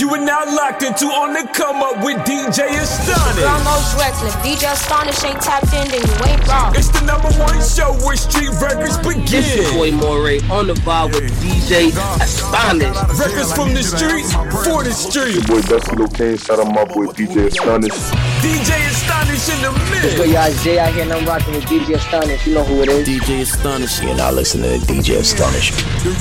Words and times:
You 0.00 0.08
are 0.14 0.24
now 0.24 0.46
locked 0.46 0.82
into 0.82 1.04
On 1.12 1.34
the 1.34 1.46
Come 1.52 1.82
Up 1.82 2.02
with 2.02 2.16
DJ 2.24 2.72
Astonish. 2.72 3.44
Wrong 3.44 3.62
most 3.64 3.98
reckless. 3.98 4.34
DJ 4.36 4.72
Astonish 4.72 5.22
ain't 5.24 5.42
tapped 5.42 5.74
in, 5.74 5.90
then 5.92 6.00
you 6.00 6.24
ain't 6.24 6.48
wrong. 6.48 6.74
It's 6.74 6.88
the 6.88 7.04
number 7.04 7.28
one 7.36 7.60
show 7.60 7.92
where 8.06 8.16
street 8.16 8.48
records 8.62 8.96
begin. 8.96 9.26
This 9.28 9.56
your 9.60 9.70
boy 9.74 9.92
Moray 9.92 10.40
on 10.48 10.68
the 10.68 10.74
vibe 10.88 11.12
with 11.12 11.30
DJ 11.42 11.92
Astonish. 12.18 12.96
Records 13.20 13.52
from 13.52 13.74
the 13.74 13.82
streets 13.82 14.32
for 14.64 14.82
the 14.82 14.92
streets. 14.92 15.36
Your 15.36 15.44
boy 15.44 15.60
Dusty 15.68 15.94
Lil 15.94 16.08
Kane, 16.08 16.38
shout 16.38 16.60
out 16.60 16.72
my 16.72 16.86
boy 16.86 17.04
DJ 17.12 17.48
Astonish. 17.48 17.92
DJ 18.40 18.72
Astonish 18.88 19.48
in 19.52 19.60
the 19.60 19.72
mix. 19.92 20.16
Yo, 20.16 20.24
y'all, 20.24 20.52
Jay 20.64 20.78
out 20.78 20.94
here 20.94 21.02
and 21.02 21.12
I'm 21.12 21.26
rocking 21.26 21.54
with 21.54 21.64
DJ 21.64 21.96
Astonish. 21.96 22.46
You 22.46 22.54
know 22.54 22.64
who 22.64 22.82
it 22.82 22.88
is. 22.88 23.06
DJ 23.06 23.42
Astonish. 23.42 24.00
You're 24.00 24.16
not 24.16 24.32
listening 24.32 24.80
to 24.80 24.86
DJ 24.86 25.20
Astonish. 25.20 25.70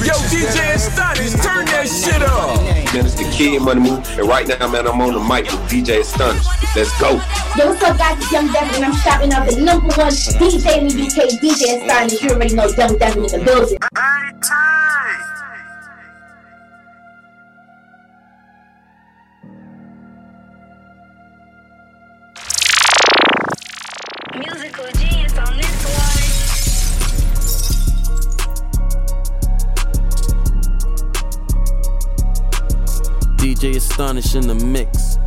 Yo, 0.03 0.13
DJ 0.27 0.75
Astonish, 0.75 1.31
turn 1.39 1.65
that 1.71 1.87
shit 1.87 2.21
up. 2.21 2.61
Man, 2.93 3.05
it's 3.05 3.15
the 3.15 3.23
kid 3.31 3.61
money 3.61 3.79
move. 3.79 4.05
And 4.19 4.27
right 4.27 4.45
now, 4.47 4.67
man, 4.67 4.85
I'm 4.85 4.99
on 4.99 5.13
the 5.13 5.19
mic 5.19 5.45
with 5.45 5.71
DJ 5.71 6.01
Astonish. 6.01 6.45
Let's 6.75 6.91
go. 6.99 7.21
Yo, 7.55 7.71
what's 7.71 7.83
up, 7.83 7.97
guys? 7.97 8.17
It's 8.17 8.31
Young 8.31 8.51
Devin, 8.51 8.75
and 8.75 8.85
I'm 8.85 8.95
shouting 8.95 9.31
out 9.31 9.47
the 9.49 9.61
number 9.61 9.87
one 9.95 10.11
DJ 10.11 10.79
in 10.79 10.87
the 10.87 10.93
UK, 10.99 11.39
DJ 11.39 11.79
Astonish. 11.79 12.21
You 12.21 12.31
already 12.31 12.53
know 12.53 12.67
Young 12.67 12.97
Devin 12.97 13.23
in 13.23 13.31
the 13.31 13.45
building. 13.45 13.77
Musical 13.79 14.88
DJ 33.59 33.75
Astonish 33.75 34.35
in 34.35 34.47
the 34.47 34.55
mix. 34.55 35.17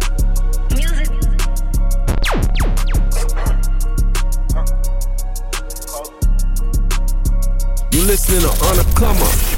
You 7.92 8.06
listening 8.06 8.40
to 8.40 8.48
On 8.48 8.76
the 8.78 8.84
Come 8.96 9.18
Up. 9.20 9.52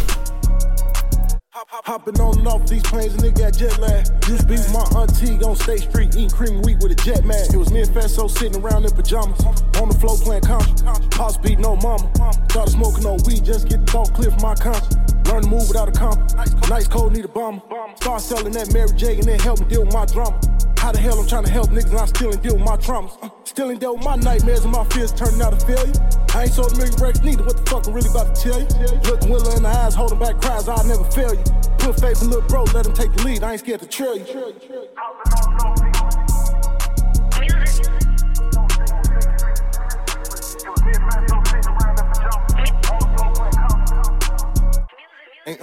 Hopping 1.85 2.21
on 2.21 2.39
and 2.39 2.49
off 2.49 2.67
these 2.67 2.83
planes, 2.83 3.17
nigga 3.19 3.39
got 3.39 3.53
jet 3.57 3.79
lag. 3.79 4.09
Used 4.27 4.41
to 4.41 4.47
be 4.49 4.55
with 4.55 4.73
my 4.73 4.83
auntie 4.99 5.39
on 5.45 5.55
State 5.55 5.83
Street, 5.83 6.17
eating 6.17 6.31
cream 6.31 6.61
wheat 6.63 6.79
with 6.83 6.91
a 6.91 6.97
jet 6.97 7.25
man. 7.25 7.47
It 7.55 7.57
was 7.57 7.71
me 7.71 7.83
and 7.83 7.91
Fesso 7.91 8.29
sitting 8.29 8.61
around 8.61 8.87
in 8.87 8.91
pajamas, 8.91 9.39
on 9.79 9.89
the 9.89 9.97
floor 10.01 10.17
playing 10.17 10.43
conscious. 10.43 10.83
Pops 11.13 11.37
beating 11.37 11.65
on 11.65 11.79
mama. 11.81 12.11
Started 12.51 12.73
smoking 12.73 13.07
on 13.07 13.23
weed, 13.25 13.45
just 13.45 13.69
get 13.69 13.87
the 13.87 13.93
thought 13.93 14.13
clear 14.15 14.33
from 14.33 14.43
my 14.43 14.57
conscience. 14.57 15.04
Learn 15.27 15.43
to 15.43 15.49
move 15.49 15.69
without 15.69 15.89
a 15.89 15.93
compass. 15.93 16.35
Nice 16.69 16.89
cold, 16.89 17.13
need 17.15 17.25
a 17.25 17.29
bomber. 17.29 17.63
Start 17.97 18.21
selling 18.21 18.53
that 18.53 18.73
Mary 18.73 18.91
J 18.97 19.17
and 19.19 19.25
then 19.25 19.39
help 19.41 19.61
me 19.61 19.67
deal 19.67 19.85
with 19.85 19.95
my 19.95 20.07
drama. 20.07 20.39
How 20.79 20.93
the 20.93 20.99
hell 20.99 21.19
I'm 21.19 21.27
trying 21.27 21.45
to 21.45 21.51
help 21.51 21.71
niggas 21.71 21.91
and 21.91 21.99
I 21.99 22.05
still 22.05 22.31
ain't 22.33 22.43
deal 22.43 22.57
with 22.57 22.65
my 22.65 22.77
traumas? 22.77 23.17
Uh, 23.23 23.31
Still 23.45 23.71
ain't 23.71 23.81
deal 23.81 23.97
with 23.97 24.05
my 24.05 24.17
nightmares 24.17 24.65
and 24.65 24.73
my 24.73 24.85
fears 24.85 25.13
turning 25.13 25.41
out 25.41 25.55
a 25.55 25.57
failure. 25.65 25.95
I 26.35 26.43
ain't 26.45 26.53
sold 26.53 26.73
a 26.73 26.77
million 26.77 26.95
records 27.01 27.23
neither. 27.23 27.43
What 27.43 27.57
the 27.57 27.71
fuck 27.71 27.87
I'm 27.87 27.95
really 27.95 28.11
about 28.11 28.35
to 28.35 28.43
tell 28.43 28.61
you? 28.61 28.69
Looking 29.09 29.31
Willa 29.31 29.57
in 29.57 29.63
the 29.63 29.69
eyes, 29.69 29.95
holding 29.95 30.19
back 30.19 30.41
cries, 30.43 30.69
I'll 30.69 30.85
never 30.85 31.05
fail 31.05 31.33
you. 31.33 31.45
Put 31.79 32.01
faith 32.01 32.21
in 32.21 32.29
little 32.29 32.47
bro, 32.49 32.65
let 32.75 32.85
him 32.85 32.93
take 32.93 33.13
the 33.15 33.23
lead. 33.25 33.43
I 33.43 33.53
ain't 33.53 33.61
scared 33.61 33.81
to 33.81 33.87
trail 33.87 34.19
you. 34.19 35.74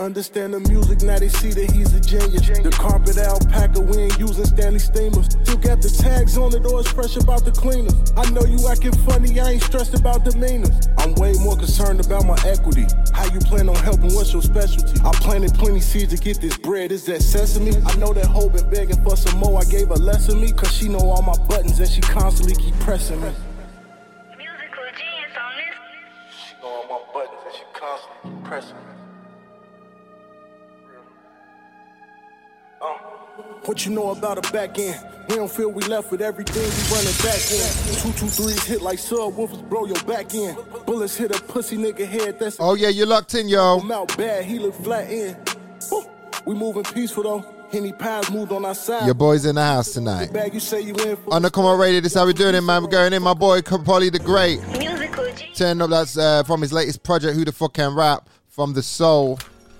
Understand 0.02 0.56
the 0.56 0.60
music, 0.62 1.04
now 1.04 1.20
they 1.20 1.30
see 1.30 1.52
that 1.52 1.70
he's 1.70 1.94
a 1.94 2.00
genius. 2.00 2.50
The 2.58 2.72
carpet 2.72 3.20
alpaca, 3.20 3.80
we 3.82 4.10
ain't 4.10 4.18
using 4.18 4.46
Stanley 4.46 4.80
Steemers. 4.80 5.30
Still 5.46 5.58
got 5.58 5.80
the 5.80 5.90
tags 5.94 6.40
on 6.40 6.50
the 6.50 6.60
doors, 6.60 6.88
fresh 6.88 7.18
about 7.18 7.46
the 7.46 7.52
cleaners. 7.52 7.94
I 8.18 8.28
know 8.32 8.42
you 8.42 8.58
acting 8.68 8.98
funny, 9.06 9.40
I 9.40 9.52
ain't 9.52 9.62
stressed 9.62 9.94
about 9.94 10.26
demeanors. 10.26 10.90
I'm 10.98 11.14
way 11.22 11.34
more 11.45 11.56
concerned 11.56 12.04
about 12.04 12.26
my 12.26 12.36
equity. 12.50 12.88
How 13.14 13.26
you 13.26 13.38
plan 13.42 13.70
on 13.70 13.76
helping, 13.76 14.11
what's 14.16 14.34
your 14.34 14.42
specialty? 14.42 15.00
I 15.06 15.11
planted 15.22 15.54
plenty 15.54 15.82
seeds 15.82 16.16
to 16.16 16.17
get 16.17 16.42
this 16.42 16.58
bread, 16.58 16.92
is 16.92 17.06
that 17.06 17.22
sesame? 17.22 17.78
I 17.86 17.95
know 17.98 18.11
that 18.11 18.26
hoe 18.26 18.50
been 18.50 18.67
begging 18.72 19.04
for 19.04 19.16
some 19.16 19.38
more, 19.38 19.61
I 19.61 19.66
gave 19.66 19.90
her 19.90 20.02
less 20.02 20.30
of 20.30 20.38
me. 20.42 20.52
Cause 20.52 20.73
she 20.73 20.90
know 20.90 20.98
all 20.98 21.22
my 21.22 21.38
buttons 21.45 21.80
and 21.80 21.88
she 21.88 22.02
constantly 22.02 22.56
keep 22.56 22.73
pressing 22.80 23.22
me. 23.22 23.30
What 33.81 33.87
you 33.87 33.95
know 33.95 34.11
about 34.11 34.37
a 34.37 34.52
back 34.52 34.77
end? 34.77 35.03
We 35.27 35.36
don't 35.36 35.49
feel 35.49 35.71
we 35.71 35.81
left 35.83 36.11
with 36.11 36.21
everything 36.21 36.61
we 36.61 36.95
running 36.95 37.17
back 37.23 37.42
in. 37.52 37.95
Two 37.95 38.11
two 38.14 38.27
threes 38.27 38.64
hit 38.64 38.81
like 38.81 38.99
subwoofers, 38.99 39.67
blow 39.69 39.86
your 39.86 40.02
back 40.03 40.33
in. 40.36 40.55
Bullets 40.86 41.15
hit 41.15 41.36
a 41.36 41.42
pussy 41.42 41.77
nigga 41.77 42.05
head. 42.05 42.37
That's 42.37 42.58
Oh 42.59 42.75
yeah, 42.75 42.89
you're 42.89 43.08
locked 43.08 43.33
in, 43.33 43.47
yo. 43.47 43.80
I'm 43.80 43.92
out 43.92 44.15
bad. 44.17 44.45
He 44.45 44.59
look 44.59 44.75
flat 44.75 45.09
in. 45.09 45.36
Woo. 45.92 46.03
We 46.45 46.53
moving 46.53 46.83
peaceful 46.83 47.23
though. 47.23 47.45
Henny 47.71 47.93
pies 47.93 48.30
moved 48.30 48.52
on 48.52 48.65
our 48.65 48.75
side. 48.75 49.05
Your 49.05 49.15
boy's 49.15 49.45
in 49.45 49.55
the 49.55 49.64
house 49.64 49.93
tonight. 49.93 50.31
bag 50.31 50.53
you 50.53 50.59
say 50.59 50.81
you 50.81 50.93
in 50.95 51.15
for. 51.15 51.33
On 51.33 51.42
the 51.42 51.49
Come 51.49 51.65
On 51.65 51.80
Radio, 51.80 52.02
this 52.02 52.13
how 52.13 52.27
we 52.27 52.33
doing 52.33 52.53
it, 52.53 52.61
man. 52.61 52.83
We're 52.83 52.89
going 52.89 53.13
in. 53.13 53.23
My 53.23 53.33
boy 53.33 53.61
Polly 53.61 54.09
the 54.09 54.19
Great. 54.19 54.61
Musical 54.77 55.25
genius. 55.25 55.58
Turn 55.58 55.81
up. 55.81 55.89
That's 55.89 56.17
uh, 56.17 56.43
from 56.43 56.61
his 56.61 56.71
latest 56.71 57.02
project, 57.02 57.36
Who 57.36 57.45
the 57.45 57.52
Fuck 57.52 57.73
Can 57.75 57.95
Rap, 57.95 58.30
from 58.49 58.73
the 58.73 58.83
Soul. 58.83 59.39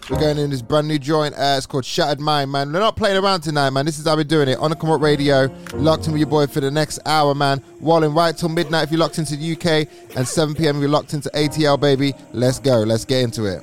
We're 0.10 0.20
going 0.20 0.38
in 0.40 0.50
this 0.50 0.62
brand 0.62 0.88
new 0.88 1.00
joint. 1.00 1.36
Uh, 1.36 1.56
it's 1.58 1.66
called 1.66 1.86
Shattered 1.86 2.20
Mind, 2.20 2.52
man. 2.52 2.74
We're 2.74 2.80
not 2.80 2.96
playing 2.96 3.24
around 3.24 3.42
tonight, 3.42 3.70
man. 3.70 3.86
This 3.86 4.00
is 4.00 4.06
how 4.06 4.16
we're 4.16 4.24
doing 4.24 4.50
it. 4.50 4.58
On 4.58 4.70
the 4.70 4.76
Come 4.76 4.90
Up 4.90 5.00
Radio, 5.02 5.48
locked 5.74 6.08
in 6.08 6.14
with 6.14 6.20
your 6.20 6.30
boy 6.30 6.48
for 6.48 6.60
the 6.60 6.72
next 6.72 7.00
hour, 7.06 7.36
man. 7.36 7.62
Walling 7.80 8.14
right 8.14 8.36
till 8.36 8.50
midnight 8.50 8.86
if 8.86 8.92
you're 8.92 9.00
locked 9.00 9.20
into 9.20 9.36
the 9.38 9.54
UK, 9.54 9.88
and 10.18 10.28
7 10.28 10.56
p.m. 10.56 10.78
if 10.78 10.82
you're 10.82 10.90
locked 10.90 11.14
into 11.14 11.30
ATL, 11.30 11.80
baby. 11.80 12.14
Let's 12.34 12.60
go. 12.60 12.80
Let's 12.80 13.06
get 13.06 13.24
into 13.24 13.46
it. 13.46 13.62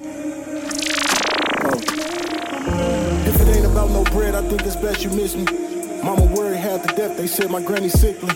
If 3.27 3.41
it 3.41 3.49
ain't 3.57 3.67
about 3.67 3.91
no 3.91 4.05
bread, 4.05 4.35
I 4.35 4.43
think 4.49 4.63
it's 4.63 4.77
best 4.77 5.03
you 5.05 5.11
miss 5.11 5.35
me. 5.35 5.45
Mama 6.03 6.25
worried 6.35 6.57
half 6.57 6.87
to 6.87 6.95
death, 6.95 7.17
they 7.17 7.27
said 7.27 7.51
my 7.51 7.61
granny 7.61 7.89
sickly. 7.89 8.31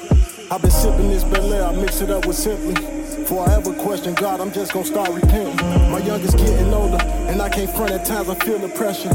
I've 0.51 0.61
been 0.61 0.71
sipping 0.71 1.09
this 1.09 1.25
Bel 1.25 1.53
I 1.65 1.81
mix 1.81 2.01
it 2.01 2.11
up 2.11 2.27
with 2.27 2.37
Simply. 2.37 3.02
Before 3.33 3.49
I 3.49 3.55
ever 3.55 3.73
question 3.73 4.13
God, 4.13 4.43
I'm 4.43 4.53
just 4.53 4.75
gonna 4.75 4.85
start 4.85 5.09
repenting. 5.09 5.57
My 5.91 6.01
youngest 6.01 6.37
getting 6.37 6.71
older, 6.75 7.03
and 7.31 7.41
I 7.41 7.49
can't 7.49 7.71
front 7.71 7.91
at 7.91 8.05
times, 8.05 8.29
I 8.29 8.35
feel 8.35 8.59
the 8.59 8.69
pressure. 8.69 9.09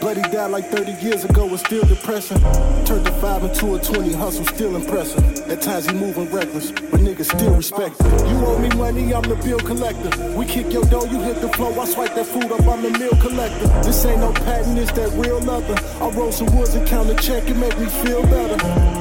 Bloody 0.00 0.22
died 0.22 0.52
like 0.52 0.66
30 0.70 0.92
years 1.04 1.24
ago, 1.24 1.44
was 1.44 1.58
still 1.58 1.84
depressing. 1.84 2.38
Turned 2.84 3.04
the 3.04 3.10
5 3.20 3.42
into 3.42 3.74
a 3.74 3.80
20, 3.80 4.12
hustle 4.12 4.44
still 4.44 4.76
impressive. 4.76 5.24
At 5.50 5.60
times 5.60 5.90
he 5.90 5.96
moving 5.96 6.30
reckless, 6.30 6.70
but 6.70 7.00
niggas 7.00 7.34
still 7.36 7.56
respect 7.56 7.96
it. 7.98 8.28
You 8.28 8.46
owe 8.46 8.60
me 8.60 8.68
money, 8.76 9.12
I'm 9.12 9.22
the 9.22 9.34
bill 9.34 9.58
collector. 9.58 10.12
We 10.38 10.46
kick 10.46 10.72
your 10.72 10.84
dough, 10.84 11.06
you 11.06 11.20
hit 11.22 11.40
the 11.40 11.48
floor, 11.48 11.76
I 11.76 11.84
swipe 11.84 12.14
that 12.14 12.26
food 12.26 12.52
up, 12.52 12.60
I'm 12.68 12.80
the 12.80 12.96
meal 12.96 13.16
collector. 13.20 13.66
This 13.82 14.04
ain't 14.04 14.20
no 14.20 14.30
patent, 14.30 14.78
it's 14.78 14.92
that 14.92 15.10
real 15.18 15.40
leather. 15.40 15.74
I 16.00 16.10
roll 16.10 16.30
some 16.30 16.56
woods 16.56 16.74
and 16.74 16.86
count 16.86 17.10
a 17.10 17.16
check, 17.16 17.50
it 17.50 17.56
make 17.56 17.76
me 17.76 17.86
feel 17.86 18.22
better. 18.22 18.54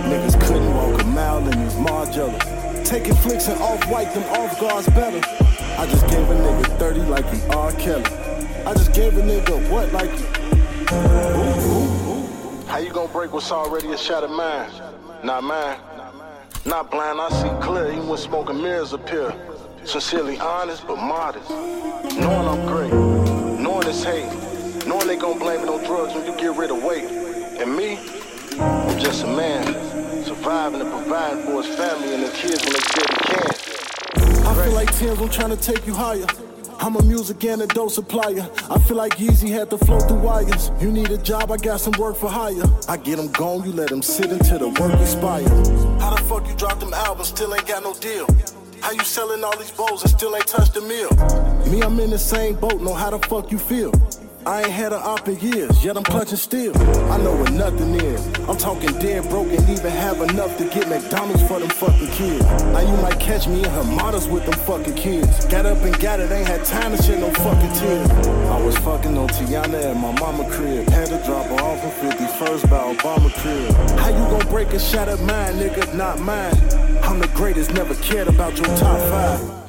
Niggas 0.09 0.41
couldn't 0.41 0.73
walk 0.73 0.99
a 0.99 1.05
mile 1.05 1.47
in 1.47 1.63
these 1.63 1.75
Margielas. 1.75 2.62
Taking 2.85 3.15
flicks 3.15 3.47
and 3.47 3.59
off-white, 3.61 4.13
them 4.13 4.23
off 4.39 4.59
guards 4.59 4.87
better. 4.89 5.21
I 5.77 5.85
just 5.87 6.07
gave 6.07 6.29
a 6.29 6.35
nigga 6.35 6.77
30 6.77 6.99
like 7.01 7.29
he 7.29 7.41
R. 7.47 7.71
Kelly. 7.73 8.05
I 8.65 8.73
just 8.73 8.93
gave 8.93 9.17
a 9.17 9.21
nigga 9.21 9.69
what 9.69 9.91
like 9.91 10.11
he 10.11 10.23
how 12.73 12.79
you 12.79 12.89
gonna 12.89 13.11
break 13.11 13.31
what's 13.33 13.51
already 13.51 13.91
a 13.91 13.97
shattered 13.97 14.31
mind? 14.31 14.73
Not 15.23 15.43
mine. 15.43 15.77
Not 16.65 16.89
blind, 16.89 17.21
I 17.21 17.29
see 17.29 17.49
clear, 17.63 17.91
even 17.91 18.07
when 18.07 18.17
smoking 18.17 18.61
mirrors 18.61 18.93
appear. 18.93 19.31
Sincerely 19.83 20.39
honest, 20.39 20.87
but 20.87 20.95
modest. 20.95 21.49
Knowing 21.51 22.47
I'm 22.47 22.65
great, 22.65 22.91
knowing 23.59 23.87
it's 23.87 24.03
hate, 24.03 24.87
knowing 24.87 25.07
they 25.07 25.17
gon' 25.17 25.37
blame 25.37 25.59
it 25.59 25.69
on 25.69 25.83
drugs 25.83 26.15
when 26.15 26.25
you 26.25 26.35
get 26.35 26.55
rid 26.57 26.71
of 26.71 26.83
weight. 26.83 27.03
And 27.03 27.75
me, 27.75 27.99
I'm 28.59 28.97
just 28.97 29.23
a 29.23 29.27
man, 29.27 29.92
surviving 30.43 30.81
and 30.81 30.91
providing 30.91 31.45
for 31.45 31.63
his 31.63 31.73
family 31.77 32.13
and 32.13 32.23
his 32.23 32.33
kids 32.33 32.63
when 32.65 32.73
they 32.73 32.79
he 32.79 33.15
can. 33.31 34.45
I 34.45 34.63
feel 34.65 34.73
like 34.73 34.93
Tim's, 34.97 35.21
I'm 35.21 35.29
trying 35.29 35.55
to 35.55 35.57
take 35.57 35.87
you 35.87 35.93
higher. 35.93 36.25
I'm 36.79 36.97
a 36.97 37.03
music 37.03 37.45
and 37.45 37.61
a 37.61 37.67
dope 37.67 37.91
supplier. 37.91 38.49
I 38.69 38.77
feel 38.79 38.97
like 38.97 39.13
Yeezy 39.13 39.49
had 39.49 39.69
to 39.69 39.77
float 39.77 40.03
through 40.09 40.19
wires. 40.19 40.69
You 40.81 40.91
need 40.91 41.11
a 41.11 41.17
job, 41.17 41.49
I 41.49 41.55
got 41.55 41.79
some 41.79 41.93
work 41.97 42.17
for 42.17 42.29
hire. 42.29 42.65
I 42.89 42.97
get 42.97 43.15
them 43.17 43.31
gone, 43.31 43.63
you 43.63 43.71
let 43.71 43.87
them 43.87 44.01
sit 44.01 44.31
until 44.31 44.59
the 44.59 44.81
work 44.81 44.99
expire. 44.99 45.47
How 46.01 46.13
the 46.13 46.21
fuck 46.23 46.45
you 46.45 46.55
drop 46.55 46.77
them 46.81 46.93
albums, 46.93 47.29
still 47.29 47.55
ain't 47.55 47.65
got 47.65 47.83
no 47.83 47.93
deal? 47.93 48.27
How 48.81 48.91
you 48.91 49.03
selling 49.05 49.45
all 49.45 49.57
these 49.57 49.71
bowls 49.71 50.01
and 50.01 50.11
still 50.11 50.35
ain't 50.35 50.47
touched 50.47 50.73
the 50.73 50.81
meal? 50.81 51.09
Me, 51.71 51.81
I'm 51.81 51.97
in 52.01 52.09
the 52.09 52.19
same 52.19 52.55
boat, 52.55 52.81
know 52.81 52.93
how 52.93 53.11
the 53.11 53.19
fuck 53.27 53.49
you 53.49 53.57
feel. 53.57 53.93
I 54.45 54.63
ain't 54.63 54.71
had 54.71 54.91
a 54.91 54.97
op 54.97 55.25
in 55.29 55.39
years, 55.39 55.85
yet 55.85 55.95
I'm 55.95 56.03
clutching 56.03 56.35
still. 56.35 56.77
I 57.09 57.17
know 57.17 57.33
what 57.33 57.53
nothing 57.53 57.95
is. 57.95 58.25
I'm 58.49 58.57
talking 58.57 58.91
dead 58.99 59.29
broke 59.29 59.47
and 59.47 59.69
even 59.69 59.91
have 59.91 60.19
enough 60.19 60.57
to 60.57 60.65
get 60.65 60.89
McDonald's 60.89 61.41
for 61.43 61.59
them 61.59 61.69
fucking 61.69 62.09
kids. 62.09 62.43
Now 62.73 62.81
you 62.81 63.01
might 63.01 63.19
catch 63.21 63.47
me 63.47 63.59
in 63.59 63.69
her 63.69 63.83
models 63.85 64.27
with 64.27 64.43
them 64.45 64.59
fucking 64.65 64.95
kids. 64.95 65.45
Got 65.45 65.65
up 65.65 65.77
and 65.77 65.97
got 65.97 66.19
it, 66.19 66.29
ain't 66.29 66.45
had 66.45 66.65
time 66.65 66.95
to 66.95 67.01
shed 67.01 67.21
no 67.21 67.31
fucking 67.31 67.73
tears. 67.73 68.09
I 68.49 68.61
was 68.61 68.77
fucking 68.79 69.17
on 69.17 69.29
Tiana 69.29 69.91
at 69.91 69.95
my 69.95 70.11
mama 70.19 70.49
crib. 70.51 70.89
Had 70.89 71.07
to 71.07 71.23
drop 71.25 71.45
her 71.45 71.63
off 71.63 71.81
in 72.03 72.11
51st 72.11 72.69
by 72.69 72.93
Obama 72.93 73.33
crib. 73.41 73.99
How 73.99 74.09
you 74.09 74.37
gon' 74.37 74.51
break 74.51 74.73
a 74.73 74.79
shot 74.79 75.07
of 75.07 75.21
mine, 75.21 75.53
nigga? 75.53 75.93
Not 75.95 76.19
mine. 76.19 76.55
I'm 77.03 77.19
the 77.19 77.29
greatest, 77.33 77.73
never 77.73 77.95
cared 77.95 78.27
about 78.27 78.57
your 78.57 78.67
top 78.77 78.99
five. 79.09 79.62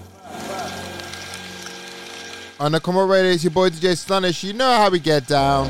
On 2.60 2.70
the 2.70 2.80
On 2.84 3.08
Radio, 3.08 3.32
it's 3.32 3.42
your 3.42 3.50
boy 3.50 3.68
DJ 3.68 3.90
Astonish. 3.90 4.44
You 4.44 4.52
know 4.52 4.76
how 4.76 4.88
we 4.88 5.00
get 5.00 5.26
down. 5.26 5.68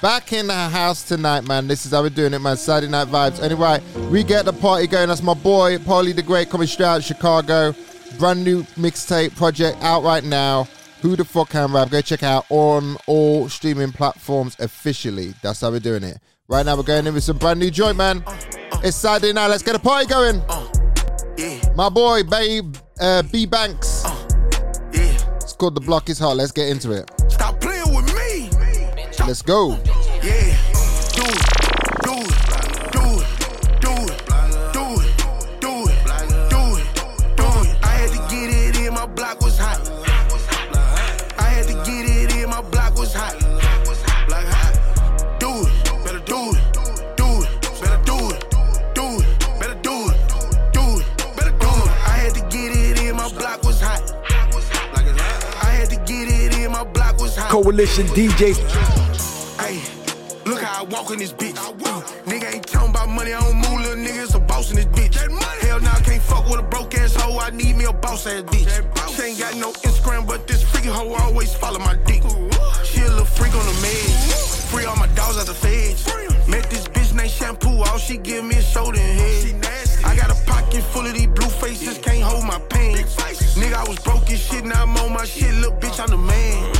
Back 0.00 0.32
in 0.32 0.46
the 0.46 0.54
house 0.54 1.02
tonight, 1.02 1.40
man. 1.44 1.66
This 1.66 1.84
is 1.84 1.90
how 1.90 2.02
we're 2.02 2.10
doing 2.10 2.34
it, 2.34 2.38
man. 2.38 2.56
Saturday 2.56 2.90
Night 2.90 3.08
Vibes. 3.08 3.42
Anyway, 3.42 3.82
we 4.10 4.22
get 4.22 4.44
the 4.44 4.52
party 4.52 4.86
going. 4.86 5.08
That's 5.08 5.24
my 5.24 5.34
boy, 5.34 5.78
Paulie 5.78 6.14
the 6.14 6.22
Great, 6.22 6.50
coming 6.50 6.68
straight 6.68 6.86
out 6.86 6.98
of 6.98 7.04
Chicago. 7.04 7.74
Brand 8.16 8.44
new 8.44 8.62
mixtape 8.78 9.34
project 9.34 9.76
out 9.82 10.04
right 10.04 10.22
now. 10.22 10.68
Who 11.02 11.16
the 11.16 11.24
fuck 11.24 11.50
can 11.50 11.72
rap? 11.72 11.90
Go 11.90 12.00
check 12.00 12.22
out 12.22 12.46
on 12.48 12.96
all 13.08 13.48
streaming 13.48 13.90
platforms 13.90 14.56
officially. 14.60 15.34
That's 15.42 15.62
how 15.62 15.72
we're 15.72 15.80
doing 15.80 16.04
it. 16.04 16.18
Right 16.46 16.64
now, 16.64 16.76
we're 16.76 16.84
going 16.84 17.08
in 17.08 17.14
with 17.14 17.24
some 17.24 17.38
brand 17.38 17.58
new 17.58 17.72
joint, 17.72 17.96
man. 17.96 18.22
It's 18.84 18.96
Saturday 18.96 19.32
night. 19.32 19.48
Let's 19.48 19.64
get 19.64 19.74
a 19.74 19.80
party 19.80 20.06
going. 20.06 20.42
My 21.74 21.88
boy, 21.88 22.22
Babe, 22.22 22.76
uh, 23.00 23.22
B 23.24 23.46
Banks. 23.46 23.99
Called 25.60 25.74
The 25.74 25.80
Block 25.82 26.08
is 26.08 26.18
Hot. 26.18 26.38
Let's 26.38 26.52
get 26.52 26.70
into 26.70 26.92
it. 26.92 27.10
Stop 27.28 27.60
playing 27.60 27.94
with 27.94 28.06
me. 28.14 28.48
Let's 29.26 29.42
go. 29.42 29.78
Yeah. 30.22 30.69
Coalition 57.50 58.06
DJs. 58.14 58.58
Hey, 59.58 59.82
look 60.48 60.62
how 60.62 60.84
I 60.84 60.86
walk 60.86 61.10
in 61.10 61.18
this 61.18 61.32
bitch. 61.32 61.58
Uh, 61.58 61.72
nigga 62.30 62.54
ain't 62.54 62.64
talking 62.64 62.90
about 62.90 63.08
money, 63.08 63.32
I 63.32 63.40
don't 63.40 63.56
move, 63.56 63.80
little 63.80 63.96
nigga, 63.96 64.22
it's 64.22 64.34
a 64.36 64.38
boss 64.38 64.70
in 64.70 64.76
this 64.76 64.86
bitch. 64.86 65.16
Hell 65.16 65.80
nah, 65.80 65.90
I 65.90 66.00
can't 66.00 66.22
fuck 66.22 66.48
with 66.48 66.60
a 66.60 66.62
broke 66.62 66.94
ass 66.94 67.16
hoe, 67.16 67.40
I 67.40 67.50
need 67.50 67.74
me 67.74 67.86
a 67.86 67.92
boss 67.92 68.28
ass 68.28 68.42
bitch. 68.42 68.70
She 69.16 69.22
ain't 69.22 69.40
got 69.40 69.56
no 69.56 69.72
Instagram, 69.72 70.28
but 70.28 70.46
this 70.46 70.62
freaky 70.62 70.90
hoe 70.90 71.12
always 71.14 71.52
follow 71.52 71.80
my 71.80 71.96
dick. 72.06 72.22
She 72.84 73.00
a 73.00 73.08
little 73.08 73.24
freak 73.24 73.52
on 73.52 73.66
the 73.66 73.76
meds. 73.82 74.70
Free 74.70 74.84
all 74.84 74.94
my 74.94 75.08
dogs 75.08 75.36
out 75.36 75.46
the 75.46 75.54
feds. 75.54 76.06
Met 76.46 76.70
this 76.70 76.86
bitch 76.86 77.12
named 77.16 77.30
Shampoo, 77.30 77.82
all 77.82 77.98
she 77.98 78.16
give 78.16 78.44
me 78.44 78.58
is 78.58 78.68
shoulder 78.68 79.00
and 79.00 79.18
head. 79.18 80.04
I 80.04 80.14
got 80.14 80.30
a 80.30 80.38
pocket 80.46 80.84
full 80.84 81.04
of 81.04 81.14
these 81.14 81.26
blue 81.26 81.50
faces, 81.50 81.98
can't 81.98 82.22
hold 82.22 82.44
my 82.44 82.60
pain. 82.70 82.96
Nigga, 83.58 83.74
I 83.74 83.88
was 83.88 83.98
broke 83.98 84.30
as 84.30 84.38
shit, 84.38 84.64
now 84.64 84.84
I'm 84.84 84.96
on 84.98 85.12
my 85.12 85.24
shit, 85.24 85.52
little 85.54 85.72
bitch, 85.72 85.98
I'm 85.98 86.10
the 86.10 86.16
man. 86.16 86.79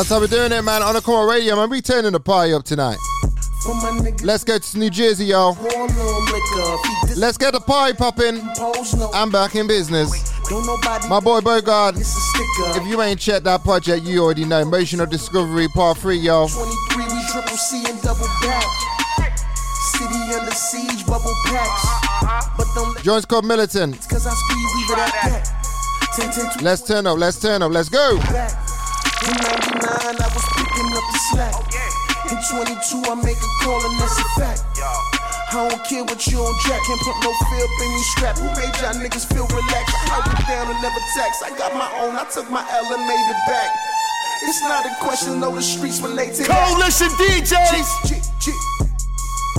That's 0.00 0.08
how 0.08 0.18
we're 0.18 0.28
doing 0.28 0.50
it, 0.50 0.62
man. 0.62 0.82
On 0.82 0.94
the 0.94 1.02
Come 1.02 1.28
Radio, 1.28 1.56
man. 1.56 1.68
We 1.68 1.82
turning 1.82 2.12
the 2.12 2.20
party 2.20 2.54
up 2.54 2.64
tonight. 2.64 2.96
Let's 4.22 4.44
go 4.44 4.56
to 4.56 4.78
New 4.78 4.88
Jersey, 4.88 5.26
y'all. 5.26 5.52
Let's 7.18 7.36
get 7.36 7.52
the 7.52 7.60
party 7.60 7.92
popping. 7.98 8.40
I'm 9.12 9.30
back 9.30 9.56
in 9.56 9.66
business. 9.66 10.08
My 11.06 11.20
boy 11.20 11.40
Bogard. 11.40 12.00
If 12.78 12.86
you 12.88 13.02
ain't 13.02 13.20
checked 13.20 13.44
that 13.44 13.62
project, 13.62 14.06
you 14.06 14.24
already 14.24 14.46
know. 14.46 14.64
Motion 14.64 15.00
of 15.00 15.10
Discovery 15.10 15.68
Part 15.68 15.98
3, 15.98 16.16
y'all. 16.16 16.48
23, 16.48 17.04
we 17.04 17.10
triple 17.30 17.58
C 17.58 17.84
and 17.86 18.00
double 18.00 18.24
back. 18.40 19.36
City 19.36 20.14
under 20.32 20.50
siege, 20.52 21.06
bubble 21.06 21.34
packs. 21.44 22.56
But 22.56 22.68
don't 22.74 22.94
let 22.94 23.04
Joint's 23.04 23.26
called 23.26 23.44
Militant. 23.44 23.96
cause 24.08 24.26
I 24.26 24.32
squeeze, 24.32 24.74
leave 24.76 24.90
it 24.92 24.98
at 24.98 25.12
that. 25.12 25.66
10, 26.16 26.30
10, 26.32 26.58
2, 26.60 26.64
Let's 26.64 26.80
turn 26.80 27.06
up, 27.06 27.18
let's 27.18 27.38
turn 27.38 27.60
up, 27.60 27.70
let's 27.70 27.90
go. 27.90 28.18
Back. 30.18 30.18
In 30.18 30.18
99, 30.18 30.22
I 30.22 30.28
was 30.34 30.46
picking 30.56 30.90
up 30.96 31.06
the 31.12 31.18
slack. 31.30 31.54
In 32.30 32.38
22, 32.38 33.10
I 33.10 33.14
make 33.22 33.38
a 33.38 33.50
call 33.62 33.80
and 33.84 33.94
that's 34.00 34.18
a 34.18 34.26
fact. 34.38 34.62
I 35.50 35.68
don't 35.68 35.82
care 35.82 36.04
what 36.04 36.24
you 36.26 36.38
on 36.38 36.54
jack, 36.62 36.78
can't 36.86 37.00
put 37.02 37.16
no 37.26 37.30
fear 37.50 37.64
up 37.66 37.82
in 37.82 37.90
you 37.90 38.04
strap. 38.14 38.38
Who 38.38 38.46
made 38.54 38.70
y'all 38.78 38.94
niggas 38.94 39.26
feel 39.26 39.46
relaxed? 39.50 39.96
I 40.06 40.22
went 40.22 40.46
down 40.46 40.70
and 40.70 40.80
never 40.82 41.00
tax. 41.18 41.42
I 41.42 41.50
got 41.58 41.74
my 41.74 41.90
own, 42.02 42.14
I 42.14 42.24
took 42.30 42.48
my 42.50 42.62
L 42.62 42.94
and 42.94 43.06
made 43.06 43.26
it 43.30 43.40
back. 43.46 43.70
It's 44.42 44.62
not 44.62 44.86
a 44.86 44.94
question, 45.00 45.40
no, 45.40 45.54
the 45.54 45.62
streets 45.62 46.00
relate 46.00 46.34
to 46.34 46.44
that. 46.44 46.54
Coalition 46.54 47.10
DJs. 47.18 47.90
G, 48.06 48.14
G, 48.14 48.20
G. 48.38 48.52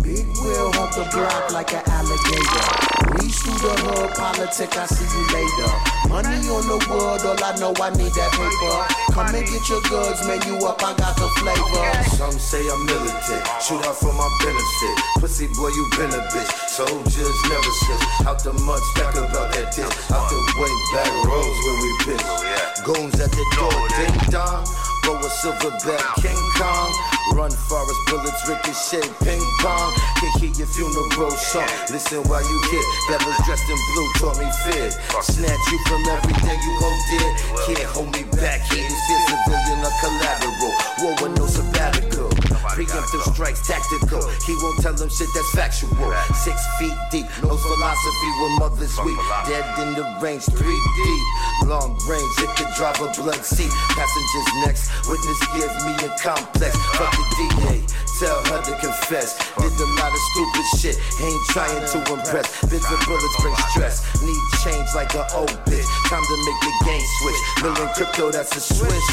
Big 0.01 0.25
wheel 0.39 0.71
up 0.79 0.95
the 0.95 1.05
block 1.11 1.51
like 1.51 1.73
an 1.73 1.83
alligator. 1.85 3.20
Reach 3.41 3.57
through 3.57 3.69
the 3.69 3.73
hood, 3.81 4.13
politic, 4.13 4.77
I 4.77 4.85
see 4.85 5.07
you 5.07 5.23
later. 5.33 5.71
Money 6.09 6.45
on 6.49 6.61
the 6.67 6.77
wood, 6.89 7.25
all 7.25 7.41
I 7.41 7.57
know 7.57 7.73
I 7.81 7.89
need 7.89 8.13
that 8.13 8.31
paper. 8.37 9.13
Come 9.13 9.33
and 9.33 9.47
get 9.47 9.65
your 9.69 9.81
goods, 9.89 10.21
man, 10.27 10.41
you 10.45 10.61
up, 10.65 10.83
I 10.83 10.93
got 10.93 11.17
the 11.17 11.25
flavor. 11.41 11.87
Some 12.17 12.37
say 12.37 12.61
I'm 12.69 12.85
militant, 12.85 13.41
shoot 13.61 13.81
out 13.81 13.97
for 13.97 14.13
my 14.13 14.29
benefit. 14.45 14.95
Pussy 15.17 15.47
boy, 15.57 15.73
you 15.73 15.89
been 15.97 16.13
a 16.13 16.21
bitch. 16.29 16.51
Soldiers 16.69 17.37
never 17.49 17.73
switch. 17.81 18.05
Out 18.29 18.43
the 18.43 18.53
mud, 18.61 18.81
stack 18.93 19.15
about 19.15 19.53
that 19.53 19.73
dick. 19.73 19.89
Out 20.13 20.29
the 20.29 20.37
way, 20.61 20.73
back 20.93 21.11
roads 21.25 21.57
when 21.65 21.77
we 21.81 21.89
pitch. 22.05 22.25
Oh, 22.25 22.41
Goons 22.85 23.17
at 23.17 23.31
the 23.31 23.45
door, 23.57 23.73
ding 23.97 24.17
dong. 24.29 24.90
Roll 25.11 25.19
a 25.19 25.29
silverback 25.29 26.21
King 26.21 26.39
Kong. 26.55 26.93
Run 27.35 27.51
forest 27.51 27.99
bullets, 28.07 28.47
ricochet, 28.47 29.03
ping 29.25 29.43
pong. 29.59 29.93
Can 30.19 30.39
hear 30.39 30.53
your 30.55 30.67
funeral 30.67 31.31
song. 31.31 31.67
Listen 31.91 32.23
while 32.29 32.41
you 32.41 32.61
hit. 32.71 32.85
Devils 33.09 33.35
dressed 33.45 33.69
in 33.69 33.77
blue 33.91 34.07
taught 34.19 34.39
me 34.39 34.47
fear. 34.63 34.89
Snatch 35.21 35.71
you 35.71 35.79
from 35.87 36.07
everything 36.07 36.59
you 36.63 36.73
hold 36.79 36.99
dear. 37.11 37.75
Can't 37.75 37.89
hold 37.91 38.11
me 38.15 38.23
back. 38.39 38.61
Here 38.71 38.85
is 38.85 38.99
fear, 39.07 39.19
civilian 39.27 39.83
or 39.83 39.91
collateral. 39.99 40.73
War 41.03 41.15
with 41.21 41.37
no 41.37 41.45
sabbatical. 41.45 42.30
Preemptive 42.69 43.33
strikes 43.33 43.65
tactical. 43.65 44.21
He 44.45 44.55
won't 44.61 44.79
tell 44.81 44.93
them 44.93 45.09
shit 45.09 45.27
that's 45.33 45.51
factual. 45.51 46.13
Six 46.33 46.57
feet 46.77 46.93
deep, 47.11 47.25
no 47.41 47.57
philosophy 47.57 48.29
when 48.41 48.59
mothers 48.59 48.97
weep. 49.03 49.17
Dead 49.47 49.65
in 49.79 49.93
the 49.95 50.05
range, 50.21 50.43
three 50.45 50.81
deep. 50.95 51.23
Long 51.67 51.97
range, 52.07 52.33
it 52.39 52.49
could 52.57 52.71
drive 52.75 52.99
a 53.01 53.09
blood 53.21 53.43
seat. 53.43 53.71
Passengers 53.97 54.49
next. 54.65 54.91
Witness 55.07 55.41
give 55.53 55.73
me 55.85 55.93
a 56.05 56.09
complex. 56.19 56.77
Fuck 56.97 57.11
the 57.11 57.25
DA, 57.37 57.85
tell 58.19 58.39
her 58.51 58.61
to 58.63 58.73
confess. 58.79 59.37
Did 59.57 59.73
a 59.73 59.87
lot 59.97 60.11
of 60.11 60.21
stupid 60.31 60.65
shit, 60.79 60.95
ain't 61.21 61.43
trying 61.49 61.85
to 61.85 61.97
impress. 62.13 62.47
Of 62.63 63.05
bullets 63.05 63.41
bring 63.41 63.55
stress. 63.71 64.01
Need 64.21 64.41
change 64.63 64.87
like 64.95 65.13
an 65.15 65.25
old 65.35 65.53
bitch. 65.65 65.85
Time 66.09 66.23
to 66.23 66.37
make 66.45 66.59
the 66.61 66.73
game 66.85 67.05
switch. 67.19 67.63
Million 67.63 67.89
crypto, 67.95 68.31
that's 68.31 68.55
a 68.55 68.59
swish. 68.59 69.09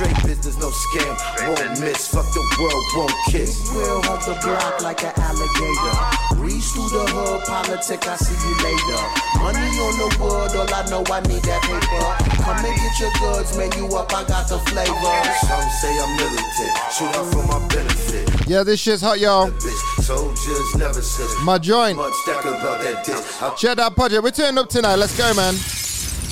Straight 0.00 0.24
business, 0.24 0.56
no 0.56 0.70
scam. 0.72 1.12
Won't 1.44 1.78
miss. 1.78 2.08
Fuck 2.08 2.24
the 2.32 2.40
world, 2.56 2.84
won't 2.96 3.12
kiss. 3.28 3.68
Will 3.74 4.00
hump 4.08 4.24
the 4.24 4.32
block 4.40 4.80
like 4.80 5.04
an 5.04 5.12
alligator. 5.12 6.40
Reach 6.40 6.64
through 6.72 6.88
the 6.88 7.04
hood, 7.12 7.44
politic, 7.44 8.08
I 8.08 8.16
see 8.16 8.32
you 8.32 8.54
later. 8.64 9.02
Money 9.44 9.60
on 9.60 9.92
the 10.00 10.08
wood, 10.16 10.56
all 10.56 10.72
I 10.72 10.88
know 10.88 11.04
I 11.04 11.20
need 11.28 11.44
that 11.44 11.60
paper. 11.68 12.08
Come 12.40 12.64
and 12.64 12.76
get 12.80 12.96
your 12.96 13.12
goods, 13.20 13.52
man, 13.60 13.68
you 13.76 13.92
up, 13.92 14.08
I 14.16 14.24
got 14.24 14.48
the 14.48 14.56
flavor. 14.72 15.20
Some 15.44 15.68
say 15.68 15.92
I'm 15.92 16.16
militant, 16.16 16.72
shoot 16.96 17.12
out 17.20 17.28
for 17.28 17.44
my 17.44 17.60
benefit. 17.68 18.48
Yeah, 18.48 18.62
this 18.62 18.80
shit's 18.80 19.02
hot, 19.02 19.20
y'all. 19.20 19.52
Soldiers 20.00 20.76
never 20.76 21.02
sit. 21.02 21.28
My 21.44 21.58
joint. 21.58 21.98
Much 21.98 22.14
stack 22.24 22.46
about 22.46 22.80
that 22.80 23.04
dick. 23.04 23.20
I 23.42 23.52
Check 23.54 23.76
that 23.76 23.94
project. 23.94 24.22
We're 24.22 24.30
turning 24.30 24.56
up 24.56 24.70
tonight. 24.70 24.96
Let's 24.96 25.12
go, 25.12 25.28
man. 25.34 25.52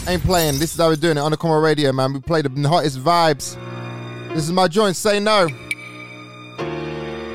Ain't 0.08 0.22
playing. 0.22 0.58
This 0.58 0.72
is 0.72 0.80
how 0.80 0.88
we're 0.88 0.96
doing 0.96 1.18
it 1.18 1.20
on 1.20 1.32
the 1.32 1.36
Como 1.36 1.60
Radio, 1.60 1.92
man. 1.92 2.14
We 2.14 2.20
play 2.20 2.40
the 2.40 2.48
hottest 2.66 2.98
vibes. 2.98 3.58
This 4.30 4.44
is 4.44 4.52
my 4.52 4.66
joint. 4.66 4.96
Say 4.96 5.20
no. 5.20 5.48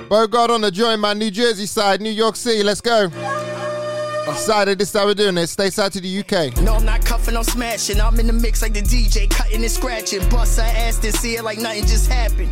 Bogart 0.09 0.49
on 0.49 0.61
the 0.61 0.71
joint, 0.71 0.99
man. 0.99 1.19
New 1.19 1.29
Jersey 1.29 1.67
side, 1.67 2.01
New 2.01 2.09
York 2.09 2.35
City. 2.35 2.63
Let's 2.63 2.81
go. 2.81 3.11
Decided 4.25 4.79
this 4.79 4.93
is 4.93 4.99
how 4.99 5.05
we're 5.05 5.13
doing 5.13 5.37
it. 5.37 5.47
Stay 5.47 5.69
side 5.69 5.91
to 5.93 6.01
the 6.01 6.19
UK. 6.19 6.57
No, 6.63 6.75
I'm 6.75 6.85
not 6.85 7.05
cuffing, 7.05 7.35
I'm 7.35 7.43
smashing. 7.43 7.99
I'm 7.99 8.19
in 8.19 8.27
the 8.27 8.33
mix 8.33 8.61
like 8.61 8.73
the 8.73 8.81
DJ, 8.81 9.29
cutting 9.29 9.61
and 9.61 9.71
scratching. 9.71 10.27
Bust 10.29 10.59
her 10.59 10.65
ass, 10.65 10.97
then 10.97 11.11
see 11.11 11.35
it 11.35 11.43
like 11.43 11.59
nothing 11.59 11.83
just 11.83 12.09
happened. 12.09 12.51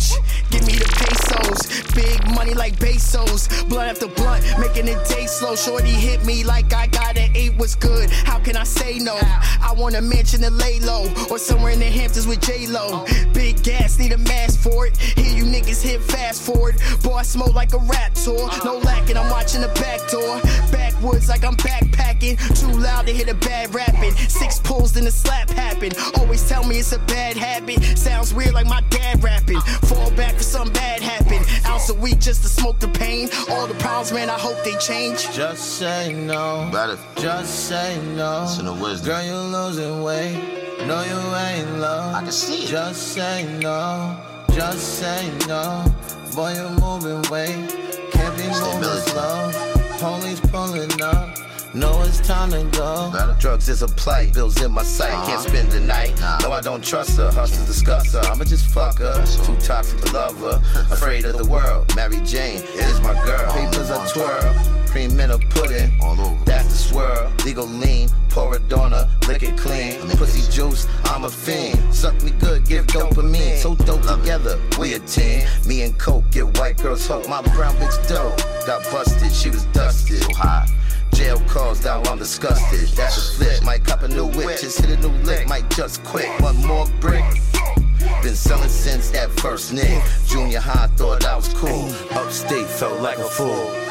Shh, 0.00 0.14
Give 0.50 0.64
me 0.66 0.74
the 0.74 0.86
pesos, 0.86 1.92
big 1.92 2.34
money 2.34 2.54
like 2.54 2.78
pesos. 2.78 3.48
Blunt 3.64 3.90
after 3.90 4.06
blunt, 4.06 4.44
making 4.58 4.86
it 4.88 4.98
day 5.08 5.26
slow. 5.26 5.56
Shorty 5.56 5.90
hit 5.90 6.24
me 6.24 6.44
like 6.44 6.72
I 6.72 6.86
got 6.86 7.16
an 7.18 7.30
eight. 7.34 7.56
What's 7.56 7.74
good? 7.74 8.10
How 8.10 8.38
can 8.38 8.56
I 8.56 8.64
say 8.64 8.98
no? 8.98 9.18
I 9.20 9.74
want 9.76 9.96
a 9.96 10.00
mansion 10.00 10.40
to 10.42 10.50
lay 10.50 10.80
low, 10.80 11.06
or 11.30 11.38
somewhere 11.38 11.72
in 11.72 11.78
the 11.78 11.86
Hamptons 11.86 12.26
with 12.26 12.40
J 12.40 12.68
Lo. 12.68 13.04
Big 13.32 13.62
gas, 13.62 13.98
need 13.98 14.12
a 14.12 14.18
mask 14.18 14.60
for 14.60 14.86
it. 14.86 14.96
Hear 14.96 15.36
you 15.36 15.44
niggas 15.44 15.82
hit 15.82 16.00
fast 16.02 16.42
forward. 16.42 16.76
Boy, 17.02 17.14
I 17.14 17.22
smoke 17.22 17.54
like 17.54 17.72
a 17.74 17.78
rap 17.78 18.14
tour. 18.14 18.48
No 18.64 18.78
lacking, 18.78 19.16
I'm 19.16 19.30
watching 19.30 19.60
the 19.60 19.68
back 19.68 20.08
door. 20.10 20.40
Backwoods 20.76 21.28
like 21.28 21.44
I'm 21.44 21.56
backpacking. 21.56 22.36
Too 22.60 22.78
loud 22.78 23.06
to 23.06 23.12
hit 23.12 23.28
a 23.28 23.34
bad 23.34 23.74
rapping. 23.74 24.12
Six 24.12 24.60
pulls, 24.60 24.92
then 24.92 25.06
a 25.06 25.10
slap 25.10 25.48
happen. 25.50 25.92
Always 26.18 26.46
tell 26.48 26.64
me 26.64 26.78
it's 26.78 26.92
a 26.92 26.98
bad 27.00 27.36
habit. 27.36 27.82
Sounds 27.98 28.34
weird 28.34 28.54
like 28.54 28.66
my 28.66 28.82
dad 28.90 29.22
rapping. 29.22 29.60
Fall 29.88 30.10
back 30.12 30.34
for 30.36 30.42
some 30.42 30.70
bad 30.72 31.00
happen. 31.00 31.42
Ounce 31.66 31.88
a 31.88 31.94
week 31.94 32.18
just 32.18 32.42
to 32.42 32.48
smoke 32.48 32.78
the 32.78 32.88
pain. 32.88 33.28
All 33.50 33.66
the 33.66 33.74
problems, 33.74 34.12
man, 34.12 34.28
I 34.28 34.38
hope 34.38 34.62
they 34.64 34.76
change. 34.76 35.30
Just 35.32 35.78
say 35.78 36.12
no. 36.12 36.68
Better. 36.72 36.98
Just 37.16 37.68
say 37.68 37.98
no. 38.14 38.42
Listen 38.42 38.66
to 38.66 38.72
wisdom. 38.72 39.06
Girl, 39.06 39.24
you're 39.24 39.36
losing 39.36 40.02
weight. 40.02 40.36
No, 40.86 41.02
you 41.02 41.36
ain't 41.36 41.78
low. 41.78 42.12
I 42.14 42.20
can 42.22 42.32
see 42.32 42.64
it. 42.64 42.68
Just 42.68 43.14
say 43.14 43.44
no. 43.60 44.20
Just 44.52 44.98
say 45.00 45.32
no. 45.48 45.84
Boy, 46.34 46.54
you're 46.54 46.70
moving 46.80 47.22
weight. 47.30 47.70
Can't 48.12 48.36
be 48.36 48.44
moving 48.44 49.00
slow. 49.10 49.75
Police 49.98 50.40
pulling 50.40 51.00
up. 51.00 51.38
Know 51.74 52.02
it's 52.02 52.20
time 52.20 52.50
to 52.50 52.64
go. 52.76 53.12
Drugs 53.38 53.68
is 53.68 53.82
a 53.82 53.88
plight, 53.88 54.32
bills 54.32 54.62
in 54.62 54.72
my 54.72 54.82
sight, 54.82 55.12
uh-huh. 55.12 55.26
can't 55.26 55.42
spend 55.42 55.70
the 55.70 55.80
night. 55.80 56.18
No, 56.42 56.52
I 56.52 56.60
don't 56.60 56.84
trust 56.84 57.16
her, 57.18 57.30
hustle 57.30 57.66
discuss 57.66 58.12
her. 58.12 58.20
I'ma 58.20 58.44
just 58.44 58.66
fuck 58.68 58.98
her. 58.98 59.24
Too 59.44 59.56
toxic 59.56 60.00
to 60.00 60.12
love 60.12 60.38
her. 60.40 60.62
Afraid 60.90 61.24
of 61.24 61.36
the 61.36 61.44
world. 61.44 61.94
Mary 61.96 62.20
Jane 62.24 62.62
is 62.74 63.00
my 63.00 63.14
girl. 63.24 63.52
Papers 63.52 63.90
I 63.90 64.06
twirl. 64.08 64.75
Cream 64.96 65.20
in 65.20 65.30
a 65.30 65.38
pudding. 65.38 65.92
That's 66.46 66.68
the 66.68 66.74
swirl. 66.74 67.30
Legal 67.44 67.66
lean. 67.66 68.08
Pour 68.30 68.56
it 68.56 68.72
on 68.72 68.92
her. 68.92 69.06
Lick 69.28 69.42
it 69.42 69.54
clean. 69.58 70.00
Pussy 70.16 70.50
juice. 70.50 70.88
I'm 71.04 71.24
a 71.24 71.28
fiend. 71.28 71.94
Suck 71.94 72.14
me 72.22 72.30
good. 72.30 72.64
Give 72.64 72.86
dopamine. 72.86 73.58
So 73.58 73.74
dope 73.74 74.00
together. 74.00 74.58
We 74.78 74.94
a 74.94 74.98
team. 75.00 75.46
Me 75.66 75.82
and 75.82 75.98
Coke 75.98 76.24
get 76.30 76.58
white 76.58 76.78
girls 76.78 77.06
hope. 77.06 77.28
My 77.28 77.42
brown 77.42 77.74
bitch 77.74 78.08
dope. 78.08 78.38
Got 78.66 78.90
busted. 78.90 79.30
She 79.32 79.50
was 79.50 79.66
dusted. 79.66 80.22
So 80.22 80.32
high. 80.32 80.66
Jail 81.12 81.40
calls, 81.40 81.84
now 81.84 82.00
I'm 82.04 82.16
disgusted. 82.16 82.88
That's 82.96 83.18
a 83.18 83.36
flip. 83.36 83.62
Might 83.64 83.84
cop 83.84 84.02
a 84.02 84.08
new 84.08 84.28
whip, 84.28 84.58
just 84.58 84.80
hit 84.80 84.98
a 84.98 85.00
new 85.06 85.14
lick. 85.24 85.46
Might 85.46 85.68
just 85.68 86.02
quit. 86.04 86.40
One 86.40 86.56
more 86.64 86.86
brick. 87.00 87.24
Been 88.22 88.34
selling 88.34 88.70
since 88.70 89.10
that 89.10 89.30
first 89.40 89.74
nick. 89.74 90.02
Junior 90.26 90.60
high, 90.60 90.86
thought 90.96 91.26
I 91.26 91.36
was 91.36 91.52
cool. 91.52 91.90
Upstate, 92.12 92.66
felt 92.66 93.02
like 93.02 93.18
a 93.18 93.24
fool. 93.24 93.85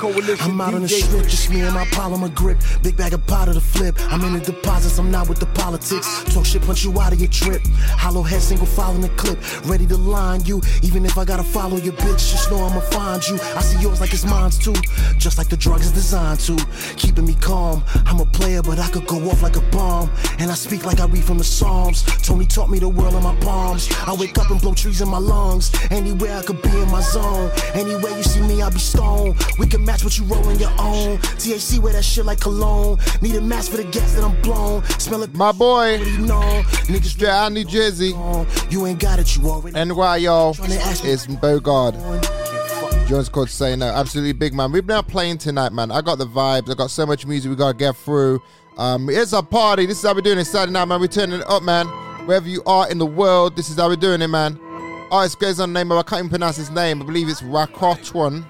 I'm 0.00 0.60
out 0.60 0.74
on 0.74 0.82
the 0.82 0.88
strip, 0.88 1.26
just 1.26 1.50
me 1.50 1.60
and 1.60 1.74
my 1.74 1.84
polymer 1.86 2.32
grip. 2.32 2.58
Big 2.82 2.96
bag 2.96 3.14
of 3.14 3.26
powder 3.26 3.52
to 3.52 3.60
flip. 3.60 3.96
I'm 4.12 4.22
in 4.22 4.32
the 4.34 4.38
deposits, 4.40 4.96
I'm 4.96 5.10
not 5.10 5.28
with 5.28 5.40
the 5.40 5.46
politics. 5.46 6.22
Talk 6.32 6.46
shit, 6.46 6.62
punch 6.62 6.84
you 6.84 7.00
out 7.00 7.12
of 7.12 7.18
your 7.18 7.28
trip. 7.28 7.60
Hollow 7.98 8.22
head, 8.22 8.40
single 8.40 8.66
file 8.66 8.94
in 8.94 9.00
the 9.00 9.08
clip. 9.10 9.38
Ready 9.66 9.86
to 9.86 9.96
line 9.96 10.44
you, 10.44 10.62
even 10.82 11.04
if 11.04 11.18
I 11.18 11.24
gotta 11.24 11.42
follow 11.42 11.78
your 11.78 11.94
bitch. 11.94 12.30
Just 12.30 12.48
know 12.48 12.64
I'ma 12.64 12.80
find 12.80 13.26
you. 13.26 13.34
I 13.56 13.60
see 13.60 13.80
yours 13.82 14.00
like 14.00 14.12
it's 14.12 14.24
mine 14.24 14.50
too. 14.50 14.74
Just 15.18 15.36
like 15.36 15.48
the 15.48 15.56
drugs 15.56 15.86
is 15.86 15.92
designed 15.92 16.38
to. 16.40 16.56
Keeping 16.96 17.26
me 17.26 17.34
calm. 17.34 17.82
I'm 18.06 18.20
a 18.20 18.26
player, 18.26 18.62
but 18.62 18.78
I 18.78 18.88
could 18.90 19.06
go 19.06 19.16
off 19.28 19.42
like 19.42 19.56
a 19.56 19.62
bomb. 19.72 20.10
And 20.38 20.48
I 20.48 20.54
speak 20.54 20.86
like 20.86 21.00
I 21.00 21.06
read 21.06 21.24
from 21.24 21.38
the 21.38 21.44
Psalms. 21.44 22.04
Tony 22.22 22.46
taught 22.46 22.70
me 22.70 22.78
the 22.78 22.88
world 22.88 23.14
in 23.14 23.22
my 23.24 23.34
palms. 23.40 23.88
I 24.06 24.14
wake 24.14 24.38
up 24.38 24.48
and 24.50 24.60
blow 24.60 24.74
trees 24.74 25.00
in 25.00 25.08
my 25.08 25.18
lungs. 25.18 25.72
Anywhere 25.90 26.38
I 26.38 26.42
could 26.42 26.62
be 26.62 26.70
in 26.70 26.88
my 26.88 27.00
zone. 27.00 27.50
Anywhere 27.74 28.16
you 28.16 28.22
see 28.22 28.42
me, 28.42 28.62
I'll 28.62 28.70
be 28.70 28.78
stoned. 28.78 29.34
We 29.58 29.66
can 29.66 29.87
match 29.88 30.04
what 30.04 30.18
you 30.18 30.24
roll 30.24 30.46
in 30.50 30.58
your 30.58 30.70
own. 30.78 31.16
THC 31.40 31.78
wear 31.78 31.94
that 31.94 32.04
shit 32.04 32.26
like 32.26 32.40
cologne. 32.40 32.98
Need 33.22 33.36
a 33.36 33.40
mask 33.40 33.70
for 33.70 33.78
the 33.78 33.84
gas 33.84 34.12
that 34.12 34.22
I'm 34.22 34.38
blown. 34.42 34.84
Smell 35.00 35.22
it, 35.22 35.34
my 35.34 35.50
boy. 35.50 35.98
Niggas 35.98 37.04
straight 37.04 37.30
out 37.30 37.52
New 37.52 37.64
Jersey. 37.64 38.14
You 38.68 38.86
ain't 38.86 39.00
got 39.00 39.18
it, 39.18 39.34
you 39.34 39.48
already. 39.48 39.72
NY, 39.82 40.16
y'all. 40.18 40.54
It's 40.60 41.26
Bogard. 41.26 41.94
Jones 43.08 43.30
called 43.30 43.48
Say 43.48 43.76
No. 43.76 43.86
Absolutely 43.86 44.34
big, 44.34 44.52
man. 44.52 44.70
We've 44.72 44.86
been 44.86 44.96
out 44.98 45.08
playing 45.08 45.38
tonight, 45.38 45.72
man. 45.72 45.90
I 45.90 46.02
got 46.02 46.18
the 46.18 46.26
vibes. 46.26 46.70
I 46.70 46.74
got 46.74 46.90
so 46.90 47.06
much 47.06 47.24
music 47.24 47.48
we 47.48 47.56
got 47.56 47.72
to 47.72 47.78
get 47.78 47.96
through. 47.96 48.42
Um, 48.76 49.08
it's 49.08 49.32
a 49.32 49.42
party. 49.42 49.86
This 49.86 50.00
is 50.00 50.04
how 50.04 50.14
we're 50.14 50.20
doing 50.20 50.38
it 50.38 50.44
Saturday 50.44 50.72
night, 50.72 50.84
man. 50.84 51.00
We're 51.00 51.06
turning 51.06 51.40
it 51.40 51.48
up, 51.48 51.62
man. 51.62 51.86
Wherever 52.26 52.46
you 52.46 52.62
are 52.66 52.90
in 52.90 52.98
the 52.98 53.06
world, 53.06 53.56
this 53.56 53.70
is 53.70 53.76
how 53.76 53.88
we're 53.88 53.96
doing 53.96 54.20
it, 54.20 54.28
man. 54.28 54.60
Artist 55.10 55.40
goes 55.40 55.58
on 55.58 55.72
name 55.72 55.90
of, 55.90 55.96
I 55.96 56.02
can't 56.02 56.18
even 56.18 56.28
pronounce 56.28 56.58
his 56.58 56.70
name. 56.70 57.00
I 57.00 57.06
believe 57.06 57.30
it's 57.30 57.40
Rakotwan. 57.40 58.44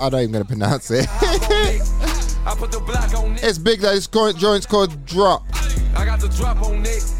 I 0.00 0.08
don't 0.08 0.20
even 0.20 0.32
gonna 0.32 0.44
pronounce 0.46 0.90
it. 0.90 1.06
it's 3.42 3.58
big 3.58 3.80
that 3.80 3.92
this 3.92 4.06
joint's 4.06 4.64
called 4.64 5.04
Drop. 5.04 5.44
I 5.94 6.06
got 6.06 6.20
the 6.20 6.28
drop 6.28 6.62
on 6.62 6.80
it. 6.86 7.14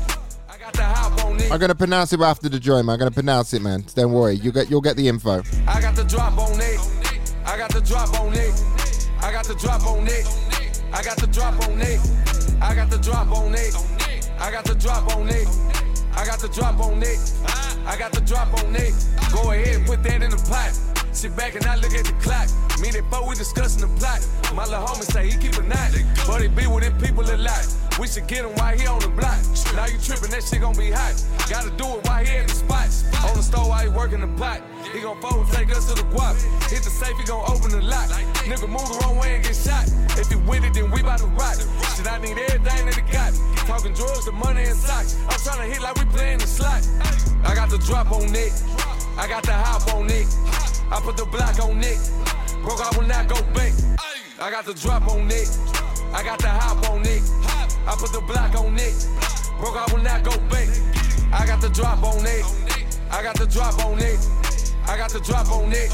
I 0.48 0.56
got 0.56 0.72
the 0.72 0.82
hop 0.82 1.22
on 1.26 1.38
it. 1.38 1.52
I'm 1.52 1.58
gonna 1.60 1.74
pronounce 1.74 2.14
it 2.14 2.20
after 2.20 2.48
the 2.48 2.58
joint, 2.58 2.86
man. 2.86 2.94
I'm 2.94 2.98
gonna 2.98 3.10
pronounce 3.10 3.52
it, 3.52 3.60
man. 3.60 3.84
Don't 3.94 4.12
worry, 4.12 4.36
you 4.36 4.50
get 4.50 4.70
you'll 4.70 4.80
get 4.80 4.96
the 4.96 5.08
info. 5.08 5.42
I 5.66 5.80
got 5.82 5.94
the 5.94 6.04
drop 6.04 6.38
on 6.38 6.58
it. 6.58 6.80
I 7.44 7.58
got 7.58 7.70
the 7.70 7.82
drop 7.82 8.18
on 8.18 8.32
it. 8.32 9.08
I 9.20 9.30
got 9.30 9.44
the 9.44 9.54
drop 9.56 9.86
on 9.86 10.06
it. 10.06 10.26
I 10.94 11.02
got 11.02 11.18
the 11.18 11.26
drop 11.26 11.68
on 11.68 11.80
it. 11.80 12.00
I 12.62 12.74
got 12.74 12.88
the 12.88 12.96
drop 12.96 13.30
on 13.36 13.54
it. 13.54 13.76
I 14.40 14.50
got 14.50 14.64
the 14.64 14.74
drop 14.74 15.14
on 15.14 15.28
it. 15.28 15.46
I 16.16 16.24
got 16.24 16.40
the 16.40 16.48
drop 16.48 16.80
on 16.80 17.02
it. 17.02 17.32
I 17.84 17.96
got 17.98 18.12
the 18.12 18.20
drop 18.22 18.54
on 18.64 18.74
it. 18.74 18.94
Go 19.32 19.50
ahead 19.52 19.86
put 19.86 20.02
that 20.02 20.22
in 20.22 20.30
the 20.30 20.36
pot. 20.48 20.99
Sit 21.12 21.36
back 21.36 21.54
and 21.54 21.66
I 21.66 21.76
look 21.76 21.92
at 21.92 22.04
the 22.04 22.12
clock. 22.22 22.48
Me 22.80 22.88
and 22.88 23.04
that 23.04 23.26
we 23.26 23.34
discussing 23.34 23.82
the 23.82 23.90
plot. 23.98 24.24
My 24.54 24.64
little 24.64 24.86
homie 24.86 25.04
say 25.04 25.28
he 25.28 25.36
keep 25.36 25.58
a 25.58 25.62
knot, 25.62 25.92
but 26.26 26.40
he 26.40 26.48
be 26.48 26.66
with 26.66 26.84
them 26.84 26.96
people 26.98 27.26
a 27.28 27.36
lot. 27.36 27.66
We 27.98 28.06
should 28.06 28.26
get 28.26 28.46
him 28.46 28.54
right 28.56 28.80
here 28.80 28.88
on 28.88 29.00
the 29.00 29.12
block. 29.12 29.36
Now 29.74 29.84
you 29.84 29.98
tripping, 30.00 30.30
that 30.30 30.42
shit 30.42 30.62
gon' 30.62 30.72
be 30.78 30.90
hot. 30.90 31.18
Gotta 31.50 31.70
do 31.76 31.98
it 31.98 32.08
right 32.08 32.26
here 32.26 32.40
in 32.40 32.46
the 32.46 32.54
spot. 32.54 32.88
On 33.28 33.36
the 33.36 33.42
stove 33.42 33.68
while 33.68 33.82
he 33.82 33.88
working 33.88 34.20
the 34.20 34.32
pot. 34.40 34.62
He 34.94 35.00
gon' 35.00 35.20
fold, 35.20 35.44
and 35.44 35.52
take 35.52 35.70
us 35.76 35.92
to 35.92 35.94
the 35.98 36.08
guap. 36.08 36.40
Hit 36.70 36.82
the 36.82 36.90
safe, 36.90 37.16
he 37.18 37.24
gon' 37.26 37.44
open 37.50 37.70
the 37.70 37.82
lock. 37.82 38.08
Nigga 38.48 38.70
move 38.70 38.88
the 38.88 38.98
wrong 39.04 39.18
way 39.18 39.34
and 39.36 39.44
get 39.44 39.54
shot. 39.54 39.84
If 40.16 40.30
he 40.30 40.36
with 40.48 40.64
it, 40.64 40.72
then 40.72 40.90
we 40.90 41.02
bout 41.02 41.18
to 41.20 41.26
rock. 41.36 41.58
Shit, 41.98 42.08
I 42.08 42.16
need 42.22 42.38
everything 42.38 42.86
that 42.86 42.94
he 42.94 43.04
got. 43.12 43.34
Talking 43.68 43.92
drugs, 43.92 44.24
the 44.24 44.32
money 44.32 44.62
and 44.62 44.78
socks. 44.78 45.18
I'm 45.28 45.36
tryna 45.42 45.68
hit 45.68 45.82
like 45.82 45.98
we 45.98 46.06
playing 46.06 46.38
the 46.38 46.46
slot. 46.46 46.86
I 47.44 47.54
got 47.54 47.68
the 47.68 47.78
drop 47.78 48.10
on 48.10 48.32
it. 48.34 48.54
I 49.20 49.28
got 49.28 49.42
the 49.42 49.52
hop 49.52 49.94
on 49.94 50.08
it. 50.08 50.26
I 50.90 50.98
put 51.04 51.18
the 51.18 51.26
block 51.26 51.60
on 51.60 51.78
it. 51.84 52.00
Broke, 52.62 52.80
I 52.80 52.88
will 52.96 53.06
not 53.06 53.28
go 53.28 53.34
back. 53.52 53.74
I 54.40 54.50
got 54.50 54.64
the 54.64 54.72
drop 54.72 55.06
on 55.08 55.30
it. 55.30 55.46
I 56.14 56.22
got 56.24 56.38
the 56.38 56.48
hop 56.48 56.88
on 56.88 57.02
it. 57.02 57.20
I 57.86 57.94
put 57.98 58.12
the 58.12 58.22
block 58.22 58.54
on 58.56 58.78
it. 58.78 58.96
Broke, 59.60 59.76
I 59.76 59.84
will 59.92 60.02
not 60.02 60.24
go 60.24 60.30
back. 60.48 60.68
I 61.34 61.44
got 61.44 61.60
the 61.60 61.68
drop 61.68 62.02
on 62.02 62.24
it. 62.24 62.44
I 63.10 63.22
got 63.22 63.36
the 63.36 63.44
drop 63.44 63.84
on 63.84 63.98
it. 63.98 64.16
I 64.88 64.96
got 64.96 65.10
the 65.10 65.20
drop 65.20 65.52
on 65.52 65.70
it. 65.70 65.92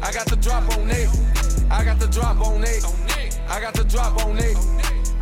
I 0.00 0.10
got 0.10 0.26
the 0.26 0.36
drop 0.36 0.78
on 0.78 0.90
it. 0.90 1.08
I 1.70 1.84
got 1.84 2.00
the 2.00 2.08
drop 2.08 2.40
on 2.40 2.64
it. 2.64 2.82
I 3.50 3.60
got 3.60 3.74
the 3.74 3.84
drop 3.84 4.24
on 4.24 4.38
it. 4.38 4.56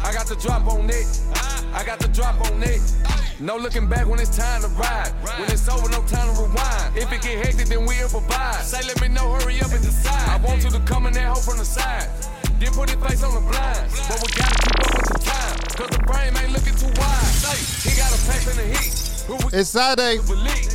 I 0.05 0.13
got 0.13 0.27
the 0.27 0.37
drop 0.37 0.67
on 0.67 0.91
it. 0.91 1.07
I 1.73 1.85
got 1.85 2.01
the 2.01 2.09
drop 2.09 2.41
on 2.51 2.63
it. 2.63 2.81
No 3.41 3.57
looking 3.57 3.89
back 3.89 4.07
when 4.07 4.21
it's 4.21 4.37
time 4.37 4.63
to 4.63 4.69
ride. 4.69 5.11
When 5.39 5.51
it's 5.51 5.69
over, 5.69 5.89
no 5.89 6.03
time 6.07 6.35
to 6.35 6.43
rewind. 6.43 6.97
If 6.97 7.11
it 7.13 7.23
get 7.23 7.45
hectic, 7.45 7.67
then 7.67 7.87
we 7.87 8.01
improvise. 8.01 8.71
Say, 8.71 8.87
let 8.87 9.01
me 9.01 9.09
know, 9.09 9.33
hurry 9.33 9.61
up 9.61 9.73
and 9.73 9.83
decide. 9.83 10.29
I 10.29 10.37
want 10.45 10.63
you 10.65 10.71
to 10.71 10.81
come 10.81 11.07
in 11.07 11.13
that 11.15 11.27
hoe 11.27 11.41
from 11.41 11.59
the 11.59 11.65
side. 11.65 12.09
Then 12.61 12.73
put 12.73 12.91
his 12.91 13.03
face 13.03 13.23
on 13.25 13.35
the 13.35 13.41
blind. 13.41 13.91
But 14.09 14.23
we 14.23 14.29
gotta 14.39 14.59
keep 14.63 14.79
up 14.79 14.95
with 14.95 15.09
the 15.11 15.19
time. 15.27 15.59
Cause 15.75 15.91
the 15.91 16.03
frame 16.07 16.37
ain't 16.37 16.53
looking 16.53 16.77
too 16.77 16.93
wide. 17.01 17.35
Say, 17.35 17.91
he 17.91 17.97
got 17.99 18.15
a 18.15 18.19
pack 18.31 18.47
in 18.47 18.57
the 18.59 18.67
heat. 18.79 19.03
It's 19.55 19.71
Saturday. 19.71 20.19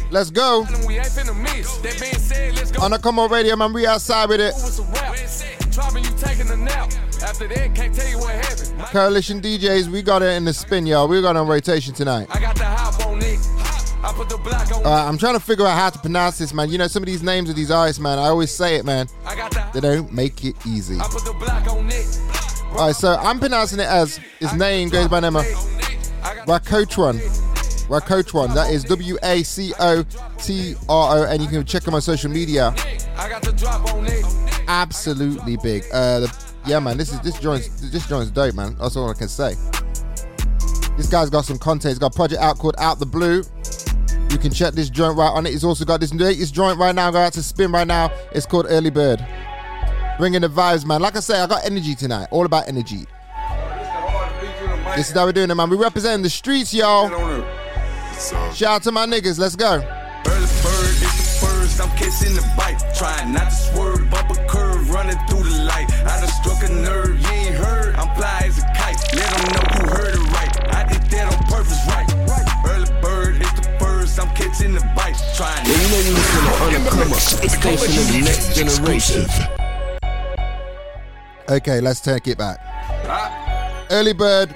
Let's 0.09 0.31
go. 0.31 0.65
On 2.81 2.91
the 2.91 2.99
Come 3.01 3.19
On 3.19 3.29
Radio, 3.29 3.55
man. 3.55 3.73
We 3.73 3.85
outside 3.85 4.29
with 4.29 4.41
it. 4.41 4.53
Dropping, 7.19 7.41
you 7.41 7.47
taking 7.49 7.59
a 7.59 7.67
nap. 7.67 7.67
After 7.69 7.69
that, 7.69 7.75
can't 7.75 7.95
tell 7.95 8.07
you 8.07 8.17
what 8.19 8.33
happened. 8.33 8.79
Coalition 8.91 9.41
DJs, 9.41 9.87
we 9.87 10.01
got 10.01 10.21
it 10.21 10.35
in 10.35 10.45
the 10.45 10.53
spin, 10.53 10.85
y'all. 10.85 11.07
We 11.07 11.21
got 11.21 11.35
it 11.35 11.39
on 11.39 11.47
rotation 11.47 11.93
tonight. 11.93 12.27
I 12.31 12.39
got 12.39 12.55
the 12.55 12.65
hop 12.65 13.05
on 13.07 13.19
it. 13.21 13.39
I 14.03 14.13
put 14.13 14.29
the 14.29 14.37
black 14.37 14.71
on 14.71 14.83
right, 14.83 15.07
I'm 15.07 15.17
trying 15.17 15.33
to 15.33 15.39
figure 15.39 15.65
out 15.65 15.77
how 15.77 15.89
to 15.89 15.99
pronounce 15.99 16.37
this, 16.37 16.53
man. 16.53 16.69
You 16.69 16.77
know, 16.77 16.87
some 16.87 17.03
of 17.03 17.07
these 17.07 17.23
names 17.23 17.49
of 17.49 17.55
these 17.55 17.71
artists, 17.71 17.99
man, 17.99 18.19
I 18.19 18.27
always 18.27 18.51
say 18.51 18.75
it, 18.75 18.85
man. 18.85 19.07
I 19.25 19.35
got 19.35 19.51
the 19.51 19.69
They 19.73 19.95
don't 19.95 20.13
make 20.13 20.45
it 20.45 20.55
easy. 20.65 20.99
I 20.99 21.07
put 21.07 21.25
the 21.25 21.33
black 21.33 21.67
on 21.67 21.87
it. 21.89 22.21
All 22.71 22.87
right, 22.87 22.95
so 22.95 23.15
I'm 23.15 23.39
pronouncing 23.39 23.79
it 23.79 23.87
as 23.87 24.17
his 24.39 24.53
name 24.53 24.89
goes 24.89 25.07
by 25.07 25.19
name 25.19 25.35
of 25.35 25.45
Rakotron. 26.45 27.19
Rakotron. 27.87 28.53
That 28.53 28.71
is 28.71 28.83
W 28.83 29.17
A 29.23 29.43
C 29.43 29.73
O 29.79 30.03
T 30.37 30.75
R 30.87 31.17
O, 31.19 31.23
and 31.23 31.41
you 31.41 31.47
can 31.47 31.65
check 31.65 31.87
him 31.87 31.93
on 31.93 32.01
social 32.01 32.29
media. 32.29 32.75
I 33.17 33.29
got 33.29 33.41
the 33.41 33.53
drop 33.53 33.93
on 33.93 34.05
it. 34.05 34.25
Absolutely 34.67 35.57
big. 35.57 35.83
Uh, 35.91 36.21
the, 36.21 36.46
yeah, 36.67 36.79
man, 36.79 36.97
this 36.97 37.13
is 37.13 37.19
this 37.21 37.39
joint's 37.39 37.67
this 37.91 38.07
joint's 38.07 38.31
dope, 38.31 38.55
man. 38.55 38.75
That's 38.79 38.95
all 38.95 39.09
I 39.09 39.13
can 39.13 39.27
say. 39.27 39.55
This 40.97 41.07
guy's 41.07 41.29
got 41.29 41.45
some 41.45 41.57
content. 41.57 41.91
He's 41.91 41.99
got 41.99 42.13
a 42.13 42.15
project 42.15 42.41
out 42.41 42.57
called 42.57 42.75
Out 42.79 42.99
the 42.99 43.05
Blue. 43.05 43.43
You 44.29 44.37
can 44.37 44.51
check 44.51 44.73
this 44.73 44.89
joint 44.89 45.17
right 45.17 45.29
on 45.29 45.45
it. 45.45 45.51
He's 45.51 45.63
also 45.63 45.85
got 45.85 45.99
this 45.99 46.13
latest 46.13 46.53
joint 46.53 46.77
right 46.77 46.93
now. 46.93 47.09
Go 47.11 47.19
out 47.19 47.33
to 47.33 47.43
spin 47.43 47.71
right 47.71 47.87
now. 47.87 48.11
It's 48.31 48.45
called 48.45 48.65
Early 48.67 48.89
Bird. 48.89 49.25
Bringing 50.17 50.41
the 50.41 50.49
vibes, 50.49 50.85
man. 50.85 51.01
Like 51.01 51.15
I 51.15 51.19
say, 51.19 51.39
I 51.39 51.47
got 51.47 51.65
energy 51.65 51.95
tonight. 51.95 52.27
All 52.31 52.45
about 52.45 52.67
energy. 52.67 53.05
This 54.95 55.09
is 55.09 55.13
how 55.13 55.25
we're 55.25 55.31
doing 55.31 55.51
it, 55.51 55.55
man. 55.55 55.69
We 55.69 55.77
representing 55.77 56.23
the 56.23 56.29
streets, 56.29 56.73
y'all. 56.73 57.09
Shout 58.53 58.63
out 58.63 58.83
to 58.83 58.91
my 58.91 59.05
niggas. 59.05 59.39
Let's 59.39 59.55
go. 59.55 59.75
Early 59.75 59.83
bird, 59.83 60.95
it's 60.99 61.39
the 61.39 61.45
first. 61.45 61.79
I'm 61.79 61.89
catching 61.95 62.33
the 62.33 62.41
bite. 62.57 62.83
Trying 62.97 63.31
not 63.31 63.49
to 63.49 63.55
swerve, 63.55 63.96
a 66.69 66.73
nerve, 66.81 67.19
you 67.19 67.29
ain't 67.29 67.55
heard. 67.55 67.95
I'm 67.95 68.15
fly 68.15 68.43
as 68.45 68.57
a 68.57 68.61
kite. 68.75 68.97
Let 69.15 69.29
them 69.35 69.45
know 69.53 69.65
you 69.75 69.83
heard 69.95 70.13
it 70.15 70.25
right. 70.31 70.73
I 70.73 70.87
did 70.91 71.01
that 71.11 71.33
on 71.33 71.43
purpose, 71.45 71.81
right? 71.87 72.07
Early 72.65 73.01
bird, 73.01 73.41
it's 73.41 73.53
the 73.53 73.77
first. 73.79 74.19
I'm 74.19 74.33
catching 74.35 74.73
the 74.73 74.81
bite. 74.95 75.15
Trying 75.35 75.65
Yeah, 75.65 75.73
you 75.73 75.87
know 75.89 75.99
you 75.99 76.13
listen 76.15 76.43
to 76.43 76.51
Undercover, 76.63 77.15
station 77.15 77.91
of 77.97 78.07
the 78.11 78.21
next 78.23 78.55
generation. 78.55 79.25
Okay, 81.49 81.79
let's 81.79 82.01
take 82.01 82.27
it 82.27 82.37
back. 82.37 82.59
Early 83.89 84.13
Bird. 84.13 84.53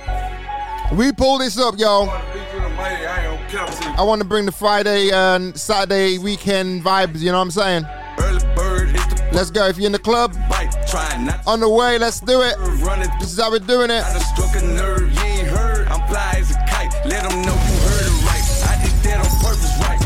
We 0.94 1.13
pull 1.13 1.38
this 1.38 1.58
up, 1.58 1.75
y'all. 1.77 2.10
I 2.10 4.03
want 4.03 4.22
to 4.22 4.27
bring 4.27 4.46
the 4.46 4.51
Friday 4.51 5.10
and 5.12 5.58
Saturday 5.58 6.18
weekend 6.18 6.84
vibes, 6.84 7.20
you 7.20 7.32
know 7.32 7.38
what 7.38 7.44
I'm 7.44 7.51
saying? 7.51 7.86
Let's 9.32 9.50
go. 9.51 9.68
If 9.68 9.77
you're 9.77 9.86
in 9.86 9.94
the 9.94 10.00
club, 10.00 10.34
Trying 10.34 10.50
not 10.50 10.50
on 10.93 11.60
the 11.60 11.69
way, 11.69 11.98
let's 11.98 12.19
do 12.19 12.41
it. 12.41 12.55
This 13.19 13.31
is 13.33 13.39
how 13.39 13.50
we're 13.51 13.60
doing 13.60 13.89
it. 13.89 14.03
I 14.03 14.19
struck 14.19 14.62
a 14.62 14.65
nerve, 14.65 15.12
you 15.13 15.21
ain't 15.21 15.48
heard. 15.48 15.88
I'm 15.88 16.05
fly 16.10 16.36
as 16.36 16.51
a 16.51 16.55
kite. 16.67 16.93
Let 17.05 17.29
them 17.29 17.41
know 17.43 17.53
you 17.53 17.77
heard 17.88 18.07
it 18.12 18.17
right. 18.27 18.43
I 18.67 18.75
did 18.83 18.91
that 19.07 19.17
on 19.24 19.31
purpose, 19.39 19.71
right? 19.79 20.01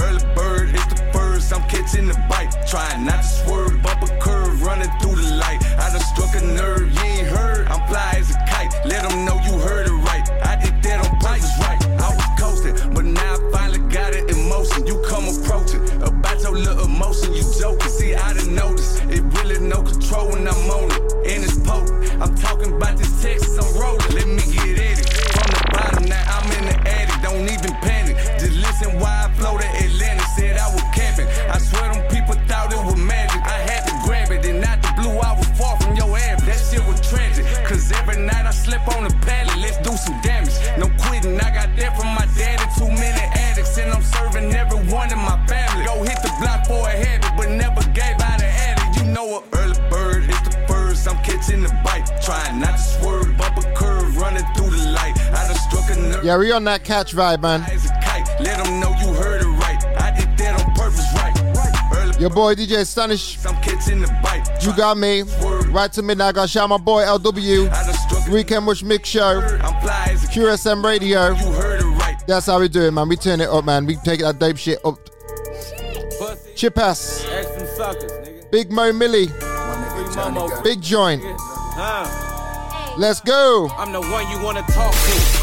Early 0.00 0.24
bird, 0.34 0.70
it's 0.74 0.86
the 0.86 0.96
first. 1.12 1.52
I'm 1.52 1.62
catching 1.68 2.06
the 2.08 2.14
bite. 2.30 2.50
Trying 2.66 3.04
not 3.04 3.22
to 3.22 3.28
swerve, 3.28 3.82
bump 3.82 4.02
a 4.02 4.18
curve, 4.20 4.62
running 4.62 4.90
through 5.00 5.16
the 5.16 5.34
light. 5.36 5.60
I 5.76 5.92
done 5.92 6.00
struck 6.00 6.34
a 6.34 6.40
nerve, 6.40 6.81
Yeah, 56.32 56.38
we 56.38 56.50
on 56.50 56.64
that 56.64 56.82
catch 56.82 57.14
vibe, 57.14 57.42
man. 57.42 57.60
As 57.70 57.84
a 57.84 57.88
kite. 58.02 58.26
Let 58.40 58.64
them 58.64 58.80
know 58.80 58.88
you 59.02 59.12
heard 59.12 59.42
it 59.42 59.44
right. 59.44 59.84
I 60.00 60.18
did 60.18 60.34
that 60.38 60.64
on 60.64 60.72
purpose, 60.74 61.04
right? 61.12 62.18
Your 62.18 62.30
boy 62.30 62.54
DJ 62.54 62.80
Astonish. 62.80 63.36
I'm 63.44 63.54
catching 63.56 64.00
the 64.00 64.06
bite. 64.22 64.48
You 64.64 64.74
got 64.74 64.96
me. 64.96 65.24
Right 65.70 65.92
to 65.92 66.00
midnight. 66.00 66.28
I 66.28 66.32
gotta 66.32 66.48
shout 66.48 66.70
my 66.70 66.78
boy 66.78 67.02
LW. 67.02 68.32
Weekend 68.32 68.66
Wish 68.66 68.82
Mix 68.82 69.10
Show. 69.10 69.40
I'm 69.40 69.82
fly 69.82 70.08
as 70.10 70.24
a 70.24 70.26
QSM 70.28 70.82
Radio. 70.82 71.32
You 71.32 71.52
heard 71.52 71.82
it 71.82 71.84
right. 71.84 72.16
That's 72.26 72.46
how 72.46 72.60
we 72.60 72.68
do 72.68 72.80
it, 72.80 72.92
man. 72.92 73.10
We 73.10 73.16
turn 73.16 73.42
it 73.42 73.50
up, 73.50 73.66
man. 73.66 73.84
We 73.84 73.96
take 73.96 74.20
that 74.20 74.38
dope 74.38 74.56
shit 74.56 74.78
up. 74.86 74.98
Chip 76.56 76.78
ass. 76.78 77.26
Suckers. 77.76 78.46
Big 78.50 78.72
Mo 78.72 78.90
Millie. 78.90 79.28
Big 80.64 80.80
joint. 80.80 81.22
Let's 82.96 83.20
go. 83.20 83.68
I'm 83.76 83.92
the 83.92 84.00
one 84.00 84.30
you 84.30 84.42
wanna 84.42 84.62
talk 84.62 84.94
to. 84.94 85.41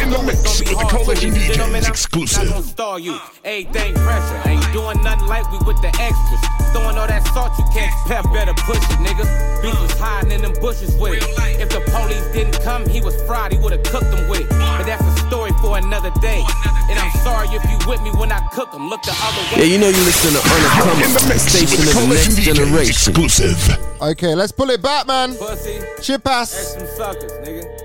In 0.00 0.10
the 0.10 0.22
mix 0.22 0.60
with 0.60 0.70
the 0.70 0.86
Coalition 0.88 1.30
DJs 1.34 1.88
exclusive. 1.88 2.44
Not 2.44 2.52
gonna 2.52 2.66
star 2.66 2.98
you. 2.98 3.18
Everything 3.44 3.94
pressure. 3.94 4.48
Ain't 4.48 4.72
doing 4.72 5.02
nothing 5.02 5.28
like 5.28 5.50
we 5.52 5.58
with 5.66 5.80
the 5.82 5.92
extras. 6.00 6.42
Throwing 6.72 6.96
all 6.96 7.06
that 7.06 7.26
salt 7.34 7.52
you 7.58 7.64
can't 7.74 7.92
pep. 8.06 8.24
Better 8.32 8.54
push 8.64 8.78
it, 8.78 8.98
nigga. 9.04 9.24
Beef 9.60 9.78
was 9.80 9.92
hiding 9.98 10.32
in 10.32 10.42
them 10.42 10.54
bushes 10.60 10.94
with 10.96 11.20
it. 11.20 11.24
If 11.60 11.68
the 11.70 11.80
police 11.92 12.24
didn't 12.32 12.60
come, 12.62 12.88
he 12.88 13.00
was 13.00 13.14
fried. 13.26 13.52
He 13.52 13.58
would've 13.58 13.82
cooked 13.84 14.10
them 14.10 14.28
with 14.28 14.40
it. 14.40 14.48
But 14.48 14.84
that's 14.84 15.04
a 15.04 15.14
story 15.28 15.52
for 15.60 15.76
another 15.76 16.10
day. 16.20 16.42
And 16.88 16.98
I'm 16.98 17.12
sorry 17.20 17.48
if 17.48 17.62
you 17.68 17.78
with 17.86 18.00
me 18.02 18.10
when 18.16 18.32
I 18.32 18.40
cook 18.52 18.72
them. 18.72 18.88
Look 18.88 19.02
the 19.02 19.12
other 19.12 19.42
way. 19.54 19.66
Yeah, 19.66 19.72
you 19.74 19.78
know 19.78 19.88
you 19.88 20.02
listen 20.04 20.32
to 20.32 20.42
Undercover, 20.42 21.38
station 21.38 21.88
of 21.88 21.94
the 21.94 22.06
next 22.14 22.36
generation. 22.40 22.90
Exclusive. 22.90 23.58
Okay, 24.00 24.34
let's 24.34 24.52
pull 24.52 24.70
it 24.70 24.82
back, 24.82 25.06
man. 25.06 25.34
Pussy. 25.36 25.80
Chip 26.00 26.26
Ask 26.26 26.56
ass. 26.56 26.74
them 26.74 26.86
suckers, 26.96 27.32
nigga. 27.46 27.81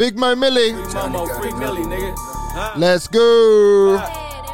Big 0.00 0.16
Mo 0.16 0.34
Millie. 0.34 0.72
Free 0.72 0.82
Momo, 0.94 1.28
free 1.38 1.52
Millie, 1.52 1.82
nigga. 1.82 2.14
Huh? 2.16 2.72
Let's 2.78 3.06
go. 3.06 3.98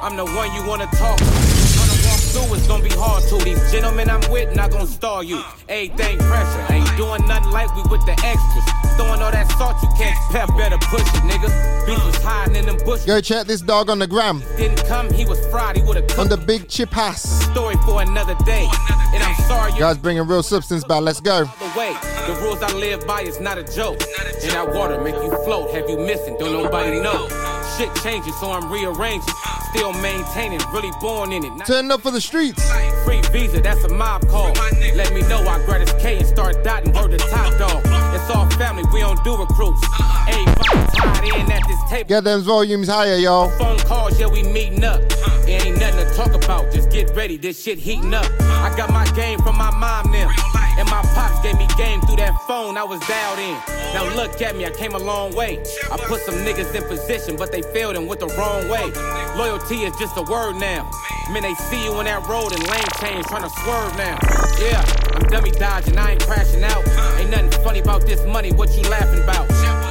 I'm 0.03 0.17
the 0.17 0.25
one 0.25 0.53
you 0.57 0.67
wanna 0.67 0.87
talk 0.87 1.19
to. 1.19 1.25
Tryna 1.25 2.05
walk 2.05 2.19
through, 2.35 2.57
it's 2.57 2.67
gonna 2.67 2.83
be 2.83 2.91
hard 2.91 3.23
to. 3.29 3.37
These 3.45 3.71
gentlemen 3.71 4.11
I'm 4.11 4.29
with, 4.29 4.57
not 4.57 4.73
gonna 4.73 4.89
star 4.89 5.23
you. 5.23 5.41
Everything 5.69 6.19
pressure, 6.19 6.73
ain't 6.73 6.97
doing 6.97 7.25
nothing 7.29 7.53
like 7.53 7.73
we 7.77 7.83
with 7.83 8.05
the 8.07 8.19
extras. 8.27 8.86
Throwing 8.97 9.23
all 9.23 9.31
that 9.31 9.51
salt 9.59 9.77
you 9.83 9.89
can't 9.97 10.17
pep. 10.31 10.49
Better 10.57 10.79
push 10.79 11.01
it, 11.03 11.23
nigga. 11.25 11.87
Beef 11.87 12.05
was 12.05 12.17
hiding 12.23 12.57
in 12.57 12.67
them 12.67 12.77
bushes. 12.85 13.07
Go 13.07 13.21
check 13.21 13.47
this 13.47 13.61
dog 13.61 13.91
on 13.91 13.99
the 13.99 14.07
gram. 14.07 14.43
Didn't 14.57 14.85
come, 14.87 15.11
he 15.13 15.25
was 15.25 15.45
fried, 15.49 15.77
he 15.77 15.83
would've 15.83 16.19
On 16.19 16.29
the 16.29 16.37
big 16.37 16.69
chip 16.69 16.97
ass. 16.97 17.23
story 17.51 17.77
for 17.85 18.03
another 18.03 18.35
day. 18.45 18.69
And 19.15 19.23
I'm 19.23 19.35
sorry 19.47 19.73
you 19.73 19.79
Guys 19.79 19.99
bringing 19.99 20.27
real 20.27 20.43
substance 20.43 20.85
back. 20.85 21.03
Let's 21.03 21.21
go. 21.21 21.45
the 21.45 21.79
way. 21.79 21.95
The 22.27 22.39
rules 22.43 22.63
I 22.63 22.73
live 22.73 23.07
by 23.07 23.23
is 23.23 23.39
not 23.41 23.59
a 23.59 23.63
joke. 23.65 24.01
And 24.43 24.51
that 24.51 24.73
water 24.75 25.01
make 25.01 25.15
you 25.15 25.31
float. 25.45 25.71
Have 25.75 25.89
you 25.89 25.99
missing? 25.99 26.37
Don't 26.39 26.53
nobody 26.53 27.01
know. 27.01 27.29
Shit 27.77 27.95
changes, 27.97 28.35
so 28.41 28.51
I'm 28.51 28.73
rearranging. 28.73 29.35
Still 29.69 29.93
maintaining, 29.95 30.61
really 30.73 30.91
born 30.99 31.31
in 31.31 31.45
it. 31.45 31.55
Not 31.57 31.67
Turn 31.67 31.91
up 31.91 32.01
for 32.01 32.11
the 32.11 32.23
streets. 32.23 32.67
free 33.05 33.21
visa, 33.31 33.61
that's 33.61 33.85
a 33.85 33.89
mob 33.93 34.27
call. 34.29 34.51
Let 34.95 35.13
me 35.13 35.21
know 35.29 35.41
I 35.41 35.63
grab 35.67 35.85
this 35.85 35.93
K 36.03 36.17
and 36.17 36.27
start 36.27 36.65
dotting 36.65 36.95
word 36.95 37.11
to 37.11 37.19
top 37.19 37.59
dog. 37.59 37.83
It's 38.15 38.31
all 38.31 38.49
family, 38.53 38.85
we 38.95 39.01
don't 39.01 39.23
do 39.25 39.37
recruits. 39.37 39.87
Everybody 40.27 40.87
tied 40.97 41.25
in 41.25 41.53
at 41.53 41.63
this 41.69 41.81
table. 41.91 42.09
Get 42.09 42.25
them 42.25 42.41
volumes 42.41 42.89
higher, 42.89 43.17
y'all. 43.17 43.51
Phone 43.59 43.79
calls, 43.81 44.19
yeah, 44.19 44.27
we 44.27 44.43
meeting 44.43 44.83
up. 44.83 45.03
It 45.47 45.67
ain't 45.67 45.79
nothing 45.79 46.07
to 46.07 46.15
talk 46.15 46.33
about, 46.33 46.73
just 46.73 46.91
get 46.91 47.15
ready, 47.15 47.37
this 47.37 47.63
shit 47.63 47.79
heating 47.79 48.15
up. 48.15 48.25
I 48.41 48.75
got 48.75 48.91
my 48.91 49.05
game 49.15 49.39
from 49.41 49.59
my 49.59 49.71
mom 49.71 50.11
now. 50.11 50.31
And 50.79 50.89
my 50.91 51.01
pops 51.15 51.41
gave 51.41 51.57
me 51.57 51.67
game 51.79 52.03
through 52.03 52.17
that 52.17 52.35
phone 52.47 52.77
I 52.77 52.85
was 52.85 53.01
dialed 53.09 53.39
in. 53.39 53.57
Now 53.95 54.15
look 54.15 54.43
at 54.43 54.55
me, 54.57 54.67
I 54.67 54.71
came 54.71 54.95
a 54.95 54.99
long 54.99 55.35
way. 55.35 55.59
I 55.91 55.97
put 55.97 56.21
some 56.21 56.35
niggas 56.35 56.75
in 56.75 56.83
position, 56.85 57.37
but 57.37 57.51
they 57.51 57.63
failed 57.73 57.97
and 57.97 58.07
went 58.07 58.21
the 58.21 58.29
wrong 58.39 58.69
way. 58.69 58.91
Loyalty 59.37 59.83
is 59.85 59.95
just 59.97 60.17
a 60.17 60.23
word 60.23 60.57
now. 60.57 60.91
Man, 61.31 61.43
they 61.43 61.55
see 61.55 61.85
you 61.85 61.93
on 61.95 62.05
that 62.05 62.27
road 62.29 62.53
and 62.53 62.63
lane 62.71 62.93
change, 63.03 63.27
trying 63.27 63.43
to 63.43 63.51
swerve 63.51 63.97
now. 63.99 64.19
Yeah, 64.63 64.85
I'm 65.15 65.27
dummy 65.29 65.51
dodging, 65.51 65.99
I 65.99 66.13
ain't 66.13 66.23
crashing 66.23 66.63
out. 66.63 66.87
Ain't 67.19 67.31
nothing 67.31 67.51
funny 67.65 67.81
about 67.81 68.07
this 68.07 68.25
money, 68.27 68.53
what 68.53 68.71
you 68.77 68.83
laughing 68.89 69.23
about? 69.23 69.49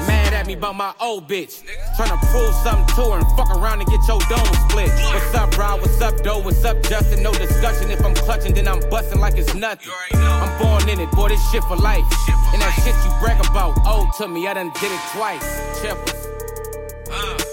Mad 0.07 0.33
at 0.33 0.47
me 0.47 0.53
about 0.53 0.75
my 0.75 0.93
old 1.01 1.27
bitch. 1.27 1.63
Tryna 1.97 2.19
prove 2.31 2.53
something 2.63 2.87
to 2.95 3.11
her 3.11 3.19
and 3.19 3.27
fuck 3.35 3.49
around 3.49 3.81
and 3.81 3.89
get 3.89 3.99
your 4.07 4.19
dome 4.29 4.53
split. 4.69 4.89
What's 5.11 5.35
up, 5.35 5.57
Rob? 5.57 5.81
What's 5.81 5.99
up, 5.99 6.23
Doe? 6.23 6.39
What's 6.39 6.63
up, 6.63 6.81
Justin? 6.83 7.21
No 7.23 7.33
discussion. 7.33 7.91
If 7.91 8.03
I'm 8.05 8.13
clutching, 8.13 8.53
then 8.53 8.67
I'm 8.67 8.79
busting 8.89 9.19
like 9.19 9.37
it's 9.37 9.53
nothing. 9.55 9.91
I'm 10.13 10.57
born 10.61 10.87
in 10.87 10.99
it, 10.99 11.11
boy. 11.11 11.29
This 11.29 11.51
shit 11.51 11.63
for 11.63 11.75
life. 11.75 12.05
And 12.53 12.61
that 12.61 12.73
shit 12.83 12.95
you 13.03 13.11
brag 13.19 13.43
about, 13.45 13.75
old 13.85 14.13
to 14.19 14.27
me. 14.27 14.47
I 14.47 14.53
done 14.53 14.71
did 14.79 14.91
it 14.91 15.01
twice. 15.11 15.43
Chippers. 15.81 17.44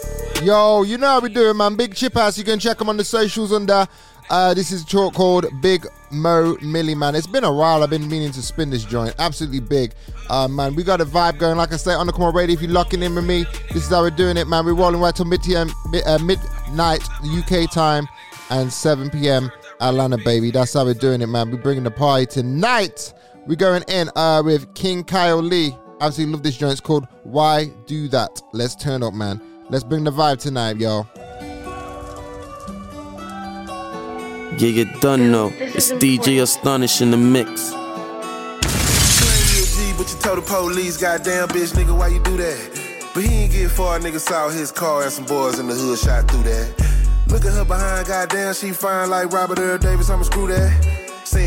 Yo, 0.42 0.82
you 0.82 0.98
know 0.98 1.06
how 1.06 1.20
we 1.20 1.28
do 1.28 1.50
it, 1.50 1.54
man. 1.54 1.76
Big 1.76 1.94
Chip 1.94 2.14
House. 2.14 2.36
You 2.36 2.42
can 2.42 2.58
check 2.58 2.78
them 2.78 2.88
on 2.88 2.96
the 2.96 3.04
socials 3.04 3.52
under. 3.52 3.86
Uh, 4.28 4.52
this 4.52 4.72
is 4.72 4.82
a 4.82 4.86
talk 4.86 5.14
called 5.14 5.46
Big 5.60 5.86
Mo 6.10 6.56
Millie, 6.60 6.96
man. 6.96 7.14
It's 7.14 7.28
been 7.28 7.44
a 7.44 7.52
while. 7.52 7.84
I've 7.84 7.90
been 7.90 8.08
meaning 8.08 8.32
to 8.32 8.42
spin 8.42 8.68
this 8.68 8.84
joint. 8.84 9.14
Absolutely 9.20 9.60
big. 9.60 9.92
Uh, 10.28 10.48
man, 10.48 10.74
we 10.74 10.82
got 10.82 11.00
a 11.00 11.04
vibe 11.04 11.38
going. 11.38 11.56
Like 11.56 11.72
I 11.72 11.76
say, 11.76 11.94
on 11.94 12.08
the 12.08 12.12
Come 12.12 12.24
On 12.24 12.34
Radio, 12.34 12.54
if 12.54 12.60
you're 12.60 12.72
locking 12.72 13.04
in 13.04 13.14
with 13.14 13.24
me, 13.24 13.44
this 13.68 13.84
is 13.84 13.88
how 13.90 14.02
we're 14.02 14.10
doing 14.10 14.36
it, 14.36 14.48
man. 14.48 14.64
We're 14.64 14.74
rolling 14.74 15.00
right 15.00 15.14
till 15.14 15.26
mid- 15.26 15.46
uh, 15.46 16.18
midnight 16.18 17.02
UK 17.22 17.70
time 17.70 18.08
and 18.50 18.72
7 18.72 19.10
p.m. 19.10 19.48
Atlanta, 19.80 20.18
baby. 20.18 20.50
That's 20.50 20.72
how 20.72 20.84
we're 20.84 20.94
doing 20.94 21.22
it, 21.22 21.28
man. 21.28 21.52
We're 21.52 21.62
bringing 21.62 21.84
the 21.84 21.92
party 21.92 22.26
tonight. 22.26 23.14
We're 23.46 23.54
going 23.54 23.84
in 23.86 24.10
uh, 24.16 24.42
with 24.44 24.74
King 24.74 25.04
Kyle 25.04 25.40
Lee. 25.40 25.76
Absolutely 26.00 26.32
love 26.32 26.42
this 26.42 26.56
joint. 26.56 26.72
It's 26.72 26.80
called 26.80 27.06
Why 27.22 27.66
Do 27.86 28.08
That. 28.08 28.42
Let's 28.52 28.74
turn 28.74 29.04
up, 29.04 29.14
man. 29.14 29.40
Let's 29.72 29.84
bring 29.84 30.04
the 30.04 30.10
vibe 30.10 30.38
tonight, 30.38 30.76
y'all. 30.76 31.06
Yeah, 34.58 34.68
you 34.68 34.84
done 35.00 35.32
know. 35.32 35.50
It's 35.56 35.90
DJ 35.92 36.42
Astonish 36.42 37.00
in 37.00 37.10
the 37.10 37.16
mix. 37.16 37.70
Claim 37.70 37.80
you 39.48 39.62
a 39.62 39.64
G, 39.64 39.94
but 39.96 40.12
you 40.12 40.18
told 40.20 40.36
the 40.36 40.42
police, 40.46 40.98
goddamn 40.98 41.48
bitch, 41.48 41.72
nigga, 41.72 41.96
why 41.96 42.08
you 42.08 42.22
do 42.22 42.36
that? 42.36 43.10
But 43.14 43.24
he 43.24 43.44
ain't 43.44 43.52
get 43.52 43.70
far, 43.70 43.98
nigga 43.98 44.20
saw 44.20 44.50
his 44.50 44.70
car 44.70 45.04
and 45.04 45.10
some 45.10 45.24
boys 45.24 45.58
in 45.58 45.66
the 45.68 45.74
hood 45.74 45.98
shot 45.98 46.30
through 46.30 46.42
that. 46.42 46.68
Look 47.28 47.46
at 47.46 47.54
her 47.54 47.64
behind, 47.64 48.06
goddamn, 48.06 48.52
she 48.52 48.72
fine 48.72 49.08
like 49.08 49.32
Robert 49.32 49.58
Earl 49.58 49.78
Davis, 49.78 50.10
I'ma 50.10 50.24
screw 50.24 50.48
that. 50.48 51.01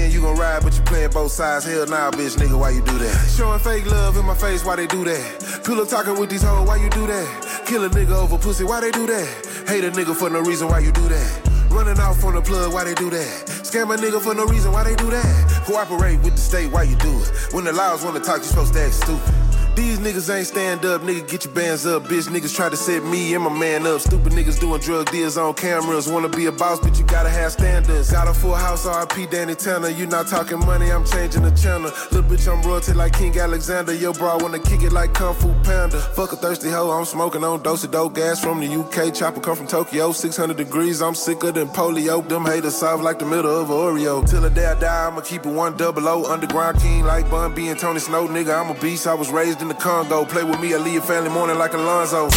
Saying 0.05 0.13
you 0.13 0.21
gon' 0.21 0.37
ride, 0.37 0.61
but 0.61 0.75
you 0.77 0.83
playing 0.83 1.09
both 1.09 1.31
sides. 1.31 1.65
Hell 1.65 1.87
nah, 1.87 2.11
bitch, 2.11 2.37
nigga, 2.37 2.59
why 2.59 2.69
you 2.69 2.81
do 2.81 2.95
that? 2.99 3.27
Showing 3.35 3.57
fake 3.57 3.87
love 3.89 4.15
in 4.17 4.25
my 4.25 4.35
face, 4.35 4.63
why 4.63 4.75
they 4.75 4.85
do 4.85 5.03
that? 5.03 5.63
Pillow 5.65 5.83
talking 5.83 6.19
with 6.19 6.29
these 6.29 6.43
hoes, 6.43 6.67
why 6.67 6.75
you 6.75 6.91
do 6.91 7.07
that? 7.07 7.63
Kill 7.65 7.83
a 7.83 7.89
nigga 7.89 8.11
over 8.11 8.37
pussy, 8.37 8.63
why 8.63 8.81
they 8.81 8.91
do 8.91 9.07
that? 9.07 9.65
Hate 9.67 9.83
a 9.83 9.89
nigga 9.89 10.15
for 10.15 10.29
no 10.29 10.41
reason, 10.41 10.67
why 10.67 10.77
you 10.77 10.91
do 10.91 11.09
that? 11.09 11.41
Running 11.71 11.99
off 11.99 12.23
on 12.23 12.35
the 12.35 12.41
plug, 12.41 12.71
why 12.71 12.83
they 12.83 12.93
do 12.93 13.09
that? 13.09 13.47
Scam 13.65 13.91
a 13.95 13.97
nigga 13.97 14.21
for 14.21 14.35
no 14.35 14.45
reason, 14.45 14.71
why 14.71 14.83
they 14.83 14.95
do 14.95 15.09
that? 15.09 15.63
Cooperate 15.65 16.17
with 16.17 16.35
the 16.35 16.41
state, 16.41 16.71
why 16.71 16.83
you 16.83 16.95
do 16.97 17.09
it? 17.09 17.31
When 17.51 17.63
the 17.63 17.73
laws 17.73 18.05
wanna 18.05 18.19
talk, 18.19 18.37
you 18.37 18.43
supposed 18.43 18.73
to 18.73 18.81
act 18.83 18.93
stupid. 18.93 19.44
These 19.75 19.99
niggas 19.99 20.33
ain't 20.33 20.47
stand 20.47 20.85
up, 20.85 21.01
nigga, 21.01 21.27
get 21.29 21.43
your 21.43 21.53
bands 21.53 21.85
up. 21.85 22.03
Bitch, 22.03 22.29
niggas 22.29 22.55
try 22.55 22.69
to 22.69 22.77
set 22.77 23.03
me 23.03 23.33
and 23.33 23.43
my 23.43 23.49
man 23.51 23.85
up. 23.85 23.99
Stupid 23.99 24.31
niggas 24.31 24.57
doing 24.57 24.79
drug 24.79 25.11
deals 25.11 25.37
on 25.37 25.53
cameras. 25.53 26.07
Wanna 26.07 26.29
be 26.29 26.45
a 26.45 26.51
boss, 26.51 26.79
but 26.79 26.97
you 26.97 27.03
gotta 27.03 27.29
have 27.29 27.51
standards. 27.51 28.09
Got 28.09 28.29
a 28.29 28.33
full 28.33 28.55
house, 28.55 28.85
RP 28.85 29.29
Danny 29.29 29.53
Tanner. 29.53 29.89
You 29.89 30.05
not 30.05 30.27
talking 30.27 30.59
money, 30.59 30.91
I'm 30.91 31.05
changing 31.05 31.43
the 31.43 31.51
channel. 31.51 31.91
Little 32.11 32.23
bitch, 32.23 32.47
I'm 32.49 32.61
royalty 32.61 32.93
like 32.93 33.17
King 33.17 33.37
Alexander. 33.37 33.93
Yo, 33.93 34.13
bro, 34.13 34.29
I 34.29 34.41
wanna 34.41 34.59
kick 34.59 34.81
it 34.81 34.93
like 34.93 35.13
Kung 35.13 35.35
Fu 35.35 35.53
Panda. 35.63 35.99
Fuck 35.99 36.31
a 36.31 36.37
thirsty 36.37 36.69
hoe, 36.69 36.91
I'm 36.91 37.03
smoking 37.03 37.43
on 37.43 37.61
dose 37.61 37.83
of 37.83 37.91
dope 37.91 38.15
gas 38.15 38.39
from 38.41 38.61
the 38.61 38.67
UK. 38.67 39.13
Chopper 39.13 39.41
come 39.41 39.57
from 39.57 39.67
Tokyo, 39.67 40.13
600 40.13 40.55
degrees. 40.55 41.01
I'm 41.01 41.15
sicker 41.15 41.51
than 41.51 41.67
polio. 41.67 42.25
Them 42.29 42.45
haters 42.45 42.77
soft 42.77 43.03
like 43.03 43.19
the 43.19 43.25
middle 43.25 43.61
of 43.61 43.67
Oreo. 43.67 44.25
Till 44.29 44.39
the 44.39 44.49
day 44.49 44.67
I 44.67 44.79
die, 44.79 45.07
I'ma 45.07 45.19
keep 45.19 45.45
it 45.45 45.51
one 45.51 45.75
double 45.75 46.07
O. 46.07 46.23
Underground 46.31 46.79
king 46.79 47.03
like 47.03 47.29
Bun 47.29 47.53
B 47.53 47.67
and 47.67 47.77
Tony 47.77 47.99
Snow. 47.99 48.25
Nigga, 48.29 48.57
I'm 48.57 48.73
a 48.73 48.79
beast. 48.79 49.05
I 49.05 49.13
was 49.13 49.29
raised 49.31 49.64
in 49.65 49.75
the 49.75 49.83
Congo. 49.83 50.25
Play 50.25 50.43
with 50.43 50.59
me, 50.59 50.73
I 50.73 50.77
leave 50.77 50.93
your 50.93 51.01
family 51.01 51.29
morning 51.29 51.57
like 51.57 51.73
Alonzo. 51.73 52.29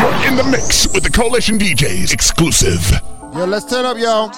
You're 0.00 0.28
in 0.28 0.36
the 0.36 0.48
mix 0.50 0.92
with 0.92 1.04
the 1.04 1.10
Coalition 1.10 1.58
DJs 1.58 2.12
exclusive. 2.12 2.80
Yo, 3.34 3.44
let's 3.44 3.64
turn 3.64 3.84
up, 3.84 3.96
yo. 3.96 4.28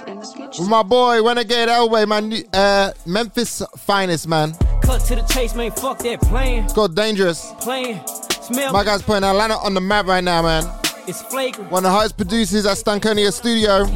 With 0.59 0.68
my 0.68 0.83
boy, 0.83 1.25
Renegade 1.25 1.68
Elway, 1.68 2.07
man. 2.07 2.44
Uh, 2.53 2.92
Memphis 3.07 3.62
finest, 3.79 4.29
man. 4.29 4.53
Cut 4.83 5.01
to 5.07 5.16
the 5.16 5.22
chase, 5.22 5.55
man. 5.55 5.70
Fuck 5.70 6.01
that 6.01 6.20
plan. 6.20 6.64
It's 6.64 6.75
called 6.75 6.94
Dangerous. 6.94 7.53
Playing. 7.61 8.01
Smell. 8.07 8.72
My 8.72 8.85
guy's 8.85 9.01
putting 9.01 9.25
Atlanta 9.25 9.57
on 9.57 9.72
the 9.72 9.81
map 9.81 10.07
right 10.07 10.22
now, 10.22 10.42
man. 10.42 10.64
It's 11.09 11.22
flagrant. 11.22 11.70
One 11.70 11.85
of 11.85 11.90
the 11.90 11.96
hottest 11.96 12.18
producers 12.18 12.66
at 12.66 12.77
Stankonia 12.77 13.33
Studio. 13.33 13.87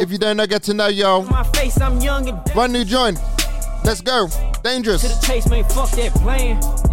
If 0.00 0.10
you 0.10 0.18
don't 0.18 0.38
know, 0.38 0.46
get 0.46 0.62
to 0.64 0.74
know, 0.74 0.88
yo. 0.88 1.22
My 1.24 1.42
face, 1.42 1.78
I'm 1.80 2.00
young 2.00 2.28
and 2.28 2.42
Brand 2.54 2.72
new 2.72 2.84
joint. 2.84 3.18
Let's 3.84 4.00
go. 4.00 4.28
Dangerous. 4.62 5.02
to 5.02 5.08
the 5.08 5.26
chase, 5.26 5.48
man. 5.48 5.64
Fuck 5.64 5.90
that 5.90 6.12
plan. 6.14 6.87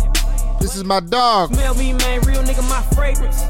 This 0.59 0.75
is 0.75 0.83
my 0.83 0.99
dog. 0.99 1.53
Smell 1.53 1.75
me, 1.75 1.93
man. 1.93 2.21
Real 2.21 2.43
nigga, 2.43 2.67
my 2.69 2.81
fragrance. 2.95 3.43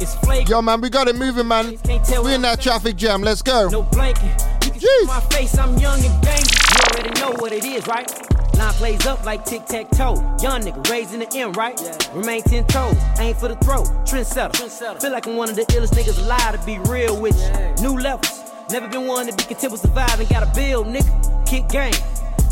It's 0.00 0.14
flagrant. 0.16 0.48
Yo, 0.48 0.62
man, 0.62 0.80
we 0.80 0.90
got 0.90 1.08
it 1.08 1.16
moving, 1.16 1.48
man. 1.48 1.70
We 2.22 2.34
in 2.34 2.42
that 2.42 2.60
traffic 2.60 2.96
jam. 2.96 3.22
Let's 3.22 3.42
go. 3.42 3.68
No 3.68 3.82
blanket. 3.82 4.42
You 4.64 4.70
can 4.70 4.80
see 4.80 5.04
my 5.06 5.20
face, 5.30 5.58
I'm 5.58 5.76
young 5.78 6.00
and 6.04 6.22
dangerous. 6.22 6.70
You 6.70 6.80
already 6.92 7.20
know 7.20 7.32
what 7.40 7.52
it 7.52 7.64
is, 7.64 7.86
right? 7.86 8.08
Line 8.56 8.72
plays 8.74 9.06
up 9.06 9.24
like 9.24 9.44
tic 9.44 9.66
tac 9.66 9.90
toe. 9.90 10.14
Young 10.42 10.62
nigga 10.62 10.88
raising 10.88 11.20
the 11.20 11.28
M, 11.36 11.52
right? 11.52 11.80
Remain 12.14 12.42
ten 12.42 12.64
toes, 12.66 12.96
ain't 13.18 13.38
for 13.38 13.48
the 13.48 13.56
throat. 13.56 13.86
Trendsetter. 14.06 15.00
Feel 15.00 15.12
like 15.12 15.26
I'm 15.26 15.36
one 15.36 15.48
of 15.48 15.56
the 15.56 15.62
illest 15.62 15.94
niggas 15.94 16.18
alive 16.24 16.58
to 16.58 16.66
be 16.66 16.78
real 16.90 17.20
with 17.20 17.36
you. 17.36 17.88
New 17.88 17.98
levels. 17.98 18.40
Never 18.70 18.88
been 18.88 19.06
one 19.06 19.26
to 19.26 19.32
be 19.34 19.44
content 19.44 19.72
with 19.72 19.80
surviving. 19.80 20.26
Gotta 20.28 20.50
build, 20.54 20.86
nigga. 20.86 21.46
Kick 21.46 21.68
game. 21.68 21.94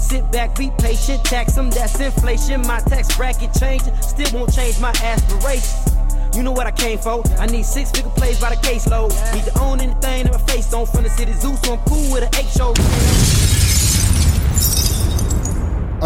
Sit 0.07 0.31
back, 0.31 0.57
be 0.57 0.71
patient, 0.79 1.25
tax 1.25 1.55
them, 1.55 1.69
that's 1.69 1.99
inflation. 1.99 2.61
My 2.61 2.79
tax 2.79 3.17
bracket 3.17 3.53
changing, 3.59 3.93
still 4.01 4.39
won't 4.39 4.55
change 4.55 4.79
my 4.79 4.91
aspirations. 5.03 5.97
You 6.37 6.45
know 6.45 6.53
what 6.53 6.69
I 6.69 6.71
came 6.71 6.97
for. 6.97 7.25
I 7.41 7.47
need 7.47 7.65
six 7.65 7.91
figure 7.91 8.11
plays 8.11 8.41
by 8.41 8.51
the 8.51 8.57
caseload. 8.57 9.11
Need 9.35 9.45
to 9.47 9.59
own 9.59 9.81
anything 9.81 10.27
that 10.27 10.33
my 10.33 10.39
face 10.47 10.73
on 10.73 10.87
from 10.87 11.03
the 11.03 11.11
city 11.11 11.33
zoo, 11.33 11.57
so 11.57 11.73
I'm 11.73 11.81
cool 11.89 12.13
with 12.13 12.23
an 12.23 12.33
eight 12.37 12.47
show. 12.47 12.71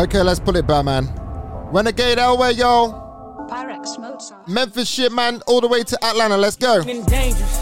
Okay, 0.01 0.23
let's 0.23 0.41
pull 0.41 0.57
it 0.57 0.67
back, 0.67 0.87
man. 0.87 1.07
Renegade 1.71 2.17
Elway, 2.17 2.57
yo. 2.57 3.47
Pyrex 3.51 3.99
Mozart. 3.99 4.49
Memphis 4.49 4.89
shit, 4.89 5.13
man, 5.13 5.43
all 5.47 5.61
the 5.61 5.69
way 5.69 5.83
to 5.83 5.99
Atlanta. 6.03 6.39
Let's 6.39 6.57
go. 6.57 6.83
Dangerous, 6.83 7.61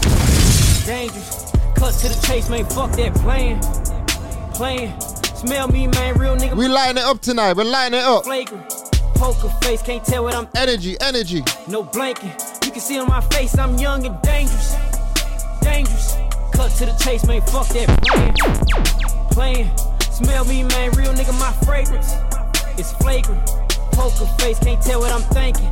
dangerous. 0.85 1.51
Cut 1.75 1.93
to 1.95 2.07
the 2.07 2.23
chase, 2.25 2.49
man. 2.49 2.63
Fuck 2.63 2.91
that 2.93 3.13
playing, 3.15 3.59
playing. 4.53 4.93
Smell 5.39 5.69
me, 5.69 5.87
man. 5.87 6.17
Real 6.17 6.35
nigga. 6.35 6.53
We 6.53 6.67
lighting 6.67 6.97
it 6.97 7.05
up 7.05 7.21
tonight. 7.21 7.53
We're 7.53 7.63
lighting 7.63 7.97
it 7.97 8.03
up. 8.03 8.25
Flagrant. 8.25 8.69
Poker 9.15 9.47
face, 9.61 9.81
can't 9.81 10.03
tell 10.03 10.25
what 10.25 10.35
I'm. 10.35 10.49
Energy, 10.53 10.99
energy. 10.99 11.45
No 11.69 11.83
blanket. 11.83 12.43
You 12.65 12.71
can 12.71 12.81
see 12.81 12.99
on 12.99 13.07
my 13.07 13.21
face, 13.21 13.57
I'm 13.57 13.77
young 13.77 14.05
and 14.05 14.21
dangerous. 14.21 14.75
Dangerous. 15.61 16.17
Cut 16.51 16.71
to 16.71 16.87
the 16.87 16.95
chase, 17.01 17.25
man. 17.25 17.41
Fuck 17.43 17.69
that 17.69 17.87
playing. 18.03 18.35
Playing. 19.31 19.77
Smell 20.11 20.43
me, 20.43 20.63
man. 20.63 20.91
Real 20.91 21.13
nigga, 21.13 21.31
my 21.39 21.53
fragrance. 21.65 22.15
It's 22.77 22.91
flagrant. 22.95 23.39
Poker 23.93 24.25
face, 24.39 24.59
can't 24.59 24.81
tell 24.81 24.99
what 24.99 25.13
I'm 25.13 25.21
thinking. 25.31 25.71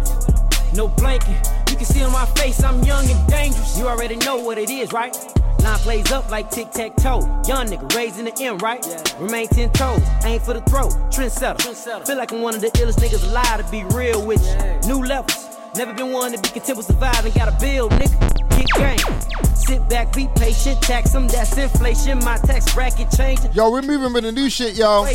No 0.73 0.87
blanket. 0.87 1.45
You 1.77 1.85
can 1.85 1.93
see 1.93 2.03
on 2.03 2.11
my 2.11 2.25
face, 2.25 2.63
I'm 2.63 2.83
young 2.83 3.07
and 3.07 3.27
dangerous. 3.27 3.77
You 3.77 3.87
already 3.87 4.15
know 4.15 4.37
what 4.37 4.57
it 4.57 4.71
is, 4.71 4.91
right? 4.91 5.15
Line 5.61 5.77
plays 5.77 6.11
up 6.11 6.27
like 6.31 6.49
tic 6.49 6.71
tac 6.71 6.95
toe. 6.95 7.19
Young 7.47 7.67
nigga 7.67 7.93
raising 7.93 8.25
the 8.25 8.33
M, 8.41 8.57
right? 8.57 8.83
Remain 9.19 9.47
ten 9.47 9.69
toes, 9.73 10.01
ain't 10.23 10.41
for 10.41 10.55
the 10.55 10.61
throat. 10.61 10.93
Trendsetter. 11.11 12.07
Feel 12.07 12.17
like 12.17 12.31
I'm 12.31 12.41
one 12.41 12.55
of 12.55 12.61
the 12.61 12.69
illest 12.69 12.97
niggas 12.97 13.29
alive 13.29 13.63
to 13.63 13.71
be 13.71 13.83
real 13.95 14.25
with 14.25 14.43
you. 14.43 14.89
New 14.89 15.05
levels. 15.05 15.55
Never 15.75 15.93
been 15.93 16.11
one 16.11 16.31
to 16.31 16.41
be 16.41 16.49
content 16.49 16.79
with 16.79 16.87
surviving. 16.87 17.31
Gotta 17.33 17.55
build, 17.59 17.91
nigga. 17.91 18.57
Kick 18.57 18.67
game. 18.73 19.55
Sit 19.55 19.87
back, 19.87 20.11
be 20.15 20.27
patient. 20.35 20.81
Tax 20.81 21.11
them, 21.11 21.27
that's 21.27 21.55
inflation. 21.59 22.17
My 22.25 22.37
tax 22.37 22.73
bracket 22.73 23.11
changing. 23.11 23.53
Yo, 23.53 23.69
we're 23.69 23.83
moving 23.83 24.13
with 24.13 24.23
the 24.23 24.31
new 24.31 24.49
shit, 24.49 24.75
yo. 24.75 25.05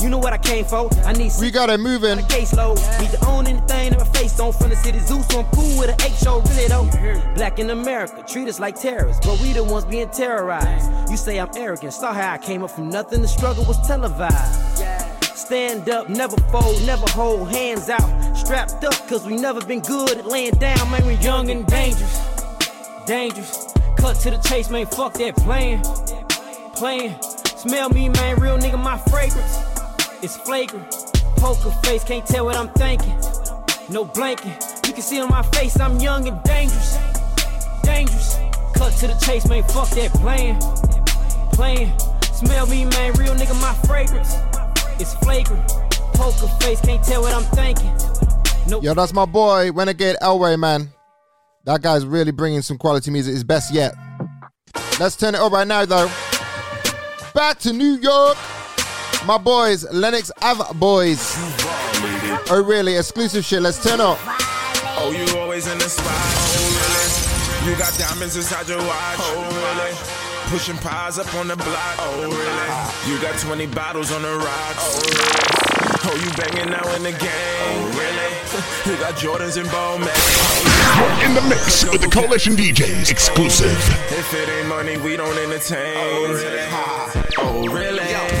You 0.00 0.10
know 0.10 0.18
what 0.18 0.32
I 0.32 0.38
came 0.38 0.64
for. 0.64 0.88
I 1.04 1.12
need 1.12 1.32
We 1.40 1.50
got 1.50 1.70
it 1.70 1.80
moving. 1.80 2.18
caseload. 2.18 2.76
Need 3.00 3.10
to 3.10 3.26
own 3.26 3.46
anything 3.46 3.90
that 3.90 3.98
my 3.98 4.04
face 4.18 4.38
on 4.38 4.52
from 4.52 4.70
the 4.70 4.76
city 4.76 4.98
zoo, 4.98 5.22
so 5.30 5.40
I'm 5.40 5.46
cool 5.46 5.78
with 5.78 5.90
an 5.90 5.96
eight 6.02 6.14
show, 6.16 6.40
really 6.40 6.68
though. 6.68 6.88
Black 7.34 7.58
in 7.58 7.70
America, 7.70 8.22
treat 8.26 8.48
us 8.48 8.60
like 8.60 8.78
terrorists, 8.80 9.26
but 9.26 9.40
we 9.40 9.52
the 9.52 9.64
ones 9.64 9.84
being 9.84 10.08
terrorized. 10.10 11.10
You 11.10 11.16
say 11.16 11.38
I'm 11.40 11.48
arrogant, 11.56 11.92
saw 11.92 12.12
how 12.12 12.32
I 12.34 12.38
came 12.38 12.62
up 12.62 12.70
from 12.70 12.90
nothing, 12.90 13.22
the 13.22 13.28
struggle 13.28 13.64
was 13.64 13.84
televised. 13.86 14.84
Stand 15.36 15.88
up, 15.88 16.08
never 16.08 16.36
fold, 16.52 16.84
never 16.86 17.08
hold 17.10 17.50
hands 17.50 17.88
out. 17.88 18.36
Strapped 18.36 18.84
up, 18.84 18.94
cause 19.08 19.26
we 19.26 19.36
never 19.36 19.64
been 19.64 19.80
good 19.80 20.18
at 20.18 20.26
laying 20.26 20.54
down, 20.54 20.90
man. 20.90 21.06
We 21.06 21.14
young 21.14 21.50
and 21.50 21.66
dangerous. 21.66 22.20
Dangerous. 23.06 23.72
Cut 23.96 24.16
to 24.20 24.30
the 24.30 24.38
chase, 24.38 24.70
man. 24.70 24.86
Fuck 24.86 25.14
that 25.14 25.36
playing. 25.36 25.82
Playing. 26.74 27.14
Smell 27.56 27.88
me, 27.90 28.08
man. 28.08 28.36
Real 28.40 28.58
nigga, 28.58 28.78
my 28.82 28.98
fragrance. 28.98 29.75
It's 30.22 30.36
flagrant. 30.38 30.90
Poker 31.36 31.70
face, 31.82 32.02
can't 32.04 32.26
tell 32.26 32.46
what 32.46 32.56
I'm 32.56 32.68
thinking. 32.70 33.18
No 33.90 34.04
blanket. 34.04 34.64
You 34.86 34.92
can 34.92 35.02
see 35.02 35.20
on 35.20 35.28
my 35.28 35.42
face, 35.42 35.78
I'm 35.78 36.00
young 36.00 36.26
and 36.26 36.42
dangerous. 36.42 36.96
Dangerous. 37.82 38.38
Cut 38.74 38.92
to 39.00 39.08
the 39.08 39.14
chase, 39.24 39.46
man. 39.48 39.62
Fuck 39.64 39.90
that 39.90 40.10
playing. 40.14 40.58
Playing. 41.52 41.92
Smell 42.32 42.66
me, 42.66 42.84
man. 42.86 43.12
Real 43.14 43.34
nigga, 43.34 43.60
my 43.60 43.74
fragrance. 43.86 44.36
It's 44.98 45.14
flagrant. 45.14 45.68
Poker 46.14 46.48
face, 46.60 46.80
can't 46.80 47.04
tell 47.04 47.22
what 47.22 47.34
I'm 47.34 47.44
thinking. 47.54 48.82
Yo, 48.82 48.94
that's 48.94 49.12
my 49.12 49.26
boy, 49.26 49.70
Renegade 49.70 50.16
Elway, 50.22 50.58
man. 50.58 50.88
That 51.64 51.82
guy's 51.82 52.06
really 52.06 52.32
bringing 52.32 52.62
some 52.62 52.78
quality 52.78 53.10
music. 53.10 53.34
His 53.34 53.44
best 53.44 53.72
yet. 53.72 53.94
Let's 54.98 55.14
turn 55.14 55.34
it 55.34 55.40
up 55.40 55.52
right 55.52 55.66
now, 55.66 55.84
though. 55.84 56.10
Back 57.34 57.58
to 57.60 57.72
New 57.72 57.98
York. 57.98 58.36
My 59.26 59.38
boys, 59.38 59.84
Lennox 59.92 60.30
Ave 60.40 60.62
Boys. 60.78 61.34
Oh, 62.48 62.62
really? 62.64 62.96
Exclusive 62.96 63.44
shit. 63.44 63.60
Let's 63.60 63.82
turn 63.82 64.00
up. 64.00 64.18
Oh, 64.98 65.10
you 65.10 65.40
always 65.40 65.66
in 65.66 65.76
the 65.78 65.88
spot. 65.88 66.06
Oh, 66.06 67.66
really? 67.66 67.72
You 67.72 67.76
got 67.76 67.92
diamonds 67.98 68.36
inside 68.36 68.68
your 68.68 68.78
watch. 68.78 69.18
Oh, 69.18 69.42
really? 69.50 69.96
Pushing 70.56 70.76
pies 70.76 71.18
up 71.18 71.34
on 71.34 71.48
the 71.48 71.56
block. 71.56 71.96
Oh, 71.98 72.22
really? 72.22 73.12
You 73.12 73.20
got 73.20 73.36
20 73.40 73.66
bottles 73.66 74.12
on 74.12 74.22
the 74.22 74.36
rocks. 74.36 74.94
Oh, 74.94 75.02
really? 75.10 75.56
Oh, 76.06 76.14
you 76.22 76.30
banging 76.38 76.70
now 76.70 76.86
in 76.94 77.02
the 77.02 77.10
game. 77.10 77.66
Oh, 77.66 77.98
really? 77.98 78.32
You 78.86 78.96
got 78.98 79.14
Jordans 79.16 79.58
and 79.60 79.68
Balmain. 79.68 80.06
Oh, 80.08 81.18
You're 81.18 81.28
in 81.28 81.34
the 81.34 81.42
mix 81.42 81.84
with 81.90 82.00
the 82.00 82.08
Coalition 82.08 82.54
DJs 82.54 83.10
exclusive. 83.10 83.72
If 84.12 84.32
it 84.32 84.48
ain't 84.48 84.68
money, 84.68 84.96
we 84.98 85.16
don't 85.16 85.36
entertain. 85.36 85.96
Oh, 85.96 86.32
really? 86.32 86.62
Oh, 87.38 87.66
really? 87.68 88.35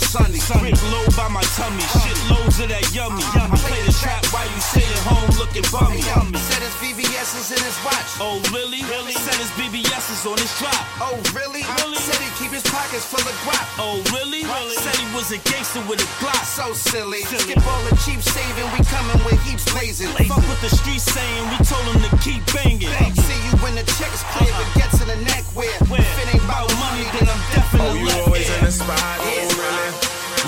Sleet, 0.00 0.34
or 0.34 0.40
sunny. 0.40 0.72
Drink 0.72 0.82
low 0.90 1.06
by 1.16 1.28
my 1.28 1.44
tummy, 1.54 1.84
shit 2.02 2.18
loads 2.30 2.58
of 2.58 2.68
that 2.68 2.86
yummy. 2.94 3.22
I 3.34 3.50
play 3.66 3.82
the 3.86 3.94
trap 3.94 4.24
while 4.32 4.46
you 4.46 4.60
sitting 4.60 5.02
home 5.06 5.30
looking 5.38 5.66
bummy. 5.70 6.02
Said 6.02 6.62
his 6.62 6.74
VVS 6.82 7.38
is 7.38 7.48
in 7.54 7.62
his 7.62 7.76
watch. 7.84 8.18
Oh 8.18 8.40
really? 8.50 8.82
Really? 8.90 9.14
Said 9.14 9.38
his 9.38 9.50
BBS 9.54 10.10
is 10.10 10.26
on 10.26 10.38
his 10.38 10.50
drop. 10.58 10.82
Oh 10.98 11.16
really? 11.34 11.62
Really? 11.80 12.00
Said 12.00 12.18
he 12.18 12.28
keep 12.40 12.50
his 12.50 12.64
pockets 12.66 13.06
full 13.06 13.22
of 13.22 13.36
guap. 13.46 13.66
Oh 13.78 14.02
really? 14.10 14.42
Really? 14.42 14.76
Said 14.78 14.96
he 14.96 15.06
was 15.14 15.30
a 15.30 15.38
gangster 15.46 15.82
with 15.86 16.02
a 16.02 16.08
Glock. 16.18 16.44
So 16.44 16.72
silly. 16.72 17.22
Skip 17.26 17.62
all 17.66 17.82
the 17.90 17.94
cheap 18.02 18.22
saving, 18.22 18.68
we 18.74 18.80
coming 18.86 19.20
with 19.24 19.40
heaps 19.42 19.66
blazing. 19.72 20.10
Fuck 20.26 20.42
what 20.48 20.60
the 20.60 20.70
streets 20.70 21.04
saying, 21.04 21.44
we 21.50 21.58
told 21.64 21.84
him 21.92 22.00
to 22.08 22.10
keep 22.22 22.42
banging. 22.52 22.90
See 23.14 23.40
you 23.46 23.54
when 23.62 23.74
the 23.74 23.84
checks 23.98 24.22
clear, 24.34 24.50
but 24.54 24.64
uh-huh. 24.64 24.80
get 24.80 24.90
to 24.98 25.04
the 25.04 25.18
neck 25.28 25.44
where 25.54 25.70
if 25.70 26.18
it 26.18 26.34
ain't 26.34 26.44
about 26.44 26.70
money, 26.80 27.04
then 27.14 27.28
I'm 27.28 27.42
definitely. 27.52 27.90
Oh, 27.90 27.94
you 27.94 28.06
left 28.06 28.26
always 28.26 28.48
in 28.50 28.64
the 28.64 28.72
spot. 28.72 28.98
Oh, 28.98 29.48
really? 29.58 29.73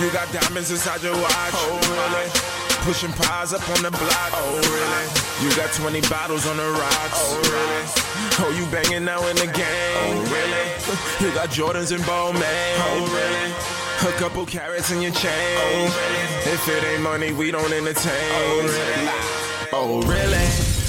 You 0.01 0.11
got 0.11 0.31
diamonds 0.31 0.71
inside 0.71 1.03
your 1.03 1.15
watch. 1.15 1.57
Oh, 1.57 1.81
really? 1.89 2.29
Pushing 2.85 3.13
pies 3.13 3.55
up 3.55 3.67
on 3.71 3.83
the 3.83 3.91
block. 3.91 4.31
Oh, 4.35 4.61
really? 4.61 5.49
You 5.49 5.57
got 5.57 5.73
20 5.73 6.03
bottles 6.03 6.47
on 6.47 6.59
the 6.59 6.71
rocks. 6.71 7.17
Oh, 7.17 7.41
really? 7.49 7.83
Oh, 8.45 8.53
you 8.59 8.71
banging 8.71 9.07
now 9.07 9.27
in 9.27 9.37
the 9.37 9.49
oh, 9.49 9.57
game. 9.57 9.65
Oh, 9.65 10.23
really? 10.29 10.67
You 11.27 11.35
got 11.35 11.49
Jordans 11.49 11.93
and 11.95 12.05
Balmain. 12.05 12.77
Oh, 12.77 13.09
really? 13.09 14.13
A 14.15 14.19
couple 14.19 14.45
carrots 14.45 14.91
in 14.91 15.01
your 15.01 15.13
chain. 15.13 15.33
Oh, 15.33 15.89
really? 15.89 16.53
If 16.53 16.69
it 16.69 16.85
ain't 16.85 17.03
money, 17.03 17.33
we 17.33 17.51
don't 17.51 17.73
entertain. 17.73 18.13
Oh, 18.13 18.61
really? 18.63 19.71
Oh, 19.73 20.03
really? 20.03 20.47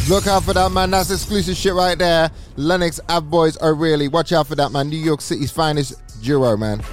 Look 0.09 0.27
out 0.27 0.43
for 0.43 0.53
that, 0.53 0.69
man. 0.73 0.91
That's 0.91 1.11
exclusive 1.11 1.55
shit 1.55 1.73
right 1.73 1.97
there. 1.97 2.29
Lennox 2.57 2.99
Ave 3.07 3.25
Boys 3.27 3.55
are 3.57 3.73
really. 3.73 4.09
Watch 4.09 4.33
out 4.33 4.47
for 4.47 4.55
that, 4.55 4.73
man. 4.73 4.89
New 4.89 4.99
York 4.99 5.21
City's 5.21 5.51
finest 5.51 5.95
duo, 6.21 6.57
man. 6.57 6.83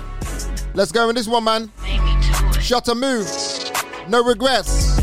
Let's 0.74 0.90
go 0.90 1.08
in 1.08 1.14
this 1.14 1.28
one, 1.28 1.44
man. 1.44 1.70
Shut 2.60 2.88
a 2.88 2.94
move. 2.96 3.28
No 4.08 4.24
regrets. 4.24 4.98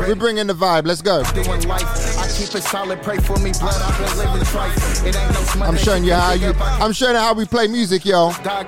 We're 0.00 0.16
bringing 0.16 0.46
the 0.46 0.54
vibe. 0.54 0.86
Let's 0.86 1.02
go. 1.02 1.22
Doing 2.40 2.52
life. 2.52 2.52
I 2.52 2.52
keep 2.52 2.54
it 2.56 2.64
solid, 2.64 3.02
pray 3.02 3.18
for 3.18 3.38
me, 3.40 3.52
blood. 3.60 3.80
I've 3.80 3.98
been 3.98 4.18
living 4.18 4.46
trife. 4.46 5.06
It 5.06 5.16
ain't 5.16 5.34
no 5.34 5.40
smut 5.42 5.68
I'm 5.68 5.76
showing 5.76 6.04
you 6.04 6.14
how 6.14 6.32
you. 6.32 6.52
I'm 6.58 6.92
showing 6.92 7.14
you 7.14 7.20
how 7.20 7.34
we 7.34 7.44
play 7.46 7.66
music, 7.66 8.02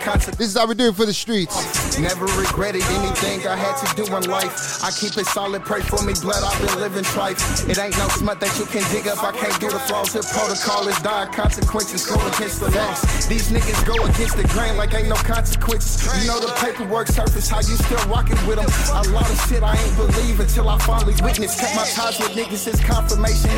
constant. 0.01 0.39
This 0.39 0.49
is 0.49 0.57
how 0.57 0.67
we 0.67 0.75
do 0.75 0.89
it 0.89 0.95
for 0.97 1.07
the 1.07 1.13
streets. 1.13 1.99
Never 1.99 2.27
regretted 2.41 2.83
anything 2.83 3.47
I 3.47 3.57
had 3.57 3.77
to 3.85 3.87
do 3.97 4.05
in 4.17 4.25
life. 4.29 4.83
I 4.85 4.91
keep 4.91 5.17
it 5.17 5.27
solid, 5.27 5.63
pray 5.65 5.81
for 5.81 6.03
me, 6.05 6.15
blood. 6.21 6.43
I've 6.43 6.59
been 6.61 6.81
living 6.81 7.05
trife. 7.05 7.69
It 7.69 7.79
ain't 7.79 7.97
no 7.99 8.09
smut 8.09 8.41
that 8.41 8.53
you 8.59 8.67
can 8.67 8.85
dig 8.91 9.09
up. 9.09 9.23
I 9.23 9.33
can't 9.33 9.59
do 9.61 9.71
the 9.71 9.79
flaws. 9.81 10.13
The 10.13 10.23
protocol 10.23 10.89
is 10.89 10.99
dire 11.01 11.27
consequences 11.27 12.07
go 12.07 12.17
against 12.29 12.61
the 12.61 12.71
laws. 12.71 13.01
These 13.29 13.51
niggas 13.51 13.85
go 13.87 13.95
against 14.05 14.37
the 14.37 14.47
grain 14.49 14.77
like 14.77 14.95
ain't 14.95 15.09
no 15.09 15.17
consequences. 15.17 16.03
You 16.23 16.29
know 16.29 16.41
the 16.41 16.53
paperwork 16.61 17.09
surface, 17.09 17.49
how 17.49 17.59
you 17.59 17.77
still 17.77 18.03
rocking 18.09 18.41
with 18.47 18.57
them. 18.57 18.69
A 18.93 19.09
lot 19.13 19.29
of 19.29 19.39
shit 19.49 19.63
I 19.63 19.77
ain't 19.77 19.97
believe 19.97 20.41
until 20.41 20.69
I 20.69 20.79
finally 20.79 21.15
witness. 21.23 21.59
Kept 21.59 21.77
my 21.77 21.87
ties 21.87 22.19
with 22.19 22.33
niggas 22.33 22.67
since 22.67 22.81
confirmation 22.83 23.51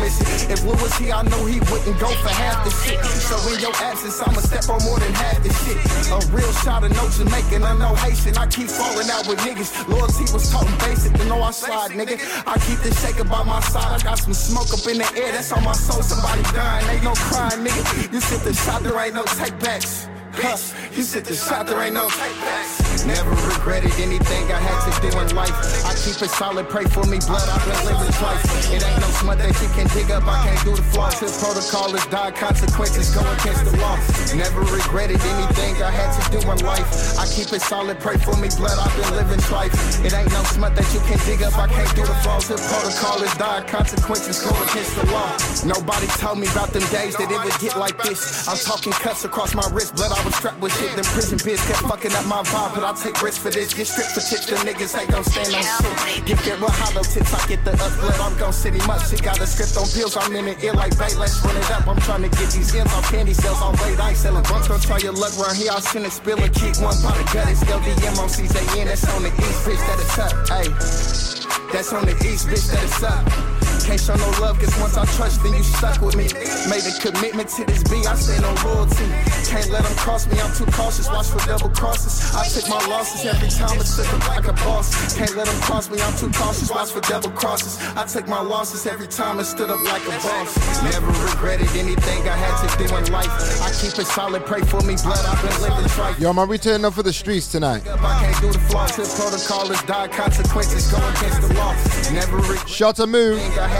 missing. 0.00 0.50
If 0.50 0.64
Lil 0.64 0.76
was 0.80 0.94
here, 0.96 1.14
I 1.14 1.22
know 1.22 1.44
he 1.46 1.60
wouldn't 1.70 1.98
go 2.00 2.08
for 2.22 2.28
half 2.28 2.64
the 2.64 2.70
shit. 2.82 2.98
So 3.04 3.36
in 3.52 3.60
your 3.60 3.74
absence, 3.76 4.20
I'ma 4.20 4.40
step 4.40 4.68
on 4.68 4.82
more 4.84 4.98
than 4.98 5.12
half 5.14 5.42
the 5.42 5.52
shit. 5.62 5.78
A 6.10 6.18
real 6.34 6.52
shot 6.64 6.84
of 6.84 6.90
no 6.92 7.08
Jamaican, 7.10 7.62
I 7.62 7.76
know 7.78 7.94
Haitian. 7.94 8.36
I 8.36 8.46
keep 8.46 8.68
falling 8.68 9.08
out 9.10 9.26
with 9.26 9.38
niggas. 9.40 9.70
Loyalty 9.88 10.26
was 10.32 10.50
talking 10.50 10.76
basic, 10.78 11.12
to 11.14 11.24
know 11.26 11.42
I 11.42 11.50
slide, 11.50 11.92
nigga. 11.92 12.18
I 12.46 12.58
keep 12.66 12.78
the 12.80 12.92
shaker 13.00 13.24
by 13.24 13.42
my 13.44 13.60
side. 13.60 14.00
I 14.00 14.02
got 14.02 14.18
some 14.18 14.34
smoke 14.34 14.72
up 14.72 14.86
in 14.86 14.98
the 14.98 15.08
air, 15.16 15.32
that's 15.32 15.52
on 15.52 15.64
my 15.64 15.72
soul. 15.72 16.02
Somebody 16.02 16.42
dying, 16.54 16.86
ain't 16.88 17.04
no 17.04 17.14
crying, 17.14 17.64
nigga. 17.64 18.12
You 18.12 18.20
sit 18.20 18.40
the 18.42 18.54
shot, 18.54 18.82
there 18.82 18.98
ain't 18.98 19.14
no 19.14 19.24
take 19.24 19.58
backs. 19.60 20.08
Huh, 20.32 20.56
you 20.94 21.02
sit 21.02 21.24
the 21.24 21.34
shot, 21.34 21.66
there 21.66 21.80
ain't 21.82 21.94
no 21.94 22.08
take 22.08 22.36
backs. 22.40 22.89
Never 23.06 23.30
regretted 23.48 23.92
anything 24.00 24.44
I 24.52 24.60
had 24.60 24.78
to 24.86 24.92
do 25.00 25.08
in 25.18 25.28
life. 25.34 25.52
I 25.84 25.94
keep 25.96 26.20
it 26.20 26.30
solid, 26.30 26.68
pray 26.68 26.84
for 26.84 27.04
me, 27.08 27.18
blood. 27.24 27.48
I've 27.48 27.64
been 27.64 27.80
living 27.88 28.12
twice. 28.20 28.44
It 28.68 28.84
ain't 28.84 29.00
no 29.00 29.08
smut 29.20 29.38
that 29.38 29.54
you 29.60 29.68
can 29.72 29.88
dig 29.96 30.10
up. 30.10 30.26
I 30.26 30.44
can't 30.44 30.62
do 30.64 30.76
the 30.76 30.82
flaws. 30.92 31.18
The 31.20 31.32
protocol 31.40 31.94
is 31.94 32.04
die, 32.06 32.32
consequences 32.32 33.14
go 33.14 33.24
against 33.40 33.64
the 33.64 33.76
law. 33.80 33.96
Never 34.36 34.60
regretted 34.68 35.20
anything 35.20 35.80
I 35.82 35.90
had 35.90 36.12
to 36.18 36.22
do 36.28 36.38
in 36.44 36.58
life. 36.60 37.18
I 37.18 37.26
keep 37.26 37.52
it 37.52 37.62
solid, 37.62 37.98
pray 38.00 38.16
for 38.18 38.36
me, 38.36 38.48
blood. 38.56 38.76
I've 38.76 38.92
been 38.94 39.10
living 39.16 39.40
twice. 39.48 39.72
It 40.04 40.12
ain't 40.12 40.30
no 40.30 40.42
smut 40.52 40.76
that 40.76 40.88
you 40.92 41.00
can 41.08 41.18
dig 41.24 41.42
up. 41.42 41.56
I 41.56 41.68
can't 41.68 41.90
do 41.96 42.04
the 42.04 42.16
flaws. 42.20 42.48
The 42.48 42.60
protocol 42.60 43.22
is 43.24 43.32
die, 43.40 43.64
consequences 43.66 44.44
go 44.44 44.52
against 44.68 44.92
the 45.00 45.06
law. 45.08 45.30
Nobody 45.64 46.06
told 46.20 46.38
me 46.38 46.46
about 46.52 46.70
them 46.76 46.84
days 46.92 47.16
that 47.16 47.30
it 47.30 47.40
would 47.40 47.58
get 47.60 47.76
like 47.76 47.96
this. 48.02 48.48
I'm 48.48 48.60
talking 48.60 48.92
cuts 48.92 49.24
across 49.24 49.54
my 49.54 49.66
wrist, 49.72 49.96
blood. 49.96 50.12
I 50.12 50.20
was 50.24 50.34
strapped 50.36 50.60
with 50.60 50.76
shit. 50.76 50.94
Them 50.96 51.04
prison 51.16 51.38
biz 51.42 51.60
kept 51.66 51.80
fucking 51.88 52.12
up 52.12 52.26
my 52.26 52.42
vibe, 52.44 52.74
but 52.74 52.84
I 52.84 52.89
take 52.96 53.20
risks 53.22 53.42
for 53.42 53.50
this. 53.50 53.74
Get 53.74 53.86
stripped 53.86 54.12
for 54.12 54.20
tips. 54.20 54.46
Them 54.46 54.58
niggas 54.66 54.98
ain't 54.98 55.10
gon' 55.10 55.24
stand 55.24 55.54
on 55.54 55.62
shit. 55.62 56.24
Get 56.26 56.38
there 56.44 56.56
with 56.56 56.74
hollow 56.74 57.02
tips. 57.02 57.34
I 57.34 57.46
get 57.46 57.64
the 57.64 57.72
up 57.72 57.92
blood. 58.00 58.20
I'm 58.20 58.36
gon' 58.38 58.52
city 58.52 58.80
much. 58.86 59.08
Shit 59.10 59.22
got 59.22 59.40
a 59.40 59.46
script 59.46 59.76
on 59.76 59.86
pills. 59.90 60.16
I'm 60.16 60.34
in 60.34 60.48
it 60.48 60.62
ill 60.64 60.74
like 60.74 60.96
bait. 60.98 61.16
Let's 61.16 61.38
run 61.44 61.56
it 61.56 61.70
up. 61.70 61.86
I'm 61.86 62.00
trying 62.00 62.22
to 62.22 62.30
get 62.30 62.50
these 62.50 62.74
ends 62.74 62.92
off 62.92 63.10
candy 63.10 63.34
sales. 63.34 63.60
On 63.62 63.72
wait, 63.84 64.00
I 64.00 64.12
selling 64.14 64.42
bunch. 64.44 64.68
Don't 64.68 64.82
try 64.82 64.98
your 64.98 65.12
luck 65.12 65.36
round 65.38 65.56
here. 65.56 65.70
I'll 65.72 65.80
send 65.80 66.06
it, 66.06 66.12
spill 66.12 66.38
it, 66.42 66.54
keep 66.54 66.76
one 66.80 66.96
by 67.02 67.14
the 67.16 67.24
gut. 67.32 67.50
It's 67.50 67.62
LDM 67.64 68.18
on 68.18 68.28
CZN. 68.28 68.86
That's 68.86 69.06
on 69.14 69.22
the 69.22 69.32
east, 69.34 69.60
bitch. 69.66 69.82
That 69.86 69.98
is 70.00 70.18
up. 70.18 70.32
Ayy. 70.50 71.72
That's 71.72 71.92
on 71.92 72.04
the 72.04 72.16
east, 72.26 72.48
bitch. 72.48 72.66
That 72.72 72.84
is 72.84 73.02
up. 73.02 73.69
Can't 73.90 73.98
show 73.98 74.14
no 74.14 74.30
love, 74.38 74.56
cause 74.60 74.70
once 74.78 74.96
I 74.96 75.04
trust, 75.18 75.42
then 75.42 75.52
you 75.52 75.64
stuck 75.64 76.00
with 76.00 76.14
me. 76.14 76.30
Made 76.70 76.86
a 76.86 76.94
commitment 77.02 77.48
to 77.58 77.64
this 77.66 77.82
beat, 77.90 78.06
I 78.06 78.14
say 78.14 78.38
no 78.38 78.54
loyalty. 78.62 79.02
Can't 79.50 79.66
let 79.66 79.82
them 79.82 79.96
cross 79.98 80.30
me, 80.30 80.38
I'm 80.38 80.54
too 80.54 80.70
cautious, 80.70 81.08
watch 81.10 81.26
for 81.26 81.42
double 81.44 81.70
crosses. 81.70 82.22
I 82.30 82.46
took 82.46 82.70
my 82.70 82.78
losses 82.86 83.26
every 83.26 83.50
time 83.50 83.74
I 83.74 83.82
took 83.82 84.06
them 84.06 84.20
like 84.30 84.46
a 84.46 84.52
boss. 84.62 85.18
Can't 85.18 85.34
let 85.34 85.46
them 85.50 85.60
cross 85.60 85.90
me, 85.90 86.00
I'm 86.00 86.14
too 86.14 86.30
cautious, 86.30 86.70
watch 86.70 86.92
for 86.92 87.00
double 87.00 87.30
crosses. 87.30 87.82
I 87.98 88.06
took 88.06 88.28
my 88.28 88.40
losses 88.40 88.86
every 88.86 89.08
time 89.08 89.40
I 89.40 89.42
stood 89.42 89.70
up 89.70 89.82
like 89.82 90.06
a 90.06 90.14
boss. 90.22 90.54
Never 90.86 91.10
regretted 91.26 91.66
anything 91.74 92.28
I 92.28 92.36
had 92.38 92.54
to 92.62 92.68
do 92.78 92.94
in 92.94 93.10
life. 93.10 93.26
I 93.58 93.74
keep 93.74 93.98
it 93.98 94.06
solid, 94.06 94.46
pray 94.46 94.62
for 94.62 94.82
me, 94.82 94.94
blood, 95.02 95.18
I've 95.26 95.42
been 95.42 95.62
living 95.66 95.90
trite. 95.90 96.16
Yo, 96.20 96.32
man, 96.32 96.46
we 96.46 96.58
turning 96.58 96.84
up 96.84 96.94
for 96.94 97.02
the 97.02 97.12
streets 97.12 97.50
tonight. 97.50 97.82
I 97.90 98.22
can't 98.22 98.40
do 98.40 98.52
the 98.52 98.62
flaws, 98.70 98.94
protocol 99.18 99.68
is 99.72 99.82
die, 99.82 100.06
consequences 100.06 100.86
go 100.92 100.98
against 101.18 101.42
the 101.42 101.54
law. 101.54 101.74
Never 102.14 102.36
regret. 102.36 102.68
Shut 102.68 103.00
a 103.00 103.06
move. 103.06 103.40
I 103.58 103.66
had 103.66 103.74
to 103.74 103.79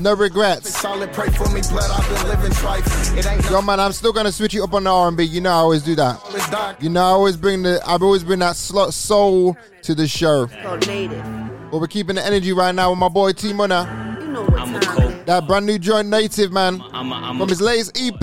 No 0.00 0.14
regrets. 0.14 0.70
Solid, 0.70 1.12
pray 1.12 1.28
for 1.30 1.48
me, 1.48 1.60
blood. 1.70 1.90
I've 1.90 2.08
been 2.08 2.28
living 2.28 2.52
trife. 2.52 3.50
Yo, 3.50 3.62
man, 3.62 3.80
I'm 3.80 3.92
still 3.92 4.12
gonna 4.12 4.32
switch 4.32 4.54
it 4.54 4.60
up 4.60 4.74
on 4.74 4.84
the 4.84 4.90
R&B. 4.90 5.24
You 5.24 5.40
know 5.40 5.50
I 5.50 5.54
always 5.54 5.82
do 5.82 5.94
that. 5.96 6.76
You 6.80 6.90
know 6.90 7.00
I 7.00 7.08
always 7.08 7.36
bring 7.36 7.62
the. 7.62 7.80
I've 7.86 8.02
always 8.02 8.24
bring 8.24 8.40
that 8.40 8.56
slot 8.56 8.94
soul 8.94 9.56
to 9.82 9.94
the 9.94 10.06
show. 10.06 10.46
But 10.46 11.80
we're 11.80 11.86
keeping 11.86 12.16
the 12.16 12.24
energy 12.24 12.52
right 12.52 12.74
now 12.74 12.90
with 12.90 12.98
my 12.98 13.08
boy 13.08 13.32
T 13.32 13.52
Money. 13.52 13.74
I'm 13.74 14.74
a 14.74 14.80
cold. 14.80 15.26
That 15.26 15.46
brand 15.46 15.66
new 15.66 15.78
joint 15.78 16.08
native 16.08 16.52
man 16.52 16.82
I'm 16.92 17.38
from 17.38 17.48
his 17.48 17.60
latest 17.60 17.98
EP, 18.00 18.20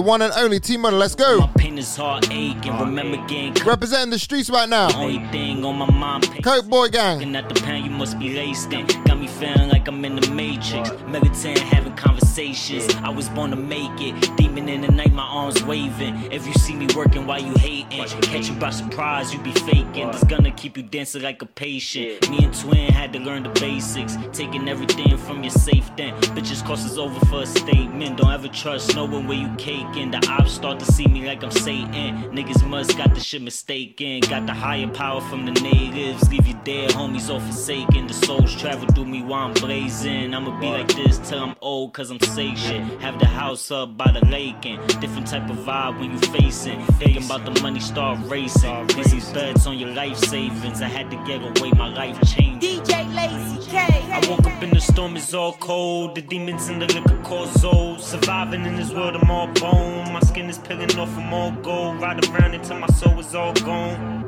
the 0.00 0.06
one 0.06 0.22
and 0.22 0.32
only 0.36 0.58
T 0.58 0.78
Money. 0.78 0.96
Let's 0.96 1.14
go. 1.14 1.46
pain 1.58 1.76
is 1.76 1.94
heart 1.94 2.30
aching. 2.32 2.78
Remember 2.78 3.18
getting 3.26 3.52
Representing 3.66 4.10
the 4.10 4.18
streets 4.18 4.48
right 4.48 4.68
now. 4.68 4.88
only 4.96 5.18
thing 5.28 5.62
on 5.64 5.76
my 5.76 5.90
mind. 5.90 6.42
Coke 6.42 6.66
Boy 6.68 6.88
Gang. 6.88 7.36
At 7.36 7.48
the 7.48 7.78
you 7.78 7.90
must 7.90 8.18
be 8.18 8.34
laced 8.34 8.72
in. 8.72 8.86
Got 9.04 9.18
me 9.18 9.26
feeling 9.26 9.68
like 9.68 9.88
I'm 9.88 10.04
in 10.04 10.16
the 10.16 10.30
matrix. 10.30 10.90
Meditating, 11.06 11.66
having 11.66 11.94
conversations. 11.96 12.88
I 13.02 13.10
was 13.10 13.28
born 13.28 13.50
to 13.50 13.56
make 13.56 14.00
it. 14.00 14.36
Demon 14.36 14.68
in 14.68 14.80
the 14.80 14.88
night, 14.88 15.12
my 15.12 15.22
arms 15.22 15.62
waving. 15.64 16.32
If 16.32 16.46
you 16.46 16.54
see 16.54 16.74
me 16.74 16.86
working 16.96 17.26
while 17.26 17.40
you 17.40 17.52
hating, 17.54 18.04
catch 18.22 18.48
you 18.48 18.54
by 18.54 18.70
surprise, 18.70 19.32
you 19.34 19.40
be 19.40 19.52
faking. 19.52 20.10
This 20.10 20.24
gonna 20.24 20.50
keep 20.50 20.76
you 20.76 20.82
dancing 20.82 21.22
like 21.22 21.42
a 21.42 21.46
patient. 21.46 22.30
Me 22.30 22.38
and 22.42 22.54
Twin 22.58 22.92
had 22.92 23.12
to 23.12 23.18
learn 23.18 23.42
the 23.42 23.50
basics. 23.60 24.16
Taking 24.32 24.68
everything 24.68 25.16
from 25.18 25.42
your 25.42 25.50
safe 25.50 25.90
then. 25.96 26.14
Bitches 26.34 26.64
cost 26.64 26.86
us 26.86 26.96
over 26.96 27.18
for 27.26 27.42
a 27.42 27.46
statement. 27.46 28.16
Don't 28.16 28.32
ever 28.32 28.48
trust 28.48 28.94
no 28.96 29.04
one 29.04 29.26
where 29.28 29.38
you 29.38 29.50
cake 29.56 29.89
faking. 29.90 30.10
The 30.10 30.26
ops 30.28 30.52
start 30.52 30.78
to 30.80 30.84
see 30.84 31.06
me 31.06 31.26
like 31.26 31.42
I'm 31.42 31.50
Satan. 31.50 32.24
Niggas 32.32 32.66
must 32.66 32.96
got 32.96 33.14
the 33.14 33.20
shit 33.20 33.42
mistaken. 33.42 34.20
Got 34.20 34.46
the 34.46 34.54
higher 34.54 34.88
power 34.88 35.20
from 35.20 35.46
the 35.46 35.52
natives. 35.52 36.28
Leave 36.30 36.46
your 36.46 36.58
dead 36.64 36.90
homies 36.90 37.30
all 37.30 37.40
forsaken. 37.40 38.06
The 38.06 38.14
souls 38.14 38.54
travel 38.54 38.86
through 38.88 39.06
me 39.06 39.22
while 39.22 39.48
I'm 39.48 39.54
blazing. 39.54 40.34
I'ma 40.34 40.58
be 40.60 40.68
like 40.68 40.88
this 40.94 41.18
till 41.18 41.42
I'm 41.42 41.56
old, 41.60 41.92
cause 41.94 42.10
I'm 42.10 42.20
safe 42.20 42.58
shit. 42.58 42.82
Have 43.00 43.18
the 43.18 43.26
house 43.26 43.70
up 43.70 43.96
by 43.96 44.10
the 44.12 44.24
lake 44.26 44.64
and 44.66 44.78
different 45.00 45.26
type 45.26 45.48
of 45.50 45.56
vibe 45.58 45.98
when 45.98 46.12
you 46.12 46.18
facing. 46.18 46.84
Thinking 46.98 47.24
about 47.24 47.44
the 47.44 47.60
money, 47.60 47.80
start 47.80 48.18
racing. 48.24 48.86
Dizzy 48.88 49.20
bets 49.32 49.66
on 49.66 49.78
your 49.78 49.90
life 49.90 50.16
savings. 50.16 50.82
I 50.82 50.88
had 50.88 51.10
to 51.10 51.16
get 51.26 51.42
away, 51.42 51.70
my 51.72 51.88
life 51.88 52.18
changed. 52.34 52.66
DJ 52.66 53.14
Lazy 53.14 53.70
K. 53.70 53.78
I 54.12 54.26
woke 54.28 54.46
up 54.46 54.62
in 54.62 54.70
the 54.70 54.80
storm, 54.80 55.16
it's 55.16 55.32
all 55.34 55.52
cold. 55.54 56.14
The 56.14 56.22
demons 56.22 56.68
in 56.68 56.78
the 56.78 56.86
liquor 56.86 57.20
cause 57.22 57.52
zones. 57.60 58.04
Surviving 58.04 58.64
in 58.64 58.76
this 58.76 58.92
world, 58.92 59.16
I'm 59.16 59.30
all 59.30 59.46
bone. 59.46 59.69
My 59.74 60.20
skin 60.20 60.48
is 60.48 60.58
peeling 60.58 60.98
off, 60.98 61.16
I'm 61.16 61.32
all 61.32 61.52
gold. 61.62 62.00
Ride 62.00 62.24
around 62.28 62.54
until 62.54 62.78
my 62.78 62.86
soul 62.88 63.18
is 63.20 63.34
all 63.34 63.52
gone. 63.54 64.24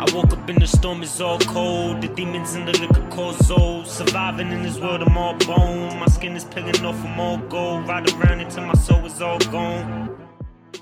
I 0.00 0.06
woke 0.14 0.32
up 0.32 0.48
in 0.48 0.60
the 0.60 0.66
storm, 0.66 1.02
it's 1.02 1.20
all 1.20 1.38
cold. 1.40 2.02
The 2.02 2.08
demons 2.08 2.54
in 2.54 2.64
the 2.64 2.72
liquor 2.78 2.98
zones. 3.42 3.90
Surviving 3.90 4.52
in 4.52 4.62
this 4.62 4.78
world, 4.78 5.02
I'm 5.02 5.16
all 5.16 5.34
bone. 5.34 5.98
My 5.98 6.06
skin 6.06 6.36
is 6.36 6.44
peeling 6.44 6.84
off, 6.84 7.04
I'm 7.04 7.18
all 7.18 7.38
gold. 7.38 7.88
Ride 7.88 8.10
around 8.12 8.40
until 8.40 8.66
my 8.66 8.74
soul 8.74 9.04
is 9.06 9.20
all 9.20 9.38
gone. 9.38 10.16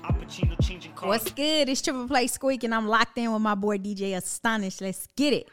Al 0.03 0.11
Pacino 0.13 0.55
changing 0.61 0.93
cars. 0.93 1.07
What's 1.07 1.31
good? 1.31 1.69
It's 1.69 1.81
Triple 1.81 2.07
Play 2.07 2.27
Squeak, 2.27 2.63
and 2.63 2.75
I'm 2.75 2.87
locked 2.87 3.17
in 3.17 3.31
with 3.31 3.41
my 3.41 3.55
boy 3.55 3.77
DJ 3.77 4.15
Astonish. 4.15 4.81
Let's 4.81 5.07
get 5.15 5.33
it. 5.33 5.49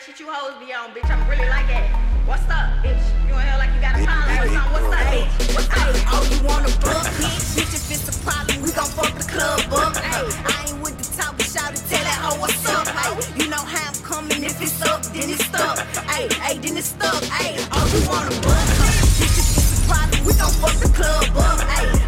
None 0.00 0.08
of 0.08 0.16
that 0.16 0.18
shit 0.18 0.26
you 0.26 0.32
hoes 0.32 0.56
be 0.56 0.72
on, 0.72 0.96
bitch. 0.96 1.10
I'm 1.12 1.28
really 1.28 1.48
like 1.48 1.68
that. 1.68 1.84
What's 2.24 2.48
up, 2.48 2.80
bitch? 2.80 3.04
You 3.28 3.36
in 3.36 3.44
here 3.44 3.58
like 3.60 3.68
you 3.76 3.80
got 3.84 3.92
a 3.92 4.04
problem 4.08 4.32
or 4.32 4.48
something? 4.48 4.72
What's 4.72 4.88
up, 4.88 5.04
bitch? 5.12 5.28
What's 5.52 5.68
up? 5.76 5.92
Oh, 6.08 6.24
you 6.24 6.40
wanna 6.40 6.72
book, 6.80 7.04
bitch? 7.20 7.44
Bitch, 7.52 7.74
if 7.76 7.84
it's 7.92 8.08
a 8.08 8.16
problem, 8.24 8.62
we 8.62 8.72
gon' 8.72 8.88
fuck 8.96 9.12
the 9.12 9.28
club 9.28 9.60
up. 9.76 9.96
Hey, 10.00 10.24
I 10.24 10.72
ain't 10.72 10.80
with 10.80 10.96
the 10.96 11.04
talk, 11.16 11.36
but 11.36 11.44
shout 11.44 11.76
it, 11.76 11.84
tell 11.84 12.00
that 12.00 12.16
hoe 12.16 12.40
what's 12.40 12.64
up. 12.64 12.88
Hey, 12.88 13.44
you 13.44 13.50
know 13.50 13.60
how 13.60 13.92
I'm 13.92 14.00
coming. 14.00 14.40
If 14.42 14.56
it's 14.62 14.80
up, 14.80 15.04
then 15.12 15.28
it's 15.28 15.44
stuck. 15.44 15.76
Hey, 16.08 16.32
hey, 16.40 16.56
then 16.56 16.80
it's 16.80 16.96
stuck. 16.96 17.20
Hey, 17.36 17.60
oh, 17.68 17.84
you 17.92 18.00
wanna 18.08 18.32
book, 18.40 18.56
bitch? 19.20 19.36
If 19.36 19.52
it's 19.52 19.84
a 19.84 19.88
problem, 19.88 20.24
we 20.24 20.32
gon' 20.32 20.54
fuck 20.64 20.76
the 20.80 20.88
club 20.96 21.28
up. 21.36 21.60
Hey, 21.68 21.99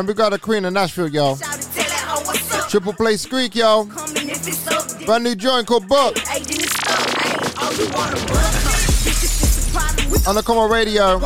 man, 0.00 0.06
we 0.06 0.14
got 0.14 0.32
a 0.32 0.38
queen 0.38 0.64
in 0.64 0.74
Nashville, 0.74 1.08
yo. 1.08 1.36
Shout 1.36 1.58
it, 1.58 1.62
tell 1.62 1.84
that 1.84 2.04
hoe 2.08 2.24
what's 2.24 2.54
up. 2.54 2.68
Triple 2.70 2.92
play 2.94 3.16
squeak, 3.16 3.54
yo. 3.54 3.84
Coming 3.84 4.30
if 4.30 4.46
it's 4.48 5.04
Brand 5.04 5.24
new 5.24 5.34
joint 5.34 5.66
called 5.66 5.88
Book 5.88 6.16
Hey, 6.18 6.40
then 6.40 6.60
it's 6.60 6.72
stuck. 6.72 6.98
Hey, 7.18 7.36
oh, 7.58 7.72
you 7.78 7.84
wanna 7.92 8.16
buck, 8.16 8.54
huh? 8.64 8.78
Bitch, 9.04 9.24
if 9.24 9.42
it's 9.42 9.68
a 9.68 9.72
problem, 9.72 10.10
we 10.10 10.18
on 10.26 10.34
the 10.36 10.42
Come 10.42 10.72
Radio. 10.72 11.20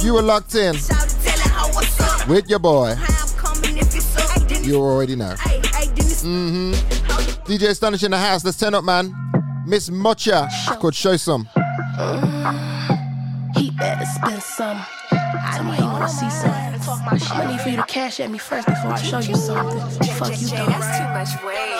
You 0.00 0.14
were 0.14 0.22
locked 0.22 0.54
in 0.54 0.74
shout 0.74 1.04
it, 1.04 1.10
tell 1.22 1.36
that 1.36 1.52
hoe 1.54 1.74
what's 1.74 2.00
up. 2.00 2.28
with 2.28 2.48
your 2.48 2.58
boy. 2.58 2.94
How 2.94 3.26
I'm 3.26 3.36
coming 3.36 3.78
if 3.78 3.94
it's 3.94 4.16
up, 4.16 4.48
then 4.48 4.64
You 4.64 4.76
already 4.76 5.16
know. 5.16 5.34
Hey, 5.40 5.60
hey, 5.74 5.86
then 5.86 6.06
it's 6.06 6.24
Mm-hmm. 6.24 6.72
DJ 7.44 7.68
Astonish 7.68 8.02
in 8.02 8.12
the 8.12 8.18
house. 8.18 8.44
Let's 8.44 8.58
turn 8.58 8.74
up, 8.74 8.84
man. 8.84 9.14
Miss 9.66 9.90
Mocha 9.90 10.48
could 10.80 10.94
Show 10.94 11.16
Some. 11.16 11.48
He 13.56 13.70
better 13.72 14.04
spend 14.06 14.42
some. 14.42 14.82
Tell 15.10 15.64
me 15.64 15.76
he 15.76 15.82
wanna 15.82 16.08
see 16.08 16.30
some. 16.30 16.63
I'ma 17.06 17.50
need 17.50 17.60
for 17.60 17.68
you 17.68 17.76
to 17.76 17.82
cash 17.84 18.18
at 18.20 18.30
me 18.30 18.38
first 18.38 18.66
before 18.66 18.92
I 18.92 19.02
show 19.02 19.18
you 19.18 19.36
something. 19.36 19.78
Fuck 20.16 20.40
you, 20.40 20.48
though. 20.48 20.66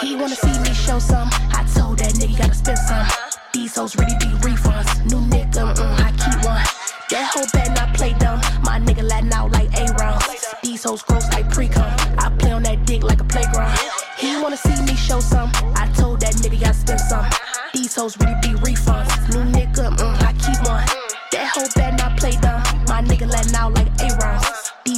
He 0.02 0.16
wanna 0.16 0.36
see 0.36 0.58
me 0.60 0.74
show 0.74 0.98
some. 0.98 1.28
I 1.52 1.64
told 1.74 1.98
that 1.98 2.12
nigga 2.14 2.38
gotta 2.38 2.54
spend 2.54 2.78
some. 2.78 3.06
These 3.54 3.74
hoes 3.74 3.96
really 3.96 4.14
be 4.18 4.26
refunds. 4.44 4.92
New 5.10 5.20
nigga, 5.32 5.74
mm, 5.74 6.00
I 6.00 6.10
keep 6.12 6.44
one. 6.44 6.62
That 7.10 7.30
hoe 7.32 7.46
better 7.54 7.72
not 7.72 7.94
play 7.94 8.12
dumb. 8.18 8.40
My 8.62 8.78
nigga 8.78 9.02
letting 9.02 9.32
out 9.32 9.50
like 9.52 9.72
A 9.78 9.92
rounds. 9.94 10.26
These 10.62 10.84
hoes 10.84 11.02
gross 11.02 11.26
like 11.32 11.48
pre-cum. 11.50 11.90
I 12.18 12.30
play 12.38 12.52
on 12.52 12.62
that 12.64 12.84
dick 12.84 13.02
like 13.02 13.20
a 13.20 13.24
playground. 13.24 13.78
He 14.18 14.40
wanna 14.42 14.58
see 14.58 14.76
me 14.82 14.94
show 14.94 15.20
some. 15.20 15.50
I 15.74 15.90
told 15.96 16.20
that 16.20 16.34
nigga 16.34 16.60
gotta 16.60 16.74
spend 16.74 17.00
some. 17.00 17.26
These 17.72 17.94
hoes 17.94 18.18
really 18.18 18.36
be 18.42 18.48
refunds. 18.60 19.10
New 19.32 19.44
nigga, 19.50 19.96
mm, 19.96 20.22
I 20.22 20.32
keep 20.34 20.60
one. 20.68 20.84
That 21.32 21.48
hoe 21.54 21.66
better 21.74 21.96
not 21.96 22.18
play 22.18 22.32
dumb. 22.42 22.62
My 22.88 23.00
nigga 23.00 23.26
letting 23.26 23.54
out 23.54 23.72
like. 23.72 23.93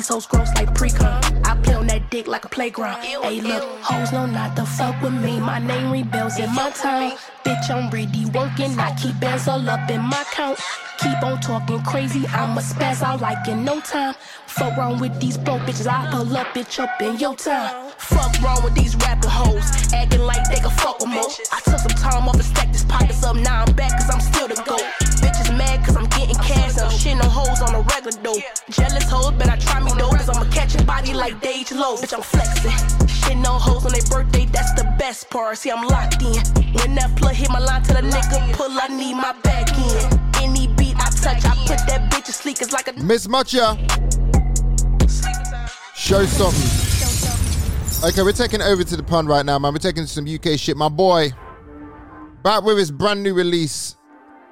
Hoes 0.09 0.27
gross 0.27 0.55
like 0.55 0.73
pre-cum. 0.73 1.21
I 1.45 1.59
play 1.64 1.75
on 1.75 1.88
that 1.88 2.11
dick 2.11 2.29
like 2.29 2.45
a 2.45 2.49
playground. 2.49 3.03
Hey, 3.03 3.40
look, 3.40 3.62
hoes 3.83 4.12
know 4.12 4.27
not 4.27 4.55
to 4.55 4.64
fuck 4.64 5.01
with 5.03 5.12
me. 5.12 5.40
My 5.40 5.59
name 5.59 5.90
rebels 5.90 6.38
in 6.38 6.55
my 6.55 6.71
tongue. 6.71 7.16
Bitch, 7.45 7.71
I'm 7.71 7.90
really 7.90 8.25
working. 8.27 8.79
I 8.79 8.95
keep 8.95 9.19
bands 9.19 9.49
all 9.49 9.69
up 9.69 9.90
in 9.90 10.01
my 10.01 10.25
count. 10.31 10.61
Keep 10.99 11.23
on 11.25 11.40
talking 11.40 11.83
crazy. 11.83 12.25
I'ma 12.29 12.61
spaz 12.61 13.03
out 13.03 13.21
like 13.21 13.49
in 13.49 13.64
no 13.64 13.81
time. 13.81 14.14
Fuck 14.47 14.77
wrong 14.77 15.01
with 15.01 15.21
these 15.21 15.37
broke 15.37 15.62
bitches. 15.62 15.88
I 15.88 16.09
pull 16.12 16.37
up, 16.37 16.47
bitch, 16.55 16.79
up 16.79 17.03
in 17.03 17.19
your 17.19 17.35
time. 17.35 17.90
Fuck 17.99 18.40
wrong 18.42 18.62
with 18.62 18.75
these 18.75 18.95
rapping 18.97 19.29
hoes. 19.29 19.92
Acting 19.92 20.23
like 20.23 20.49
they 20.49 20.61
can 20.61 20.71
fuck 20.71 21.01
with 21.01 21.09
more. 21.09 21.29
I 21.53 21.61
took 21.64 21.79
some 21.81 21.97
time 21.99 22.29
off 22.29 22.35
and 22.35 22.45
stacked 22.45 22.73
these 22.73 22.85
pockets 22.85 23.25
up. 23.25 23.37
Now 23.37 23.64
I'm 23.64 23.75
back 23.75 23.92
cause 23.92 24.09
I'm 24.09 24.21
still 24.21 24.47
the 24.47 24.55
GOAT. 24.55 24.87
Bitches 25.21 25.57
mad 25.57 25.85
cause 25.85 25.97
I'm 25.97 26.07
getting 26.26 26.42
cash. 26.42 26.78
I'm 26.78 26.90
shitting 26.90 27.22
on 27.22 27.30
hoes 27.30 27.60
on 27.62 27.74
a 27.74 27.80
regular 27.80 28.22
though. 28.22 28.40
Jealous 28.70 29.08
hoes, 29.10 29.32
but 29.32 29.48
I 29.48 29.56
try 29.56 29.80
me 29.82 29.92
though. 29.98 30.10
Cause 30.10 30.28
I'ma 30.28 30.50
catch 30.50 30.74
a 30.74 30.84
body 30.84 31.14
like 31.14 31.40
Dage 31.40 31.72
Low. 31.72 31.96
Bitch, 31.96 32.14
I'm 32.14 32.22
flexing. 32.22 32.70
Shitting 33.06 33.46
on 33.46 33.60
hoes 33.60 33.84
on 33.84 33.92
their 33.92 34.02
birthday, 34.10 34.46
that's 34.46 34.72
the 34.74 34.84
best 34.98 35.30
part. 35.30 35.58
See, 35.58 35.70
I'm 35.70 35.86
locked 35.86 36.22
in. 36.22 36.36
When 36.74 36.94
that 36.96 37.12
plug 37.16 37.34
hit 37.34 37.50
my 37.50 37.58
line, 37.58 37.82
tell 37.82 37.96
a 37.96 38.02
nigga 38.02 38.52
pull, 38.54 38.70
I 38.70 38.88
need 38.88 39.14
my 39.14 39.32
back 39.42 39.68
in. 39.78 40.42
Any 40.42 40.68
beat 40.74 40.96
I 40.96 41.10
touch, 41.10 41.44
I 41.44 41.54
put 41.66 41.78
that 41.88 42.10
bitch 42.10 42.24
to 42.24 42.32
sleep. 42.32 42.58
It's 42.60 42.72
like 42.72 42.88
a 42.88 42.92
Miss 42.94 43.28
Mocha. 43.28 43.76
Show 45.94 46.24
something. 46.26 48.08
Okay, 48.08 48.22
we're 48.22 48.32
taking 48.32 48.60
over 48.60 48.84
to 48.84 48.96
the 48.96 49.02
pun 49.02 49.26
right 49.26 49.44
now, 49.44 49.58
man. 49.58 49.72
We're 49.72 49.78
taking 49.78 50.06
some 50.06 50.26
UK 50.26 50.58
shit. 50.58 50.76
My 50.76 50.88
boy, 50.88 51.30
back 52.42 52.62
with 52.62 52.78
his 52.78 52.90
brand 52.90 53.22
new 53.22 53.34
release, 53.34 53.96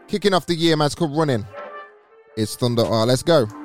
kicking 0.08 0.32
off 0.32 0.46
the 0.46 0.54
year, 0.54 0.76
man. 0.76 0.86
It's 0.86 0.94
called 0.94 1.16
Running. 1.16 1.46
It's 2.36 2.56
Thunder 2.56 2.84
R. 2.84 3.06
Let's 3.06 3.22
go. 3.22 3.63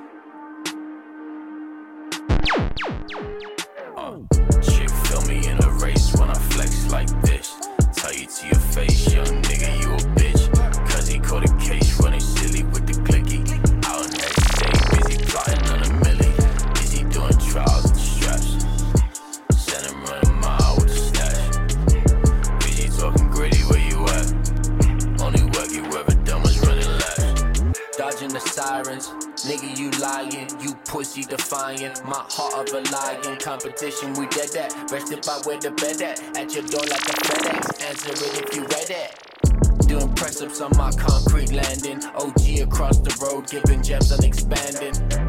Pussy 30.99 31.23
defying. 31.23 31.93
My 32.03 32.25
heart 32.27 32.67
of 32.67 32.75
a 32.75 32.81
lion. 32.91 33.37
Competition, 33.39 34.12
we 34.15 34.27
dead 34.27 34.50
that. 34.52 34.91
Rested 34.91 35.25
by 35.25 35.39
where 35.45 35.58
the 35.58 35.71
bed 35.71 36.02
at. 36.02 36.19
At 36.37 36.54
your 36.54 36.63
door 36.63 36.81
like 36.81 37.08
a 37.08 37.15
FedEx. 37.23 37.81
Answer 37.87 38.12
it 38.12 38.43
if 38.43 38.54
you 38.54 38.63
read 38.63 38.89
it. 38.89 39.87
Doing 39.87 40.13
press 40.15 40.41
ups 40.41 40.60
on 40.60 40.71
my 40.75 40.91
concrete 40.91 41.54
landing. 41.54 42.04
OG 42.15 42.67
across 42.67 42.97
the 43.00 43.15
road, 43.23 43.50
giving 43.50 43.81
gems 43.81 44.12
and 44.12 44.25
expanding. 44.25 45.29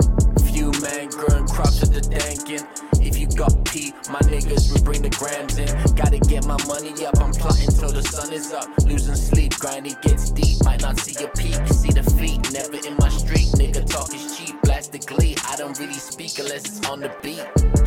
Few 0.60 0.72
man 0.82 1.08
growing 1.08 1.46
crops 1.46 1.82
at 1.82 1.88
the 1.88 2.02
dankin'. 2.02 2.60
If 3.00 3.16
you 3.16 3.26
got 3.28 3.64
P, 3.64 3.94
my 4.12 4.20
niggas 4.28 4.70
will 4.70 4.84
bring 4.84 5.00
the 5.00 5.08
grams 5.08 5.56
in. 5.56 5.72
Gotta 5.96 6.18
get 6.18 6.44
my 6.44 6.58
money 6.68 6.92
up, 7.06 7.16
I'm 7.18 7.32
plotting 7.32 7.72
till 7.72 7.88
the 7.88 8.02
sun 8.02 8.30
is 8.30 8.52
up. 8.52 8.68
Losing 8.84 9.14
sleep, 9.14 9.56
grinding 9.56 9.96
gets 10.02 10.28
deep. 10.28 10.62
Might 10.62 10.82
not 10.82 10.98
see 10.98 11.18
your 11.18 11.30
peak, 11.30 11.56
see 11.72 11.92
the 11.92 12.04
feet. 12.12 12.52
Never 12.52 12.76
in 12.86 12.94
my 12.98 13.08
street, 13.08 13.48
nigga 13.56 13.88
talk 13.88 14.12
is 14.12 14.36
cheap. 14.36 14.60
Blast 14.60 14.92
the 14.92 14.98
glee, 14.98 15.34
I 15.48 15.56
don't 15.56 15.78
really 15.78 15.94
speak 15.94 16.38
unless 16.38 16.66
it's 16.66 16.86
on 16.86 17.00
the 17.00 17.10
beat. 17.22 17.40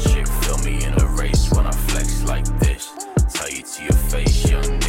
Chick 0.10 0.28
feel 0.42 0.58
me 0.66 0.84
in 0.84 1.00
a 1.00 1.06
race 1.14 1.52
when 1.54 1.68
I 1.68 1.72
flex 1.94 2.24
like 2.24 2.48
this. 2.58 2.90
Tell 3.36 3.52
you 3.52 3.62
to 3.62 3.84
your 3.84 4.00
face, 4.10 4.50
young 4.50 4.83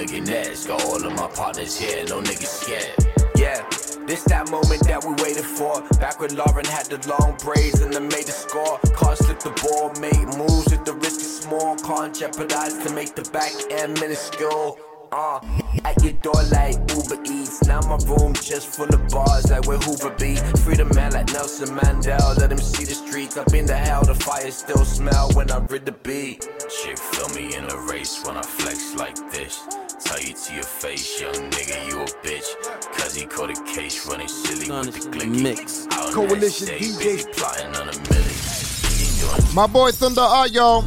wanna 0.00 0.22
be. 0.22 0.66
Got 0.66 0.84
all 0.84 1.04
of 1.04 1.12
my 1.14 1.28
partners 1.28 1.78
here, 1.78 2.04
no 2.08 2.20
niggas 2.20 2.46
scared. 2.46 2.94
Yeah, 3.36 3.66
this 4.06 4.22
that 4.24 4.50
moment 4.50 4.84
that 4.84 5.04
we 5.04 5.10
waited 5.22 5.44
for. 5.44 5.82
Back 5.98 6.20
when 6.20 6.36
Lauren 6.36 6.64
had 6.64 6.86
the 6.86 6.98
long 7.08 7.36
braids 7.38 7.80
and 7.80 7.92
then 7.92 8.08
made 8.08 8.26
the 8.26 8.32
score. 8.32 8.78
Can't 8.96 9.18
slip 9.18 9.40
the 9.40 9.50
ball, 9.62 9.92
make 10.00 10.26
moves 10.36 10.72
if 10.72 10.84
the 10.84 10.94
risk 10.94 11.20
is 11.20 11.40
small. 11.40 11.76
Can't 11.76 12.14
jeopardize 12.14 12.78
to 12.84 12.92
make 12.94 13.14
the 13.14 13.28
back 13.30 13.52
end 13.70 14.00
minuscule. 14.00 14.78
Uh, 15.12 15.40
at 15.84 16.00
your 16.04 16.12
door 16.22 16.40
like 16.52 16.74
Uber 16.94 17.20
Eats. 17.24 17.64
Now 17.66 17.80
my 17.80 17.98
room 18.06 18.32
just 18.34 18.68
full 18.68 18.86
of 18.94 19.08
bars 19.08 19.50
like 19.50 19.66
where 19.66 19.78
Hoover 19.78 20.10
be. 20.10 20.36
Free 20.62 20.76
the 20.76 20.84
man 20.94 21.12
like 21.12 21.32
Nelson 21.32 21.76
Mandela. 21.76 22.38
Let 22.38 22.52
him 22.52 22.58
see 22.58 22.84
the 22.84 22.94
streets. 22.94 23.36
I've 23.36 23.46
been 23.46 23.66
to 23.66 23.76
hell, 23.76 24.04
the 24.04 24.14
fire 24.14 24.50
still 24.50 24.84
smell 24.84 25.30
when 25.32 25.50
I 25.50 25.58
rid 25.68 25.84
the 25.84 25.92
beat. 25.92 26.48
Chick 26.68 26.96
feel 26.98 27.28
me 27.30 27.56
in 27.56 27.64
a 27.64 27.76
race 27.90 28.22
when 28.24 28.36
I 28.36 28.42
flex 28.42 28.94
like 28.94 29.16
this. 29.32 29.66
Tell 30.04 30.20
you 30.20 30.32
to 30.32 30.54
your 30.54 30.62
face, 30.62 31.20
young 31.20 31.34
nigga, 31.34 31.88
you 31.88 32.00
a 32.00 32.04
bitch. 32.24 32.48
Cause 32.96 33.14
he 33.14 33.26
caught 33.26 33.50
a 33.50 33.64
case 33.64 34.06
running 34.06 34.28
silly 34.28 34.70
with 34.70 34.94
the 34.94 35.18
glicky. 35.18 35.42
Mix. 35.42 35.86
Out 35.90 36.12
Coalition 36.12 36.68
in 36.68 36.92
that 36.92 37.32
plotting 37.36 37.74
on 37.76 37.88
a 37.88 37.92
milli. 37.92 39.54
My 39.54 39.66
boy 39.66 39.90
Thunder 39.90 40.20
Art, 40.20 40.52
yo. 40.52 40.82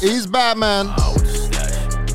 He's 0.00 0.26
Batman. 0.26 0.88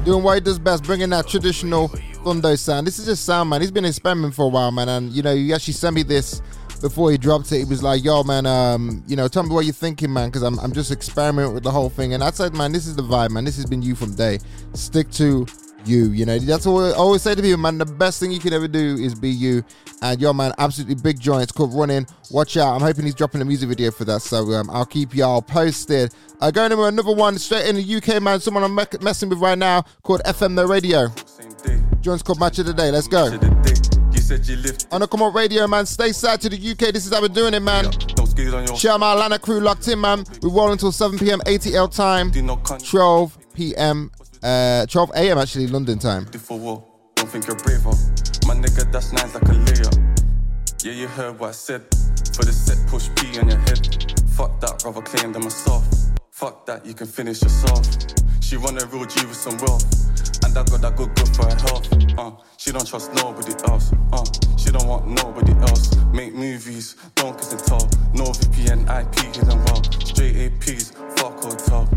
Doing 0.06 0.22
what 0.22 0.36
he 0.36 0.39
does 0.39 0.60
best, 0.60 0.84
bringing 0.84 1.10
that 1.10 1.28
traditional 1.28 1.89
Thundo 1.89 2.56
sound. 2.60 2.86
This 2.86 2.99
is 2.99 3.08
just 3.08 3.26
sound, 3.26 3.49
man. 3.49 3.62
He's 3.62 3.72
been 3.72 3.86
experimenting 3.86 4.34
for 4.34 4.45
a 4.45 4.49
while, 4.49 4.72
man. 4.72 4.88
And, 4.88 5.12
you 5.12 5.24
know, 5.24 5.36
he 5.36 5.51
actually 5.51 5.74
sent 5.74 5.95
me 5.95 6.03
this 6.03 6.43
before 6.80 7.10
he 7.10 7.18
dropped 7.18 7.51
it. 7.51 7.58
He 7.58 7.66
was 7.66 7.82
like, 7.82 8.03
yo, 8.03 8.22
man, 8.24 8.45
um, 8.45 9.03
you 9.08 9.16
know, 9.16 9.28
tell 9.28 9.41
me 9.41 9.49
what 9.49 9.66
you're 9.66 9.74
thinking, 9.74 10.14
man, 10.14 10.30
because 10.30 10.43
I'm, 10.43 10.60
I'm 10.60 10.74
just 10.74 10.91
experimenting 10.91 11.56
with 11.56 11.64
the 11.64 11.72
whole 11.72 11.89
thing. 11.89 12.14
And 12.14 12.24
I 12.24 12.30
said, 12.30 12.53
man, 12.53 12.72
this 12.72 12.86
is 12.86 12.95
the 12.95 13.01
vibe, 13.01 13.32
man. 13.32 13.45
This 13.45 13.56
has 13.56 13.66
been 13.66 13.82
you 13.82 13.95
from 13.95 14.14
day. 14.14 14.38
Stick 14.74 15.10
to 15.14 15.47
you, 15.88 16.11
you 16.11 16.25
know. 16.25 16.38
That's 16.39 16.65
what 16.65 16.93
I 16.93 16.95
always 16.95 17.21
say 17.21 17.36
to 17.36 17.41
people, 17.41 17.59
man. 17.59 17.77
The 17.77 17.86
best 17.86 18.19
thing 18.19 18.31
you 18.31 18.39
can 18.39 18.53
ever 18.53 18.67
do 18.67 18.95
is 18.95 19.15
be 19.15 19.29
you. 19.29 19.63
And 20.01 20.19
your 20.19 20.33
man, 20.33 20.51
absolutely 20.57 20.95
big 20.95 21.19
joint. 21.19 21.43
It's 21.43 21.51
called 21.51 21.73
Running. 21.73 22.05
Watch 22.31 22.57
out. 22.57 22.75
I'm 22.75 22.81
hoping 22.81 23.05
he's 23.05 23.15
dropping 23.15 23.41
a 23.41 23.45
music 23.45 23.69
video 23.69 23.91
for 23.91 24.05
that. 24.05 24.21
So 24.21 24.51
um, 24.53 24.69
I'll 24.69 24.86
keep 24.86 25.15
y'all 25.15 25.41
posted. 25.41 26.13
Uh, 26.41 26.51
going 26.51 26.71
to 26.71 26.83
another 26.83 27.13
one 27.13 27.38
straight 27.38 27.67
in 27.67 27.75
the 27.75 27.95
UK, 27.95 28.21
man. 28.21 28.39
Someone 28.39 28.63
I'm 28.63 28.75
me- 28.75 28.83
messing 29.01 29.29
with 29.29 29.39
right 29.39 29.57
now 29.57 29.83
called 30.03 30.21
FM 30.23 30.53
No 30.53 30.65
Radio. 30.65 31.07
Joint's 32.01 32.23
called 32.23 32.39
Match 32.39 32.59
of 32.59 32.65
the 32.65 32.73
Day. 32.73 32.91
Let's 32.91 33.07
go. 33.07 33.25
On 34.91 35.01
the 35.01 35.07
Come 35.09 35.21
On 35.21 35.33
Radio, 35.33 35.67
man. 35.67 35.86
Stay 35.86 36.11
side 36.11 36.41
to 36.41 36.49
the 36.49 36.57
UK. 36.71 36.93
This 36.93 37.05
is 37.05 37.13
how 37.13 37.21
we're 37.21 37.27
doing 37.27 37.53
it, 37.53 37.61
man. 37.61 37.86
Out 37.86 38.99
my 38.99 39.13
Atlanta 39.13 39.39
crew 39.39 39.59
locked 39.59 39.88
in, 39.88 40.01
man. 40.01 40.25
We 40.41 40.49
roll 40.49 40.71
until 40.71 40.91
7 40.91 41.17
p.m. 41.19 41.39
ATL 41.41 41.95
time. 41.95 42.31
12 42.79 43.38
p.m. 43.53 44.11
Uh, 44.46 44.86
12 44.86 45.10
a.m. 45.16 45.39
actually, 45.39 45.66
London 45.66 45.98
time. 45.98 46.26
Don't 46.26 47.30
think 47.30 47.48
you're 47.48 47.56
braver. 47.56 47.89
My 48.46 48.54
nigga, 48.54 48.91
that's 48.91 49.12
like 49.12 49.41
a 49.41 49.56
layup. 49.56 50.84
Yeah, 50.84 50.91
you 50.91 51.08
heard 51.08 51.39
what 51.39 51.50
I 51.50 51.52
said. 51.52 51.82
For 52.36 52.46
the 52.46 52.54
set, 52.54 52.78
push 52.88 53.10
P 53.16 53.39
on 53.39 53.50
your 53.50 53.58
head. 53.58 54.14
Fuck 54.38 54.60
that, 54.62 54.84
rather 54.86 55.02
claim 55.02 55.34
them 55.34 55.46
myself. 55.46 55.84
Fuck 56.36 56.65
that, 56.65 56.86
you 56.86 56.93
can 56.93 57.07
finish 57.07 57.41
yourself. 57.41 57.88
She 58.41 58.57
run 58.57 58.77
a 58.77 58.86
real 58.88 59.05
G 59.05 59.25
with 59.25 59.38
some 59.38 59.55
wealth. 59.63 59.88
And 60.43 60.51
I 60.51 60.67
got 60.67 60.81
that 60.81 60.97
good 60.97 61.15
good 61.15 61.31
for 61.31 61.47
her 61.47 61.55
health. 61.55 61.88
Uh, 62.19 62.31
she 62.57 62.73
don't 62.73 62.86
trust 62.86 63.13
nobody 63.13 63.55
else. 63.71 63.93
Uh, 64.11 64.25
she 64.59 64.69
don't 64.69 64.86
want 64.86 65.07
nobody 65.07 65.53
else. 65.63 65.95
Make 66.11 66.36
movies, 66.36 66.97
don't 67.15 67.38
kiss 67.38 67.53
and 67.53 67.63
tell. 67.63 67.88
No 68.11 68.36
VPN, 68.36 68.83
IP 68.83 69.33
hidden 69.33 69.63
well. 69.63 69.81
Straight 70.03 70.36
APs, 70.36 70.91
fuck 71.17 71.41
hotel. 71.41 71.88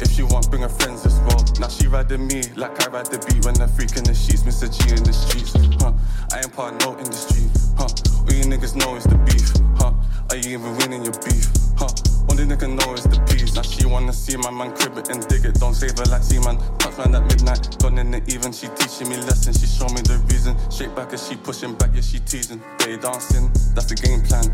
If 0.00 0.12
she 0.12 0.22
want, 0.22 0.48
bring 0.48 0.62
her 0.62 0.68
friends 0.68 1.04
as 1.04 1.18
well. 1.26 1.42
Now 1.58 1.66
she 1.66 1.88
riding 1.88 2.24
me 2.24 2.44
like 2.54 2.78
I 2.86 2.90
ride 2.94 3.06
the 3.06 3.18
beat 3.26 3.44
when 3.44 3.60
I'm 3.60 3.68
freaking 3.68 4.06
the 4.06 4.14
sheets. 4.14 4.44
Mr. 4.44 4.70
G 4.70 4.94
in 4.94 5.02
the 5.02 5.12
streets. 5.12 5.58
Huh? 5.82 5.92
I 6.30 6.38
ain't 6.38 6.52
part 6.54 6.74
of 6.74 6.80
no 6.86 6.96
industry. 7.02 7.50
Huh? 7.76 7.90
All 7.90 8.32
you 8.32 8.44
niggas 8.46 8.76
know 8.76 8.94
is 8.94 9.02
the 9.10 9.18
beef. 9.26 9.50
Huh? 9.74 9.90
Are 10.30 10.36
you 10.36 10.56
even 10.56 10.76
winning 10.78 11.02
your 11.02 11.18
beef? 11.26 11.50
Huh? 11.76 11.90
Only 12.30 12.44
nigga 12.44 12.68
know 12.68 12.94
is 12.94 13.04
the 13.04 13.20
peas. 13.26 13.54
Now 13.54 13.62
she 13.62 13.86
wanna 13.86 14.12
see 14.12 14.36
my 14.36 14.50
man 14.50 14.74
crib 14.76 14.98
it 14.98 15.08
and 15.08 15.26
dig 15.28 15.44
it. 15.44 15.54
Don't 15.54 15.74
save 15.74 15.98
her 15.98 16.04
like 16.06 16.22
see 16.22 16.38
man. 16.40 16.58
Touch 16.78 16.96
man 16.98 17.14
at 17.14 17.24
midnight. 17.24 17.78
Gone 17.80 17.98
in 17.98 18.10
the 18.10 18.22
even. 18.32 18.52
She 18.52 18.68
teaching 18.68 19.08
me 19.08 19.16
lessons. 19.16 19.60
She 19.60 19.66
show 19.66 19.88
me 19.88 20.00
the 20.02 20.18
reason. 20.30 20.56
Shake 20.70 20.94
back 20.94 21.12
as 21.12 21.26
she 21.26 21.36
pushing 21.36 21.74
back. 21.74 21.90
Yeah, 21.94 22.02
she 22.02 22.20
teasing. 22.20 22.62
They 22.78 22.96
dancing. 22.96 23.50
That's 23.74 23.86
the 23.86 23.96
game 23.96 24.22
plan. 24.22 24.46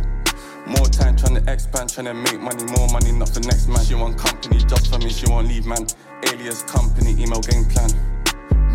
More 0.67 0.87
time 0.87 1.15
trying 1.15 1.37
to 1.37 1.53
expand, 1.53 1.93
trying 1.93 2.07
to 2.07 2.15
make 2.15 2.41
money, 2.41 2.65
more 2.73 2.89
money, 2.89 3.13
not 3.13 3.29
the 3.29 3.41
next 3.41 3.69
man. 3.69 3.85
She 3.85 3.95
want 3.95 4.17
company 4.17 4.59
just 4.65 4.91
for 4.91 4.99
me, 4.99 5.11
she 5.11 5.27
won't 5.29 5.47
leave, 5.47 5.67
man. 5.67 5.87
Alias 6.33 6.63
company, 6.63 7.13
email 7.23 7.41
game 7.43 7.67
plan. 7.67 7.91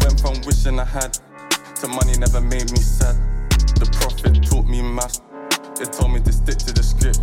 Went 0.01 0.21
from 0.21 0.39
wishing 0.45 0.79
I 0.79 0.85
had 0.85 1.17
to 1.81 1.87
money 1.87 2.13
never 2.17 2.41
made 2.41 2.69
me 2.71 2.77
sad. 2.77 3.15
The 3.79 3.89
prophet 3.97 4.43
taught 4.43 4.67
me 4.67 4.83
math. 4.83 5.19
It 5.81 5.93
told 5.93 6.11
me 6.11 6.19
to 6.19 6.31
stick 6.31 6.57
to 6.59 6.73
the 6.73 6.83
script. 6.83 7.18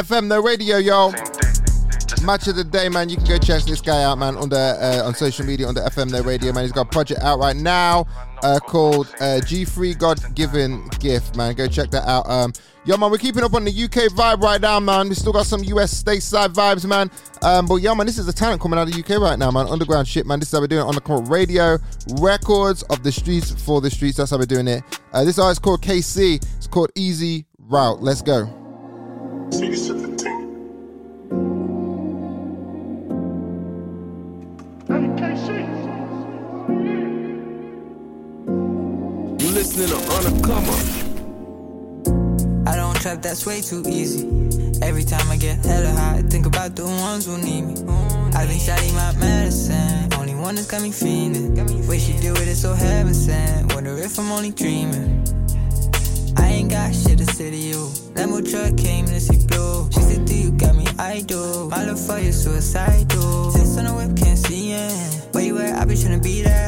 FM 0.00 0.28
No 0.28 0.40
Radio, 0.40 0.78
yo. 0.78 1.12
Match 2.24 2.48
of 2.48 2.56
the 2.56 2.64
day, 2.64 2.88
man. 2.88 3.10
You 3.10 3.16
can 3.16 3.26
go 3.26 3.38
check 3.38 3.64
this 3.64 3.82
guy 3.82 4.02
out, 4.02 4.16
man, 4.16 4.34
on 4.36 4.48
the 4.48 4.56
uh, 4.56 5.06
on 5.06 5.14
social 5.14 5.44
media 5.44 5.66
on 5.66 5.74
the 5.74 5.82
FM 5.82 6.10
No 6.10 6.22
Radio, 6.22 6.54
man. 6.54 6.64
He's 6.64 6.72
got 6.72 6.86
a 6.86 6.90
project 6.90 7.20
out 7.20 7.38
right 7.38 7.54
now 7.54 8.06
uh, 8.42 8.58
called 8.60 9.08
uh, 9.20 9.40
G3 9.44 9.98
God 9.98 10.18
Given 10.34 10.88
Gift, 11.00 11.36
man. 11.36 11.54
Go 11.54 11.66
check 11.66 11.90
that 11.90 12.08
out. 12.08 12.26
Um, 12.30 12.54
yo, 12.86 12.96
man, 12.96 13.10
we're 13.10 13.18
keeping 13.18 13.42
up 13.44 13.52
on 13.52 13.64
the 13.64 13.70
UK 13.70 14.10
vibe 14.12 14.40
right 14.42 14.60
now, 14.60 14.80
man. 14.80 15.10
We 15.10 15.14
still 15.14 15.34
got 15.34 15.44
some 15.44 15.62
US 15.64 16.02
stateside 16.02 16.54
vibes, 16.54 16.86
man. 16.86 17.10
Um, 17.42 17.66
but 17.66 17.76
yo, 17.76 17.94
man, 17.94 18.06
this 18.06 18.18
is 18.18 18.24
the 18.24 18.32
talent 18.32 18.62
coming 18.62 18.78
out 18.78 18.88
of 18.88 18.94
the 18.94 19.00
UK 19.00 19.20
right 19.20 19.38
now, 19.38 19.50
man. 19.50 19.66
Underground 19.66 20.08
shit, 20.08 20.24
man. 20.24 20.40
This 20.40 20.48
is 20.48 20.52
how 20.52 20.60
we're 20.60 20.66
doing 20.66 20.82
it 20.82 20.88
on 20.88 20.94
the 20.94 21.12
Up 21.12 21.28
Radio. 21.28 21.78
Records 22.20 22.82
of 22.84 23.02
the 23.02 23.12
streets 23.12 23.50
for 23.50 23.82
the 23.82 23.90
streets. 23.90 24.16
That's 24.16 24.30
how 24.30 24.38
we're 24.38 24.46
doing 24.46 24.66
it. 24.66 24.82
Uh, 25.12 25.24
this 25.24 25.38
artist 25.38 25.60
called 25.60 25.82
KC. 25.82 26.42
It's 26.56 26.66
called 26.66 26.90
Easy 26.94 27.44
Route. 27.58 28.02
Let's 28.02 28.22
go. 28.22 28.59
Trap, 43.00 43.22
that's 43.22 43.46
way 43.46 43.60
too 43.60 43.82
easy. 43.88 44.28
Every 44.82 45.04
time 45.04 45.30
I 45.30 45.36
get 45.36 45.64
hella 45.64 45.90
high, 45.90 46.18
I 46.18 46.22
think 46.22 46.46
about 46.46 46.76
the 46.76 46.84
ones 46.84 47.26
who 47.26 47.38
need 47.38 47.62
me. 47.62 47.74
I've 48.34 48.48
been 48.48 48.58
shotting 48.58 48.94
my 48.94 49.12
medicine, 49.16 50.12
only 50.18 50.34
one 50.34 50.54
that's 50.54 50.66
got 50.66 50.82
me 50.82 50.90
fiending. 50.90 51.56
she 51.98 52.12
you 52.12 52.20
do 52.20 52.32
it, 52.32 52.48
it's 52.48 52.62
so 52.62 52.74
heaven 52.74 53.14
sent. 53.14 53.74
Wonder 53.74 53.96
if 53.98 54.18
I'm 54.18 54.30
only 54.32 54.50
dreaming. 54.50 55.39
I 56.36 56.46
ain't 56.48 56.70
got 56.70 56.94
shit 56.94 57.18
to 57.18 57.26
say. 57.26 57.50
to 57.50 57.56
you. 57.56 57.86
Lambo 58.14 58.40
truck 58.48 58.76
came 58.76 59.06
to 59.06 59.20
see 59.20 59.46
blue. 59.46 59.88
She 59.92 60.00
said, 60.00 60.24
Do 60.26 60.34
you 60.36 60.50
got 60.52 60.74
me? 60.76 60.86
I 60.98 61.20
do. 61.22 61.68
My 61.70 61.84
love 61.84 62.00
for 62.04 62.18
you 62.18 62.32
suicidal. 62.32 63.50
Since 63.52 63.78
on 63.78 63.84
the 63.86 63.94
whip, 63.94 64.16
can't 64.16 64.38
see 64.38 64.72
it. 64.72 65.28
Where 65.32 65.44
you 65.44 65.58
at? 65.58 65.76
I 65.80 65.84
be 65.84 65.94
tryna 65.94 66.22
be 66.22 66.42
there. 66.42 66.66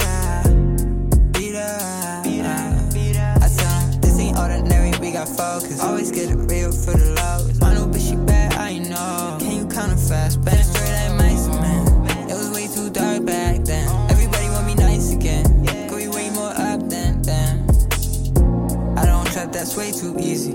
Be 1.32 1.50
there. 1.52 2.20
Be 2.24 2.40
there. 2.42 2.88
Be 2.92 3.12
there. 3.12 3.34
I 3.40 3.48
tell 3.48 3.72
'em, 3.82 4.00
this 4.00 4.18
ain't 4.18 4.38
ordinary. 4.38 4.92
We 5.00 5.12
got 5.12 5.28
focus. 5.28 5.80
Always 5.80 6.10
get 6.10 6.30
it 6.30 6.36
real 6.50 6.72
for 6.72 6.92
the 6.96 7.12
love. 7.14 7.60
My 7.60 7.74
new 7.74 7.86
bitch, 7.86 8.08
she 8.10 8.16
bad. 8.16 8.54
I 8.54 8.78
know. 8.78 9.36
Can 9.40 9.52
you 9.58 9.66
count 9.66 9.92
it 9.92 9.98
fast? 10.08 10.42
Bend 10.44 10.64
straight 10.64 10.92
like 10.98 11.14
mice, 11.20 11.48
man. 11.48 11.86
It 12.30 12.34
was 12.34 12.50
way 12.50 12.66
too 12.68 12.90
dark 12.90 13.24
back 13.24 13.64
then. 13.64 13.81
That's 19.52 19.76
way 19.76 19.92
too 19.92 20.16
easy. 20.18 20.52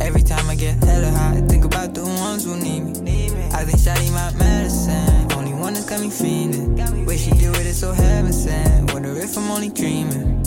Every 0.00 0.22
time 0.22 0.48
I 0.48 0.54
get 0.56 0.82
hella 0.82 1.10
high, 1.10 1.40
think 1.42 1.64
about 1.66 1.94
the 1.94 2.04
ones 2.04 2.44
who 2.44 2.56
need 2.56 2.80
me. 2.80 3.26
I 3.52 3.64
think 3.64 3.78
Shotty 3.78 4.10
my 4.12 4.32
medicine. 4.38 5.30
Only 5.32 5.52
one 5.52 5.74
that's 5.74 5.88
got 5.88 6.00
me 6.00 6.08
feeling. 6.08 7.04
Way 7.04 7.18
she 7.18 7.30
do 7.32 7.52
it, 7.52 7.74
so 7.74 7.92
heaven 7.92 8.32
sent. 8.32 8.92
Wonder 8.94 9.14
if 9.16 9.36
I'm 9.36 9.50
only 9.50 9.68
dreaming. 9.68 10.40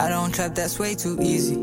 I 0.00 0.08
don't 0.08 0.32
trap, 0.32 0.54
that's 0.54 0.78
way 0.78 0.94
too 0.94 1.18
easy. 1.20 1.58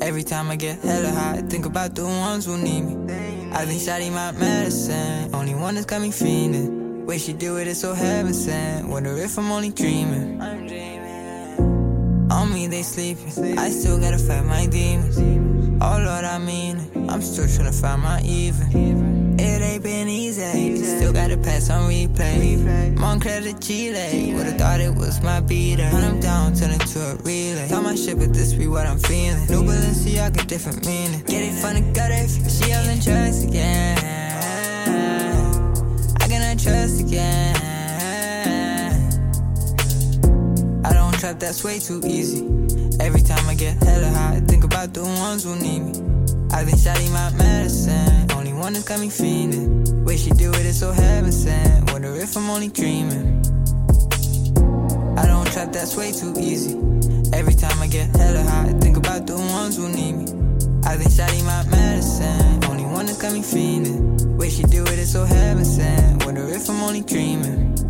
Every 0.00 0.22
time 0.22 0.50
I 0.50 0.56
get 0.56 0.80
hella 0.80 1.10
high, 1.10 1.42
think 1.42 1.66
about 1.66 1.94
the 1.94 2.04
ones 2.04 2.46
who 2.46 2.56
need 2.56 2.82
me. 2.82 3.14
I 3.52 3.66
think 3.66 3.82
Shotty 3.82 4.10
my 4.10 4.32
medicine. 4.32 5.34
Only 5.34 5.54
one 5.54 5.74
that's 5.74 5.86
got 5.86 6.00
me 6.00 6.12
feeling. 6.12 7.04
Way 7.04 7.18
she 7.18 7.34
do 7.34 7.58
it, 7.58 7.74
so 7.74 7.92
heaven 7.92 8.32
sent. 8.32 8.88
Wonder 8.88 9.16
if 9.18 9.38
I'm 9.38 9.52
only 9.52 9.70
dreaming. 9.70 10.40
On 12.38 12.54
me, 12.54 12.68
they 12.68 12.82
sleeping. 12.84 13.58
I 13.58 13.68
still 13.68 13.98
gotta 13.98 14.16
fight 14.16 14.44
my 14.44 14.64
demons. 14.66 15.18
Oh 15.82 15.98
Lord, 15.98 16.24
I 16.24 16.38
mean 16.38 16.76
it. 16.76 17.10
I'm 17.10 17.20
still 17.20 17.46
tryna 17.46 17.74
find 17.74 18.00
my 18.00 18.20
even. 18.22 19.36
It 19.40 19.60
ain't 19.60 19.82
been 19.82 20.06
easy. 20.06 20.76
Still 20.76 21.12
gotta 21.12 21.36
pass 21.36 21.68
on 21.68 21.90
replay. 21.90 22.94
Moncler 22.94 23.42
to 23.42 23.58
Chile. 23.58 24.34
Would've 24.34 24.56
thought 24.56 24.78
it 24.80 24.94
was 24.94 25.20
my 25.20 25.40
beater. 25.40 25.88
When 25.90 26.04
I'm 26.04 26.20
down, 26.20 26.54
turn 26.54 26.70
it 26.70 26.86
to 26.92 27.00
a 27.10 27.16
relay. 27.16 27.66
Tell 27.66 27.82
my 27.82 27.96
shit, 27.96 28.16
but 28.16 28.32
this 28.32 28.54
be 28.54 28.68
what 28.68 28.86
I'm 28.86 29.00
feeling. 29.00 29.44
New 29.48 29.64
Balenciaga, 29.64 30.46
different 30.46 30.86
meaning. 30.86 31.24
Get 31.24 31.42
it 31.42 31.54
from 31.60 31.74
the 31.74 31.92
gutter 31.92 32.14
if 32.14 32.52
she 32.52 32.68
yelling 32.68 33.00
trust 33.00 33.48
again. 33.48 33.98
I 36.20 36.28
cannot 36.28 36.62
trust 36.62 37.00
again. 37.00 37.77
Trap, 41.18 41.40
that's 41.40 41.64
way 41.64 41.80
too 41.80 42.00
easy. 42.06 42.46
Every 43.00 43.22
time 43.22 43.44
I 43.48 43.56
get 43.56 43.82
hella 43.82 44.06
high, 44.08 44.40
think 44.46 44.62
about 44.62 44.94
the 44.94 45.02
ones 45.02 45.42
who 45.42 45.56
need 45.56 45.80
me. 45.80 45.90
I 46.52 46.62
been 46.62 46.78
Shotty 46.78 47.10
my 47.12 47.36
medicine. 47.36 48.30
Only 48.30 48.52
one 48.52 48.72
that's 48.72 48.86
got 48.86 49.00
me 49.00 49.10
feeling. 49.10 50.04
Way 50.04 50.16
she 50.16 50.30
do 50.30 50.50
it, 50.50 50.64
it's 50.64 50.78
so 50.78 50.92
heaven 50.92 51.32
sent. 51.32 51.90
Wonder 51.90 52.14
if 52.14 52.36
I'm 52.36 52.48
only 52.48 52.68
dreaming. 52.68 53.42
I 55.18 55.26
don't 55.26 55.50
trap, 55.50 55.72
that's 55.72 55.96
way 55.96 56.12
too 56.12 56.34
easy. 56.38 56.78
Every 57.32 57.54
time 57.54 57.82
I 57.82 57.88
get 57.88 58.14
hella 58.14 58.44
high, 58.44 58.72
think 58.78 58.96
about 58.96 59.26
the 59.26 59.34
ones 59.34 59.76
who 59.76 59.88
need 59.88 60.12
me. 60.12 60.24
I 60.84 60.94
think 60.94 61.10
Shotty 61.10 61.44
my 61.44 61.64
medicine. 61.68 62.62
Only 62.70 62.84
one 62.84 63.06
that's 63.06 63.20
got 63.20 63.32
me 63.32 63.42
feeling. 63.42 64.36
Way 64.36 64.50
she 64.50 64.62
do 64.62 64.84
it, 64.84 64.96
it's 65.00 65.10
so 65.10 65.24
heaven 65.24 65.64
sent. 65.64 66.24
Wonder 66.24 66.46
if 66.46 66.70
I'm 66.70 66.80
only 66.80 67.00
dreaming. 67.00 67.87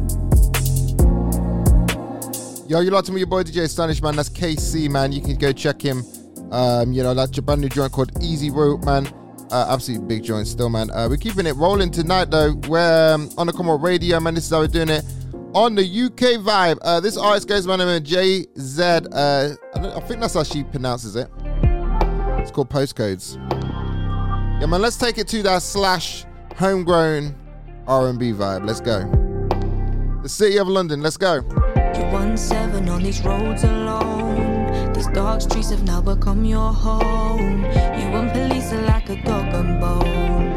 Yo, 2.69 2.81
you 2.81 2.91
like 2.91 3.03
to 3.03 3.13
meet 3.13 3.21
your 3.21 3.27
boy 3.27 3.43
DJ 3.43 3.63
Astonish, 3.63 4.03
man. 4.03 4.15
That's 4.15 4.29
KC, 4.29 4.91
man. 4.91 5.11
You 5.11 5.23
can 5.23 5.37
go 5.37 5.53
check 5.53 5.81
him. 5.81 6.05
Um, 6.53 6.93
you 6.93 7.03
know, 7.03 7.15
that's 7.15 7.39
a 7.39 7.41
brand 7.41 7.63
new 7.63 7.71
joint 7.71 7.93
called 7.93 8.13
Easy 8.23 8.51
Rope, 8.51 8.85
man. 8.85 9.07
Uh, 9.51 9.69
absolutely 9.71 10.07
big 10.07 10.23
joint 10.23 10.47
still, 10.47 10.69
man. 10.69 10.91
Uh, 10.91 11.07
we're 11.09 11.17
keeping 11.17 11.47
it 11.47 11.57
rolling 11.57 11.91
tonight, 11.91 12.31
though. 12.31 12.53
We're 12.69 13.15
um, 13.15 13.31
on 13.39 13.47
the 13.47 13.55
Come 13.55 13.71
On 13.71 13.81
Radio, 13.81 14.21
man. 14.21 14.35
This 14.35 14.45
is 14.45 14.51
how 14.51 14.59
we're 14.59 14.67
doing 14.67 14.91
it 14.91 15.03
on 15.55 15.77
the 15.77 15.83
UK 15.83 16.45
vibe. 16.45 16.77
Uh, 16.83 17.01
this 17.01 17.17
artist 17.17 17.49
goes 17.49 17.67
by 17.67 17.79
the 17.79 17.87
name 17.87 17.97
of 17.97 18.03
JZ. 18.03 19.07
Uh, 19.15 19.57
I, 19.75 19.97
I 19.97 20.01
think 20.01 20.21
that's 20.21 20.35
how 20.35 20.43
she 20.43 20.63
pronounces 20.63 21.17
it. 21.17 21.31
It's 21.43 22.51
called 22.51 22.69
Postcodes. 22.69 23.37
Yeah, 24.61 24.67
man. 24.67 24.83
Let's 24.83 24.99
take 24.99 25.17
it 25.17 25.27
to 25.29 25.43
that 25.45 25.63
slash 25.63 26.27
homegrown 26.57 27.35
R&B 27.87 28.33
vibe. 28.33 28.67
Let's 28.67 28.83
go. 28.83 29.09
The 30.23 30.29
city 30.29 30.59
of 30.59 30.69
London. 30.69 31.01
Let's 31.01 31.17
go. 31.17 31.41
Won 32.13 32.37
seven 32.39 32.89
on 32.89 33.03
these 33.03 33.23
roads 33.23 33.65
alone. 33.65 34.93
These 34.95 35.09
dark 35.09 35.43
streets 35.43 35.71
have 35.71 35.83
now 35.83 36.01
become 36.01 36.45
your 36.45 36.73
home. 36.73 37.63
You 37.65 38.07
and 38.19 38.31
police 38.33 38.73
are 38.73 38.83
like 38.83 39.11
a 39.11 39.23
dog 39.23 39.47
and 39.55 39.81
bone. 39.81 40.49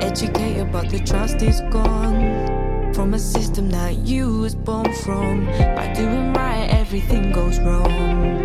Educated, 0.00 0.72
but 0.72 0.88
the 0.88 1.00
trust 1.00 1.42
is 1.42 1.60
gone. 1.70 2.94
From 2.94 3.14
a 3.14 3.18
system 3.18 3.68
that 3.70 3.98
you 3.98 4.38
was 4.38 4.54
born 4.54 4.92
from. 5.04 5.46
By 5.76 5.92
doing 5.94 6.32
right, 6.32 6.68
everything 6.70 7.32
goes 7.32 7.58
wrong. 7.60 8.42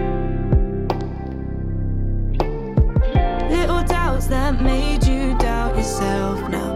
Little 3.49 3.83
doubts 3.83 4.27
that 4.27 4.61
made 4.61 5.05
you 5.05 5.37
doubt 5.37 5.77
yourself 5.77 6.49
now. 6.49 6.66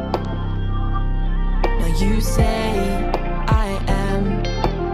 You 2.02 2.20
say 2.20 3.12
I 3.47 3.80
am, 3.88 4.26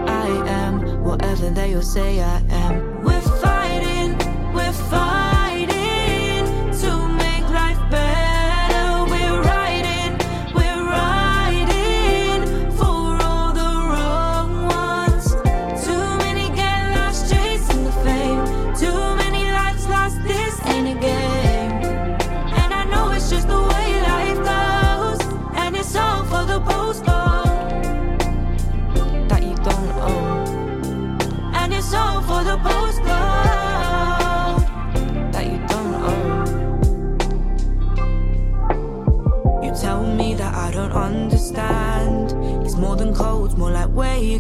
I 0.10 0.28
am 0.50 1.04
whatever 1.06 1.50
they 1.50 1.74
all 1.74 1.82
say 1.82 2.20
I 2.20 2.42
am. 2.50 2.87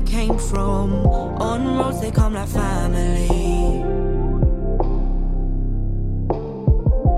Came 0.08 0.38
from. 0.38 1.06
On 1.06 1.78
roads, 1.78 2.02
they 2.02 2.12
come 2.12 2.34
like 2.34 2.48
family. 2.48 3.28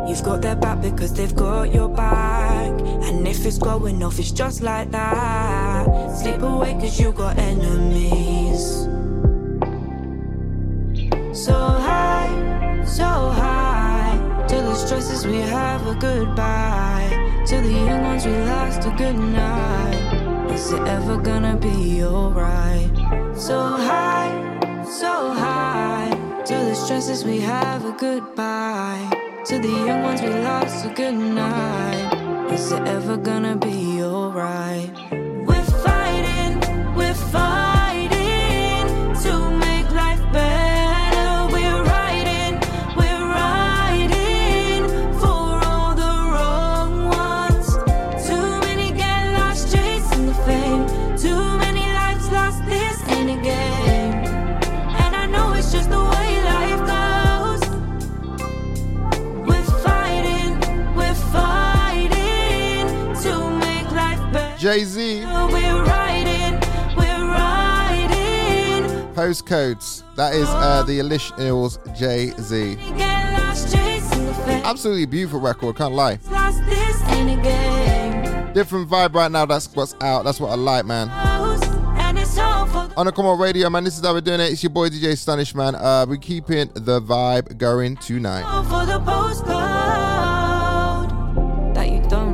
You've 0.10 0.24
got 0.24 0.42
their 0.42 0.56
back 0.56 0.82
because 0.82 1.14
they've 1.14 1.36
got 1.36 1.74
your 1.74 1.90
back. 1.90 2.72
And 3.06 3.28
if 3.28 3.46
it's 3.46 3.60
going 3.60 4.02
off, 4.04 4.20
it's 4.20 4.32
just 4.32 4.62
like 4.62 4.92
that. 4.92 5.86
Sleep 6.18 6.42
away 6.42 6.74
because 6.74 7.00
you 7.00 7.12
got 7.12 7.38
enemies. 7.38 8.88
So 11.46 11.54
high, 11.54 12.84
so 12.86 13.06
high. 13.06 14.46
To 14.48 14.56
the 14.56 14.76
stresses 14.76 15.28
we 15.28 15.40
have 15.42 15.86
a 15.88 15.94
goodbye. 15.94 17.44
To 17.48 17.62
the 17.62 17.72
young 17.72 18.02
ones 18.02 18.26
we 18.26 18.36
lost 18.40 18.86
a 18.86 18.92
good 18.98 19.16
night. 19.16 19.99
Is 20.70 20.76
it 20.76 20.88
ever 20.88 21.18
gonna 21.18 21.58
be 21.58 22.04
alright? 22.04 22.92
So 23.36 23.60
high, 23.60 24.86
so 24.86 25.34
high. 25.34 26.12
To 26.46 26.54
the 26.54 26.76
stresses 26.76 27.26
we 27.26 27.40
have 27.40 27.86
a 27.86 27.92
goodbye. 27.92 29.10
To 29.46 29.58
the 29.58 29.68
young 29.68 30.04
ones 30.04 30.22
we 30.22 30.30
lost 30.30 30.86
a 30.86 30.90
good 30.90 31.16
night. 31.16 32.54
Is 32.54 32.72
it 32.72 32.88
ever 32.88 33.18
gonna 33.18 33.56
be 33.56 34.04
alright? 34.04 35.19
Postcodes. 69.30 70.02
That 70.16 70.34
is 70.34 70.48
uh, 70.50 70.82
the 70.88 70.98
initials 70.98 71.78
JZ. 71.90 72.80
Absolutely 74.66 75.06
beautiful 75.06 75.40
record, 75.40 75.76
can't 75.76 75.94
lie. 75.94 76.16
Different 78.54 78.90
vibe 78.90 79.14
right 79.14 79.32
now, 79.32 79.46
that's 79.46 79.68
what's 79.76 79.94
out. 80.02 80.26
That's 80.26 80.40
what 80.40 80.50
I 80.50 80.56
like, 80.56 80.86
man. 80.86 81.10
On 82.98 83.06
the 83.06 83.12
Come 83.12 83.28
On 83.28 83.40
Radio, 83.40 83.70
man, 83.70 83.84
this 83.84 84.00
is 84.00 84.04
how 84.04 84.14
we're 84.14 84.22
doing 84.22 84.40
it. 84.40 84.52
It's 84.52 84.64
your 84.64 84.72
boy 84.72 84.90
DJ 84.90 85.12
Astonish, 85.12 85.54
man. 85.54 85.76
Uh, 85.76 86.08
we're 86.10 86.18
keeping 86.18 86.72
the 86.74 87.00
vibe 87.00 87.56
going 87.60 87.98
tonight. 87.98 88.42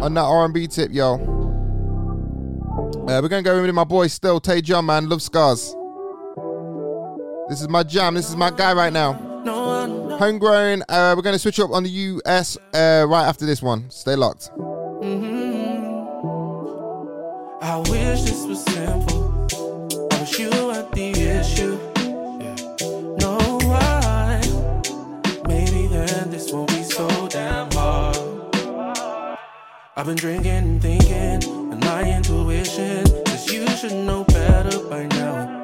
On 0.01 0.13
that 0.13 0.21
R&B 0.21 0.67
tip, 0.67 0.93
yo. 0.93 1.15
Uh, 1.15 1.17
we're 3.21 3.27
gonna 3.27 3.43
go 3.43 3.57
in 3.57 3.63
with 3.63 3.75
my 3.75 3.83
boy 3.83 4.07
still, 4.07 4.39
Tay 4.39 4.61
John, 4.61 4.85
man. 4.85 5.09
Love 5.09 5.21
scars. 5.21 5.75
This 7.47 7.61
is 7.61 7.69
my 7.69 7.83
jam. 7.83 8.15
This 8.15 8.27
is 8.27 8.35
my 8.35 8.49
guy 8.49 8.73
right 8.73 8.91
now. 8.91 9.13
Homegrown. 10.17 10.81
Uh, 10.89 11.13
we're 11.15 11.21
gonna 11.21 11.37
switch 11.37 11.59
up 11.59 11.69
on 11.71 11.83
the 11.83 11.89
US 11.89 12.57
uh, 12.73 13.05
right 13.07 13.27
after 13.27 13.45
this 13.45 13.61
one. 13.61 13.87
Stay 13.91 14.15
locked. 14.15 14.49
I 17.61 17.77
wish 17.89 18.21
this 18.23 18.45
was 18.47 18.63
simple. 18.65 19.47
I 20.11 20.19
wish 20.19 20.39
you 20.39 20.49
weren't 20.49 20.91
the 20.93 21.11
issue. 21.11 21.77
No, 23.19 23.37
why? 23.69 24.41
Maybe 25.47 25.85
then 25.85 26.31
this 26.31 26.51
won't 26.51 26.69
be 26.69 26.81
so 26.81 27.27
damn 27.27 27.69
hard. 27.71 28.17
I've 29.95 30.07
been 30.07 30.15
drinking 30.15 30.51
and 30.51 30.81
thinking, 30.81 31.43
and 31.71 31.79
my 31.81 32.03
intuition 32.03 33.05
says 33.27 33.53
you 33.53 33.67
should 33.67 33.93
know 33.93 34.23
better 34.23 34.79
by 34.89 35.05
now. 35.05 35.54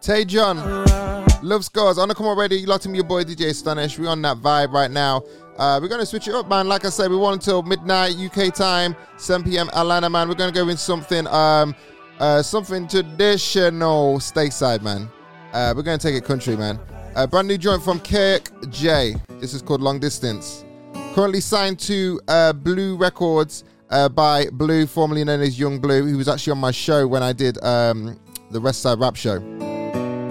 Tay 0.00 0.24
John, 0.24 0.56
Love 1.42 1.62
Scars. 1.62 1.98
On 1.98 2.08
the 2.08 2.14
Come 2.14 2.26
already. 2.26 2.56
You 2.56 2.66
locked 2.66 2.86
in 2.86 2.92
with 2.92 2.96
your 2.96 3.04
boy 3.04 3.22
DJ 3.22 3.50
Astonish. 3.50 3.98
We're 3.98 4.08
on 4.08 4.22
that 4.22 4.38
vibe 4.38 4.72
right 4.72 4.90
now. 4.90 5.22
Uh, 5.58 5.78
we're 5.80 5.88
going 5.88 6.00
to 6.00 6.06
switch 6.06 6.26
it 6.26 6.34
up, 6.34 6.48
man. 6.48 6.68
Like 6.68 6.86
I 6.86 6.88
said, 6.88 7.10
we 7.10 7.18
want 7.18 7.34
until 7.34 7.62
midnight 7.62 8.16
UK 8.16 8.54
time, 8.54 8.96
7 9.18 9.44
p.m. 9.44 9.68
Atlanta, 9.74 10.08
man. 10.08 10.26
We're 10.26 10.36
going 10.36 10.50
to 10.52 10.58
go 10.58 10.66
in 10.70 10.78
something, 10.78 11.26
um, 11.26 11.74
uh, 12.18 12.40
something 12.40 12.88
traditional 12.88 14.18
stateside, 14.20 14.80
man. 14.80 15.10
Uh, 15.52 15.74
we're 15.76 15.82
going 15.82 15.98
to 15.98 16.06
take 16.06 16.16
it 16.16 16.24
country, 16.24 16.56
man. 16.56 16.80
A 17.14 17.26
brand 17.26 17.48
new 17.48 17.58
joint 17.58 17.82
from 17.82 18.00
Kirk 18.00 18.50
J. 18.70 19.16
This 19.38 19.52
is 19.52 19.60
called 19.60 19.82
Long 19.82 19.98
Distance. 19.98 20.64
Currently 21.14 21.40
signed 21.40 21.78
to 21.80 22.18
uh, 22.26 22.54
Blue 22.54 22.96
Records 22.96 23.64
uh, 23.90 24.08
by 24.08 24.46
Blue, 24.50 24.86
formerly 24.86 25.24
known 25.24 25.42
as 25.42 25.58
Young 25.58 25.78
Blue. 25.78 26.06
He 26.06 26.14
was 26.14 26.28
actually 26.28 26.52
on 26.52 26.58
my 26.58 26.70
show 26.70 27.06
when 27.06 27.22
I 27.22 27.34
did 27.34 27.62
um, 27.62 28.18
the 28.50 28.60
West 28.62 28.80
Side 28.80 28.98
Rap 28.98 29.16
Show. 29.16 29.69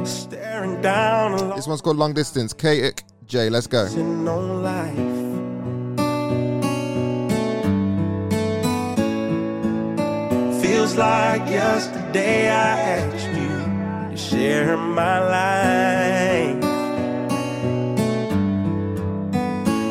Staring 0.09 0.81
down 0.81 1.33
a 1.35 1.55
This 1.55 1.67
one's 1.67 1.81
called 1.81 1.97
Long 1.97 2.13
Distance. 2.13 2.51
Kirk 2.51 3.03
J. 3.27 3.47
Let's 3.49 3.67
go. 3.67 3.85
Feels 10.61 10.95
like 10.95 11.41
yesterday 11.49 12.49
I 12.49 12.79
asked 12.97 13.27
you 13.37 14.09
to 14.09 14.17
share 14.17 14.75
my 14.77 15.19
life. 15.19 16.59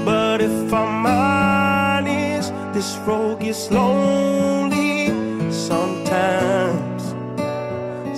But 0.05 0.41
if 0.41 0.73
I'm 0.73 1.07
honest, 1.07 2.53
this 2.75 2.97
road 3.07 3.39
gets 3.39 3.71
lonely 3.71 5.09
sometimes. 5.53 7.15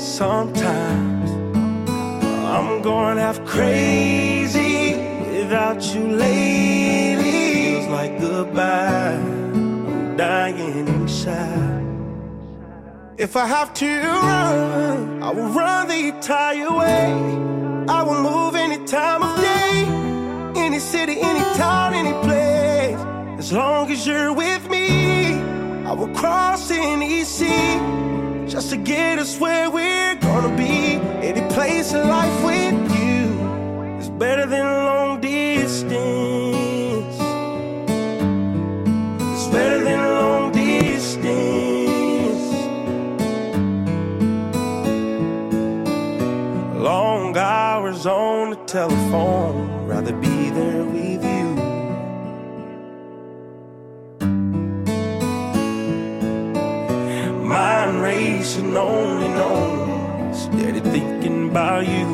Sometimes 0.03 1.10
I'm 2.51 2.83
going 2.83 3.17
half 3.17 3.45
crazy 3.47 4.97
without 5.37 5.95
you 5.95 6.09
lately. 6.09 7.31
Feels 7.31 7.87
like 7.87 8.19
goodbye. 8.19 9.15
I'm 9.15 10.17
dying 10.17 10.89
inside. 10.89 11.87
If 13.17 13.37
I 13.37 13.47
have 13.47 13.73
to 13.75 13.87
run, 13.87 15.23
I 15.23 15.31
will 15.31 15.51
run 15.51 15.87
the 15.87 16.09
entire 16.09 16.73
way. 16.77 17.13
I 17.89 18.03
will 18.03 18.21
move 18.21 18.57
any 18.57 18.85
time 18.85 19.23
of 19.23 19.37
day, 19.41 20.61
any 20.61 20.81
city, 20.81 21.21
any 21.21 21.45
town, 21.57 21.95
any 21.95 22.15
place. 22.27 22.99
As 23.39 23.53
long 23.53 23.93
as 23.93 24.05
you're 24.05 24.33
with 24.33 24.69
me, 24.69 25.35
I 25.85 25.93
will 25.93 26.13
cross 26.17 26.69
any 26.73 27.23
sea 27.23 27.79
just 28.51 28.71
to 28.71 28.77
get 28.77 29.21
us 29.21 29.39
where 29.39 29.71
we're 29.71 30.17
gonna 30.17 30.57
be. 30.57 30.97
Any 31.23 31.43
place 31.55 31.93
in 31.93 32.09
life 32.09 32.45
with 32.45 32.99
you 32.99 33.39
is 34.01 34.09
better 34.09 34.45
than 34.45 34.65
long 34.65 35.21
distance. 35.21 35.95
It's 39.35 39.47
better 39.55 39.85
than 39.85 40.01
long 40.01 40.51
distance. 40.51 41.31
Long 46.75 47.37
hours 47.37 48.05
on 48.05 48.51
the 48.51 48.57
telephone, 48.67 49.87
rather 49.87 50.13
be 50.13 50.51
there 50.51 50.83
with 50.83 51.25
you. 51.25 51.40
Mind 58.51 58.75
racing 58.75 58.77
on 58.77 59.23
and 59.23 59.39
on, 59.39 60.35
steady 60.35 60.81
thinking 60.81 61.51
about 61.51 61.87
you. 61.87 62.07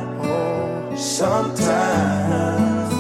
sometimes 1.02 2.94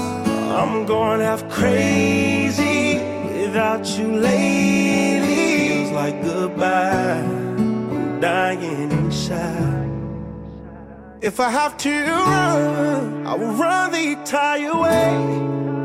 I'm 0.60 0.86
going 0.86 1.22
half 1.22 1.48
crazy 1.50 2.98
without 2.98 3.88
you 3.98 4.18
lately. 4.18 5.84
It's 5.84 5.92
like 5.92 6.22
goodbye, 6.22 7.22
I'm 7.22 8.20
dying 8.20 8.92
inside. 8.92 9.67
If 11.28 11.42
I 11.42 11.50
have 11.50 11.76
to 11.80 11.90
run, 11.90 13.28
I 13.28 13.34
will 13.36 13.52
run 13.52 13.92
the 13.92 14.14
entire 14.14 14.74
way. 14.74 15.10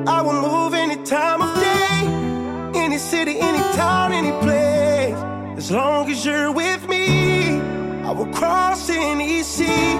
I 0.06 0.22
will 0.22 0.40
move 0.40 0.72
any 0.72 1.02
time 1.02 1.42
of 1.42 1.52
day, 1.56 2.78
any 2.78 2.96
city, 2.96 3.40
any 3.40 3.58
town, 3.74 4.12
any 4.12 4.30
place. 4.40 5.16
As 5.58 5.72
long 5.72 6.08
as 6.12 6.24
you're 6.24 6.52
with 6.52 6.88
me, 6.88 7.60
I 8.04 8.12
will 8.12 8.32
cross 8.32 8.88
any 8.88 9.42
sea 9.42 9.98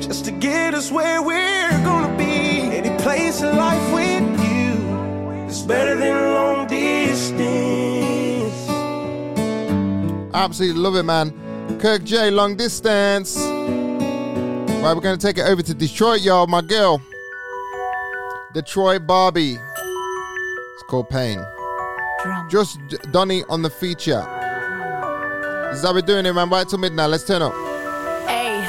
just 0.00 0.24
to 0.24 0.30
get 0.30 0.72
us 0.72 0.90
where 0.90 1.20
we're 1.20 1.70
gonna 1.84 2.16
be. 2.16 2.62
Any 2.72 2.96
place 3.02 3.42
in 3.42 3.54
life 3.54 3.92
with 3.92 4.24
you 4.48 4.72
is 5.50 5.60
better 5.60 5.96
than 5.98 6.32
long 6.32 6.66
distance. 6.66 8.56
Absolutely 10.32 10.80
love 10.80 10.96
it, 10.96 11.02
man. 11.02 11.30
Kirk 11.78 12.04
J, 12.04 12.30
long 12.30 12.56
distance. 12.56 13.51
Right, 14.82 14.94
we're 14.94 15.00
gonna 15.00 15.16
take 15.16 15.38
it 15.38 15.42
over 15.42 15.62
to 15.62 15.74
Detroit, 15.74 16.22
y'all. 16.22 16.48
My 16.48 16.60
girl, 16.60 17.00
Detroit 18.52 19.06
Barbie. 19.06 19.52
It's 19.52 20.82
called 20.88 21.08
Pain. 21.08 21.38
Just 22.50 22.80
D- 22.88 22.96
Donny 23.12 23.44
on 23.48 23.62
the 23.62 23.70
feature. 23.70 24.26
This 25.70 25.78
is 25.78 25.84
how 25.84 25.94
we're 25.94 26.00
doing 26.02 26.26
it, 26.26 26.32
man. 26.32 26.50
Right 26.50 26.68
till 26.68 26.80
midnight. 26.80 27.10
Let's 27.10 27.24
turn 27.24 27.42
up. 27.42 27.52
Ayy, 28.26 28.66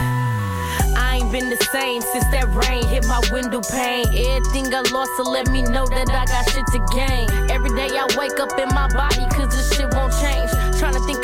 I 0.95 1.17
ain't 1.19 1.31
been 1.31 1.49
the 1.49 1.57
same 1.71 2.01
since 2.01 2.25
that 2.25 2.45
rain 2.53 2.85
hit 2.85 3.07
my 3.07 3.19
window 3.31 3.61
pane. 3.61 4.05
Everything 4.13 4.71
I 4.71 4.81
lost 4.93 5.11
to 5.17 5.23
let 5.23 5.49
me 5.49 5.63
know 5.63 5.87
that 5.87 6.09
I 6.11 6.25
got 6.25 6.47
shit 6.47 6.63
to 6.77 6.79
gain. 6.93 7.49
Every 7.49 7.71
day 7.71 7.89
I 7.97 8.05
wake 8.15 8.39
up 8.39 8.53
in 8.59 8.69
my 8.69 8.87
body 8.93 9.25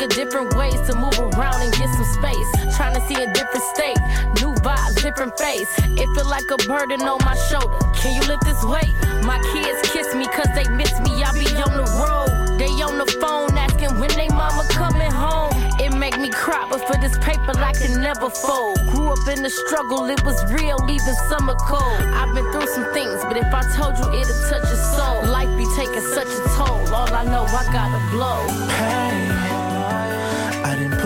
Different 0.08 0.54
ways 0.54 0.80
to 0.88 0.94
move 0.96 1.18
around 1.18 1.60
and 1.60 1.72
get 1.72 1.88
some 1.92 2.04
space. 2.04 2.76
Trying 2.76 2.94
to 2.94 3.00
see 3.06 3.14
a 3.22 3.32
different 3.32 3.64
state, 3.74 3.98
new 4.40 4.52
vibes, 4.60 5.02
different 5.02 5.38
face. 5.38 5.68
It 5.78 6.08
feel 6.14 6.28
like 6.28 6.48
a 6.50 6.56
burden 6.66 7.02
on 7.02 7.18
my 7.24 7.36
shoulder. 7.48 7.76
Can 7.94 8.14
you 8.14 8.26
lift 8.28 8.44
this 8.44 8.62
weight? 8.64 8.92
My 9.24 9.38
kids 9.52 9.90
kiss 9.92 10.14
me 10.14 10.26
cause 10.26 10.48
they 10.54 10.68
miss 10.72 10.92
me. 11.00 11.22
I 11.22 11.32
be 11.32 11.46
on 11.60 11.76
the 11.76 11.88
road. 12.00 12.58
They 12.58 12.70
on 12.82 12.98
the 12.98 13.06
phone 13.20 13.56
asking 13.56 13.98
when 13.98 14.10
they 14.16 14.28
mama 14.28 14.64
coming 14.68 15.10
home. 15.10 15.52
It 15.80 15.96
make 15.96 16.18
me 16.18 16.30
cry, 16.30 16.66
but 16.68 16.86
for 16.86 16.96
this 17.00 17.16
paper 17.18 17.52
I 17.56 17.72
can 17.72 18.00
never 18.00 18.30
fold. 18.30 18.78
Grew 18.88 19.08
up 19.12 19.28
in 19.28 19.42
the 19.42 19.50
struggle, 19.50 20.04
it 20.10 20.22
was 20.24 20.36
real, 20.52 20.78
even 20.88 21.14
summer 21.28 21.54
cold. 21.64 22.00
I've 22.12 22.34
been 22.34 22.50
through 22.52 22.68
some 22.68 22.92
things, 22.92 23.24
but 23.24 23.36
if 23.36 23.48
I 23.52 23.62
told 23.76 23.96
you 23.96 24.20
it'd 24.20 24.36
touch 24.48 24.64
your 24.68 24.84
soul, 24.96 25.24
life 25.32 25.50
be 25.56 25.66
taking 25.76 26.04
such 26.12 26.28
a 26.28 26.42
toll. 26.56 26.94
All 26.94 27.12
I 27.14 27.24
know, 27.24 27.44
I 27.44 27.64
gotta 27.72 28.00
blow. 28.12 28.44
Pain. 28.76 29.39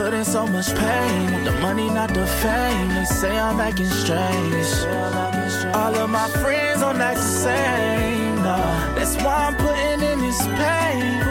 Put 0.05 0.13
in 0.13 0.25
so 0.27 0.47
much 0.47 0.67
pain. 0.75 1.45
The 1.45 1.53
money, 1.63 1.89
not 1.89 2.13
the 2.13 2.27
fame. 2.27 2.89
They 2.91 3.07
say 3.07 3.39
I'm 3.39 3.59
acting 3.59 3.89
strange. 3.89 4.69
All 5.73 5.95
of 5.95 6.11
my 6.11 6.29
friends 6.43 6.83
don't 6.83 7.01
act 7.01 7.17
the 7.17 7.23
same. 7.23 8.37
Nah, 8.45 8.95
that's 8.97 9.17
why 9.25 9.47
I'm 9.47 9.55
putting 9.57 10.03
in 10.11 10.19
this 10.21 10.43
pain. 10.61 11.23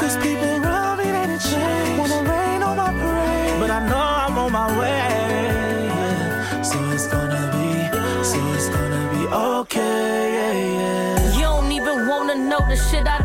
Cause 0.00 0.16
people 0.16 0.48
around 0.64 0.96
me, 0.96 1.04
they 1.12 1.26
didn't 1.26 1.42
change. 1.42 1.98
Wanna 1.98 2.22
rain 2.30 2.62
on 2.62 2.78
my 2.78 2.90
parade. 2.90 3.60
But 3.60 3.70
I 3.70 3.80
know 3.86 4.00
I'm 4.00 4.38
on 4.38 4.50
my 4.50 4.68
way. 4.80 6.64
So 6.64 6.78
it's 6.88 7.06
gonna 7.06 7.44
be, 7.52 7.68
so 8.24 8.38
it's 8.56 8.70
gonna 8.70 9.02
be 9.12 9.26
okay. 9.26 10.32
Yeah, 10.38 10.54
yeah. 10.78 11.36
You 11.36 11.42
don't 11.52 11.70
even 11.70 12.08
wanna 12.08 12.36
know 12.48 12.60
the 12.66 12.76
shit 12.76 13.06
I 13.06 13.18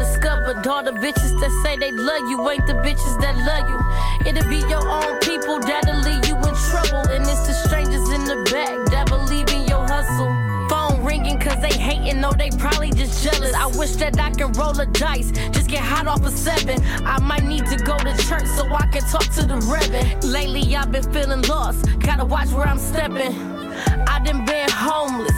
discovered. 0.53 0.67
All 0.67 0.83
the 0.83 0.91
bitches 0.91 1.39
that 1.39 1.51
say 1.63 1.77
they 1.77 1.91
love 1.91 2.21
you 2.29 2.49
ain't 2.49 2.65
the 2.67 2.73
bitches 2.73 3.19
that 3.21 3.35
love 3.45 3.69
you. 3.69 4.29
It'll 4.29 4.49
be 4.49 4.57
your 4.67 4.87
own 4.87 5.19
people 5.19 5.59
that'll 5.59 6.01
leave 6.01 6.25
you 6.27 6.35
in 6.35 6.55
trouble. 6.69 7.09
And 7.11 7.23
it's 7.23 7.47
the 7.47 7.53
strangers 7.53 8.09
in 8.09 8.23
the 8.25 8.49
back 8.51 8.91
that 8.91 9.07
believe 9.09 9.49
in 9.49 9.67
your 9.67 9.85
hustle. 9.87 10.35
Phone 10.69 11.03
ringing 11.03 11.39
cause 11.39 11.59
they 11.61 11.73
hating, 11.73 12.21
no, 12.21 12.31
they 12.31 12.49
probably 12.51 12.91
just 12.91 13.23
jealous. 13.23 13.53
I 13.53 13.67
wish 13.77 13.95
that 13.97 14.19
I 14.19 14.29
could 14.31 14.55
roll 14.55 14.79
a 14.79 14.85
dice, 14.85 15.31
just 15.31 15.67
get 15.67 15.81
hot 15.81 16.07
off 16.07 16.23
a 16.23 16.31
seven. 16.31 16.79
I 17.05 17.19
might 17.19 17.43
need 17.43 17.65
to 17.67 17.77
go 17.77 17.97
to 17.97 18.13
church 18.27 18.45
so 18.45 18.67
I 18.71 18.85
can 18.91 19.01
talk 19.09 19.25
to 19.33 19.45
the 19.45 19.57
reverend. 19.65 20.23
Lately 20.23 20.75
I've 20.75 20.91
been 20.91 21.11
feeling 21.11 21.41
lost, 21.43 21.85
gotta 21.99 22.25
watch 22.25 22.49
where 22.49 22.67
I'm 22.67 22.77
stepping. 22.77 23.33
I 24.07 24.21
done 24.23 24.45
been 24.45 24.69
homeless, 24.69 25.31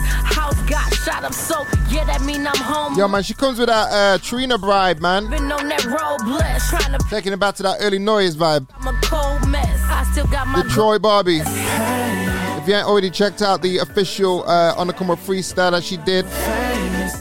got 0.67 0.93
shot 0.93 1.23
up, 1.23 1.33
so 1.33 1.65
yeah, 1.89 2.03
that 2.05 2.21
mean 2.21 2.45
I'm 2.47 2.55
home. 2.57 2.97
Yo, 2.97 3.07
man, 3.07 3.23
she 3.23 3.33
comes 3.33 3.59
with 3.59 3.67
that 3.69 3.87
uh, 3.91 4.17
Trina 4.19 4.57
bride, 4.57 5.01
man. 5.01 5.29
Been 5.29 5.51
on 5.51 5.67
that 5.67 5.85
road 5.85 6.25
blessed, 6.25 6.69
trying 6.69 6.97
to 6.97 7.05
Taking 7.09 7.33
it 7.33 7.39
back 7.39 7.55
to 7.55 7.63
that 7.63 7.77
early 7.81 7.99
noise 7.99 8.35
vibe. 8.35 8.67
I'm 8.79 8.87
a 8.87 8.99
cold 9.01 9.47
mess. 9.49 9.81
I 9.83 10.03
still 10.11 10.27
got 10.27 10.47
my 10.47 10.63
Detroit 10.63 11.01
Barbie. 11.01 11.41
If 11.41 12.67
you 12.67 12.75
ain't 12.75 12.87
already 12.87 13.09
checked 13.09 13.41
out 13.41 13.61
the 13.61 13.79
official 13.79 14.47
uh, 14.47 14.75
On 14.77 14.87
the 14.87 14.93
Come 14.93 15.09
Up 15.09 15.19
freestyle 15.19 15.71
that 15.71 15.83
she 15.83 15.97
did 15.97 16.25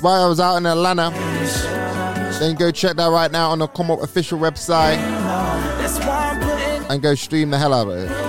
while 0.03 0.23
I 0.23 0.29
was 0.29 0.39
out 0.39 0.57
in 0.57 0.67
Atlanta, 0.67 1.11
then 2.39 2.55
go 2.57 2.71
check 2.71 2.97
that 2.97 3.09
right 3.09 3.31
now 3.31 3.51
on 3.51 3.59
the 3.59 3.67
Come 3.67 3.91
Up 3.91 4.03
official 4.03 4.39
website 4.39 4.97
That's 5.79 5.99
why 6.01 6.31
I'm 6.35 6.41
putting 6.41 6.91
and 6.91 7.03
go 7.03 7.15
stream 7.15 7.51
the 7.51 7.59
hell 7.59 7.73
out 7.73 7.89
of 7.89 7.97
it. 7.97 8.20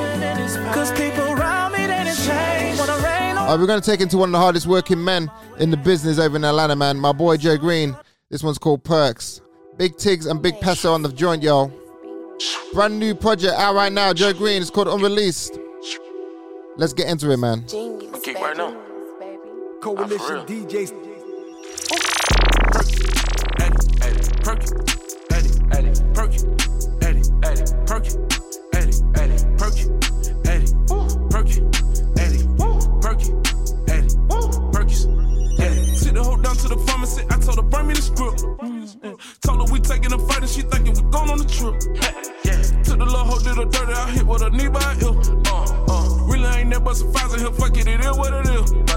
Rain 3.56 3.58
on 3.58 3.58
All 3.58 3.58
right, 3.58 3.62
we're 3.62 3.68
going 3.68 3.82
to 3.82 3.90
take 3.90 4.02
into 4.02 4.18
one 4.18 4.30
of 4.30 4.34
the 4.34 4.40
hardest 4.40 4.68
working 4.68 5.04
men 5.04 5.30
in 5.60 5.72
the 5.72 5.78
business 5.78 6.20
over 6.20 6.36
in 6.36 6.46
Atlanta, 6.46 6.76
man. 6.76 6.98
My 6.98 7.12
boy 7.12 7.38
Joe 7.38 7.58
Green. 7.58 7.96
This 8.30 8.44
one's 8.44 8.58
called 8.58 8.84
Perks. 8.84 9.42
Big 9.78 9.98
Tigs 9.98 10.26
and 10.26 10.42
Big 10.42 10.60
Peso 10.62 10.94
on 10.94 11.02
the 11.02 11.10
joint, 11.10 11.44
yo. 11.44 11.72
Brand 12.74 12.98
new 12.98 13.14
project 13.14 13.54
out 13.56 13.76
right 13.76 13.92
now, 13.92 14.14
Joe 14.14 14.32
Green. 14.32 14.62
It's 14.62 14.70
called 14.70 14.88
Unreleased. 14.88 15.60
Let's 16.78 16.94
get 16.94 17.08
into 17.08 17.30
it, 17.32 17.38
man. 17.38 17.66
Kick 18.24 18.40
right 18.40 18.56
now. 18.56 18.72
Coalition 19.82 20.46
DJs. 20.46 21.11
Her 43.62 43.70
dirty. 43.70 43.94
I 43.94 44.12
hit 44.12 44.26
with 44.26 44.42
a 44.42 44.50
knee 44.50 44.68
by 44.68 44.96
ill. 45.02 45.18
Uh, 45.48 45.86
uh. 45.88 46.26
Really 46.26 46.48
ain't 46.60 46.70
never 46.70 46.86
but 46.86 46.96
some 46.96 47.40
here. 47.40 47.52
Fuck 47.52 47.78
it, 47.78 47.88
it 47.88 48.00
is 48.00 48.18
what 48.18 48.34
it 48.34 48.48
is. 48.50 48.91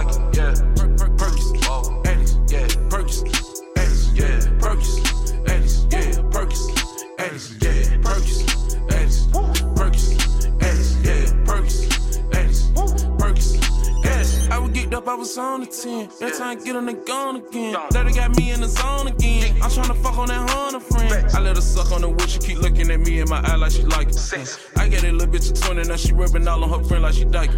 I 15.15 15.17
would 15.17 15.27
get 15.27 15.39
up, 15.39 15.55
I 15.55 15.55
was 15.55 15.55
on 15.55 15.61
the 15.61 15.67
10. 15.67 16.09
Every 16.23 16.39
time 16.39 16.59
I 16.59 16.65
get 16.65 16.77
on 16.77 16.87
the 16.87 16.93
gun 16.93 17.37
again. 17.37 17.77
Daddy 17.91 18.13
got 18.13 18.37
me 18.37 18.51
in 18.51 18.61
the 18.61 18.69
zone 18.69 19.07
again. 19.07 19.55
I'm 19.63 19.71
tryna 19.71 19.97
fuck 20.03 20.19
on 20.19 20.29
that 20.29 20.51
Hunter 20.51 20.81
friend. 20.81 21.27
I 21.33 21.41
let 21.41 21.55
her 21.57 21.63
suck 21.63 21.93
on 21.93 22.01
the 22.01 22.09
wood, 22.09 22.29
she 22.29 22.39
keep 22.41 22.59
looking 22.59 22.91
at 22.91 23.01
me 23.01 23.21
in 23.21 23.29
my 23.29 23.41
eye 23.41 23.55
like 23.57 23.73
she 23.73 23.83
like 23.83 24.09
it. 24.09 24.59
I 24.77 24.89
got 24.89 25.05
a 25.05 25.13
little 25.13 25.33
bitch 25.33 25.53
of 25.53 25.61
20, 25.61 25.89
now 25.89 25.97
she 25.97 26.13
rubbing 26.13 26.49
all 26.49 26.65
on 26.65 26.71
her 26.71 26.85
friend 26.85 27.03
like 27.05 27.15
she 27.15 27.25
dyke. 27.25 27.51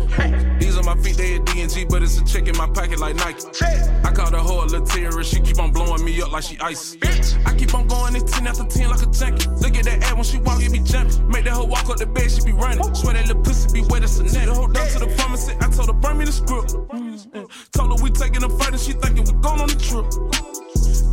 These 0.76 0.86
are 0.86 0.94
my 0.94 1.02
feet, 1.02 1.16
they 1.16 1.36
a 1.36 1.40
DNG, 1.40 1.88
but 1.88 2.02
it's 2.02 2.20
a 2.20 2.24
check 2.26 2.48
in 2.48 2.56
my 2.58 2.66
pocket 2.68 2.98
like 2.98 3.16
Nike. 3.16 3.40
Check. 3.54 3.80
I 4.04 4.12
call 4.12 4.30
the 4.30 4.36
hoe 4.38 4.62
a 4.62 4.66
little 4.68 4.84
terrorist, 4.84 5.32
she 5.32 5.40
keep 5.40 5.58
on 5.58 5.72
blowing 5.72 6.04
me 6.04 6.20
up 6.20 6.32
like 6.32 6.42
she 6.44 6.58
ice. 6.58 6.98
I 7.46 7.54
keep 7.56 7.72
on 7.72 7.88
going, 7.88 8.14
it's 8.14 8.30
10 8.30 8.46
after 8.46 8.64
10 8.64 8.90
like 8.90 9.00
a 9.00 9.06
junkie. 9.06 9.48
Look 9.56 9.74
at 9.74 9.86
that 9.86 10.02
ass 10.04 10.12
when 10.12 10.24
she 10.24 10.36
walk, 10.36 10.62
it 10.62 10.70
be 10.70 10.80
jumping. 10.80 11.26
Make 11.30 11.44
that 11.44 11.54
hoe 11.54 11.64
walk 11.64 11.88
up 11.88 11.96
the 11.96 12.04
bed, 12.04 12.30
she 12.30 12.44
be 12.44 12.52
running. 12.52 12.94
Swear 12.94 13.14
that 13.14 13.26
little 13.26 13.42
pussy 13.42 13.72
be 13.72 13.88
wet 13.88 14.04
as 14.04 14.18
a 14.20 14.24
net. 14.24 14.48
The 14.48 14.52
down 14.52 14.88
to 14.88 14.98
the 14.98 15.08
pharmacy, 15.16 15.54
I 15.58 15.70
told 15.70 15.88
her, 15.88 15.94
bring 15.94 16.18
me 16.18 16.26
the 16.26 16.32
script. 16.32 16.74
Mm, 16.92 17.48
Told 17.72 17.98
her 17.98 18.04
we 18.04 18.10
taking 18.10 18.44
a 18.44 18.48
fight 18.50 18.76
and 18.76 18.80
she 18.80 18.92
thinking 18.92 19.24
we 19.24 19.32
going 19.40 19.64
on 19.64 19.68
the 19.72 19.80
trip. 19.80 20.04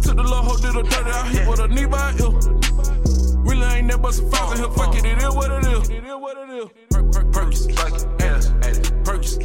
Took 0.04 0.18
the 0.20 0.24
little 0.28 0.44
hoe, 0.44 0.60
did 0.60 0.76
her 0.76 0.84
dirty, 0.84 1.10
I 1.10 1.28
hit 1.32 1.48
with 1.48 1.60
her 1.60 1.70
knee 1.70 1.86
by 1.86 2.12
ill. 2.20 2.36
Really 3.48 3.64
ain't 3.80 3.88
never 3.88 4.12
but 4.12 4.14
some 4.14 4.30
fires 4.30 4.60
in 4.60 4.66
here, 4.66 4.76
fuck 4.76 4.94
it, 4.96 5.06
it 5.06 5.24
is 5.24 5.34
what 5.34 5.52
it 5.56 5.64
is. 5.72 5.90
It 5.90 6.04
is 6.04 6.16
what 6.20 6.36
it 6.36 6.50
is. 6.52 6.68
Perk, 6.92 7.12
perk, 7.14 7.32
Perkins, 7.32 7.72
fuck 7.80 7.96
it, 7.96 8.23
Perkins, 9.04 9.38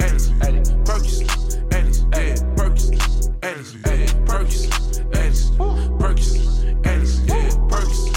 Eddies, 0.00 0.32
Eddies, 0.40 0.70
Perkins, 0.84 1.58
Eddies, 1.70 2.06
yeah, 2.14 2.54
Perkins, 2.56 3.30
Eddies, 3.42 3.76
Eddies, 3.84 4.14
Perkins, 4.26 5.00
Eddies, 5.12 5.50
Perkins, 5.98 6.64
Eddies, 6.84 7.24
yeah, 7.26 7.50
Perkins, 7.68 8.10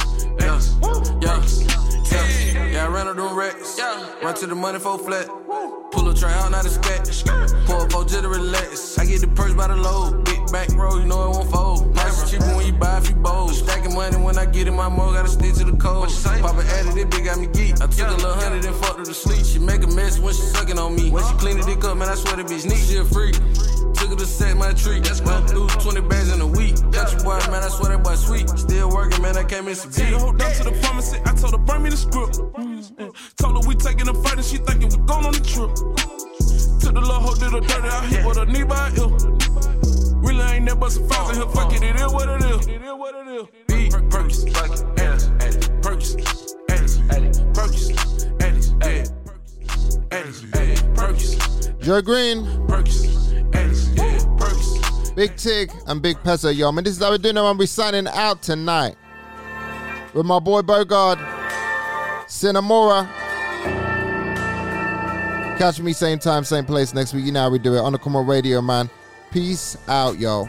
Yeah, 1.22 2.28
yeah, 2.28 2.66
yeah, 2.68 2.86
I 2.86 2.90
ran 2.90 3.08
on 3.08 3.18
them 3.18 3.36
racks. 3.36 3.80
Run 4.24 4.36
to 4.36 4.48
the 4.48 4.56
money 4.56 4.80
for 4.80 4.98
flat. 4.98 5.45
Up, 5.56 6.16
try 6.18 6.34
out, 6.34 6.52
not 6.52 6.66
a 6.66 6.70
scat. 6.70 7.06
Pull 7.66 7.82
up, 7.82 8.08
just 8.08 8.22
to 8.22 8.30
relax. 8.30 8.98
I 8.98 9.06
get 9.06 9.22
the 9.22 9.28
purse 9.28 9.54
by 9.54 9.68
the 9.68 9.76
load. 9.76 10.26
Big 10.26 10.52
back 10.52 10.70
roll, 10.74 11.00
you 11.00 11.06
know 11.06 11.32
it 11.32 11.36
won't 11.36 11.52
fold. 11.52 11.96
Price 11.96 12.24
is 12.24 12.32
cheaper 12.32 12.56
when 12.56 12.66
you 12.66 12.74
buy 12.74 12.98
a 12.98 13.02
few 13.02 13.16
bowls. 13.16 13.60
Stacking 13.60 13.94
money 13.94 14.18
when 14.18 14.38
I 14.38 14.46
get 14.46 14.68
in 14.68 14.76
my 14.76 14.90
mo, 14.90 15.14
gotta 15.14 15.30
stick 15.30 15.54
to 15.56 15.66
the 15.66 15.78
code. 15.78 16.10
Papa 16.42 16.64
added 16.78 16.98
it, 16.98 17.10
big 17.10 17.26
got 17.26 17.40
me 17.40 17.48
geek. 17.48 17.82
I 17.82 17.88
took 17.88 18.08
a 18.08 18.12
little 18.12 18.34
hundred 18.34 18.66
and 18.66 18.76
fucked 18.76 19.00
her 19.00 19.06
to 19.06 19.14
sleep. 19.14 19.46
She 19.46 19.60
make 19.60 19.84
a 19.84 19.88
mess 19.88 20.20
when 20.20 20.34
she 20.34 20.42
sucking 20.42 20.80
on 20.80 20.96
me. 20.96 21.10
When 21.12 21.24
she 21.24 21.34
clean 21.36 21.60
the 21.60 21.66
dick 21.66 21.84
up, 21.84 21.98
man, 21.98 22.10
I 22.10 22.16
swear 22.16 22.38
the 22.38 22.44
bitch 22.44 22.66
neat. 22.66 22.84
She 22.86 22.98
a 22.98 23.06
freak. 23.06 23.36
Took 23.96 24.10
her 24.10 24.16
to 24.16 24.26
set 24.26 24.58
my 24.58 24.74
tree. 24.74 25.02
Went 25.26 25.50
through 25.50 25.68
20 25.68 26.02
bags 26.02 26.32
in 26.32 26.42
a 26.42 26.48
week. 26.48 26.76
Got 26.92 27.12
your 27.14 27.24
boy, 27.24 27.40
man, 27.52 27.64
I 27.64 27.70
swear 27.70 27.96
that 27.96 28.04
boy 28.04 28.16
sweet. 28.16 28.50
Still 28.50 28.90
working, 28.90 29.22
man, 29.22 29.38
I 29.38 29.44
came 29.44 29.68
in 29.68 29.76
some 29.76 29.92
See 29.92 30.10
the 30.10 30.20
whole 30.20 30.34
down 30.34 30.52
to 30.54 30.64
the 30.64 30.74
pharmacy. 30.84 31.18
I 31.26 31.34
told 31.34 31.54
her, 31.54 31.58
bring 31.58 31.84
me 31.84 31.90
the 31.90 31.98
script. 31.98 32.36
Told 33.38 33.64
her 33.64 33.68
we 33.68 33.76
taking 33.76 34.08
a 34.08 34.14
fight 34.14 34.36
and 34.36 34.46
she 34.46 34.58
thinking 34.58 34.90
we 34.90 34.98
going 35.06 35.26
on 35.26 35.34
the 35.34 35.45
trip. 35.46 35.76
Took 36.80 36.94
the 36.94 37.02
little 37.02 37.20
hoe, 37.20 37.36
did 37.36 37.52
her 37.52 37.62
dirty. 37.62 37.88
I 37.88 38.06
hit 38.08 38.26
with 38.26 38.38
her 38.38 38.46
knee 38.46 38.64
by 38.64 38.90
her 38.90 38.98
ear. 38.98 39.10
Really 40.22 40.44
ain't 40.44 40.66
that 40.68 40.78
but 40.80 40.92
some 40.92 41.08
fights 41.08 41.32
in 41.32 41.36
here. 41.44 41.52
Fuck 41.52 41.74
it, 41.74 41.84
it 41.84 41.96
is 41.96 42.12
what 42.12 42.30
it 42.30 42.44
is. 42.44 42.68
It 42.68 42.82
is 42.82 42.94
what 42.94 43.16
it 43.16 43.28
is. 43.28 43.48
Big 43.68 43.92
purchase, 44.10 44.46
Addis, 44.56 45.30
Addis, 45.40 45.70
purchase, 45.82 46.56
Addis, 46.70 47.00
Addis, 47.10 47.40
purchase, 47.54 47.90
Addis, 48.42 48.74
Addis, 48.82 49.12
Addis, 50.12 50.44
Addis, 50.54 50.82
purchase, 50.96 51.36
Joe 51.80 52.02
Green, 52.02 52.46
purchase, 52.68 53.34
Addis, 53.54 53.90
yeah, 53.94 54.36
purchase. 54.38 55.12
Big 55.12 55.36
Tig, 55.38 55.72
and 55.88 56.02
Big 56.02 56.18
Pezzo, 56.18 56.56
yo. 56.56 56.72
Man, 56.72 56.84
this 56.84 56.98
is 56.98 57.04
how 57.04 57.12
we're 57.12 57.18
doing 57.18 57.38
it 57.38 57.42
when 57.42 57.58
we're 57.58 57.68
signing 57.68 58.08
out 58.08 58.42
tonight. 58.42 58.96
With 60.14 60.26
my 60.26 60.40
boy 60.40 60.62
Bogard, 60.62 61.18
Cinnamora. 62.28 63.25
Catch 65.58 65.80
me 65.80 65.94
same 65.94 66.20
time, 66.20 66.44
same 66.44 66.66
place 66.66 66.94
next 66.94 67.14
week. 67.14 67.26
You 67.26 67.32
know 67.32 67.42
how 67.42 67.50
we 67.50 67.60
do 67.60 67.76
it 67.76 67.80
on 67.80 67.94
the 67.94 67.98
Come 67.98 68.18
On 68.18 68.28
Radio, 68.28 68.62
man. 68.62 68.90
Peace 69.32 69.78
out, 69.88 70.20
yo. 70.20 70.46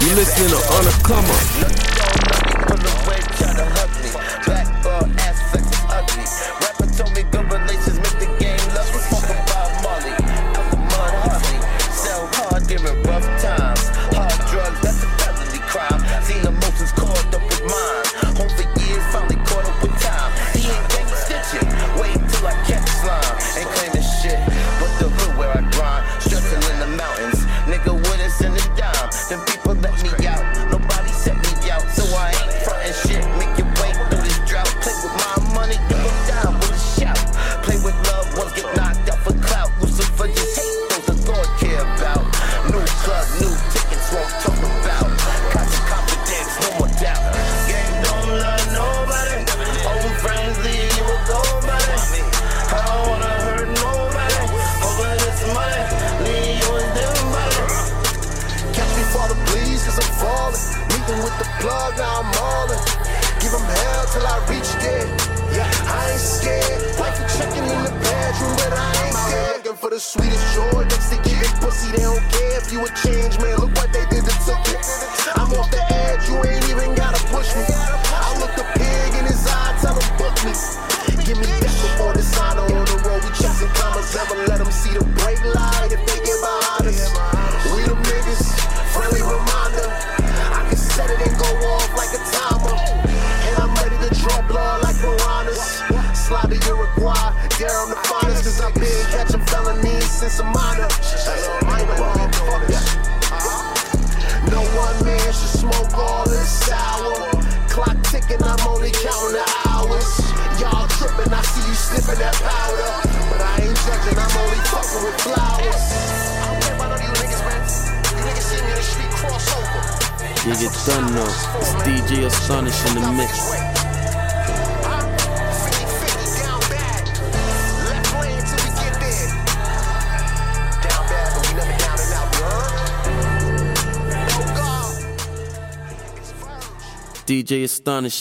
You 0.00 0.14
listening 0.14 0.48
to 0.48 0.56
On 0.72 0.84
the 0.84 1.00
Come. 1.04 1.97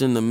In 0.02 0.14
the. 0.14 0.27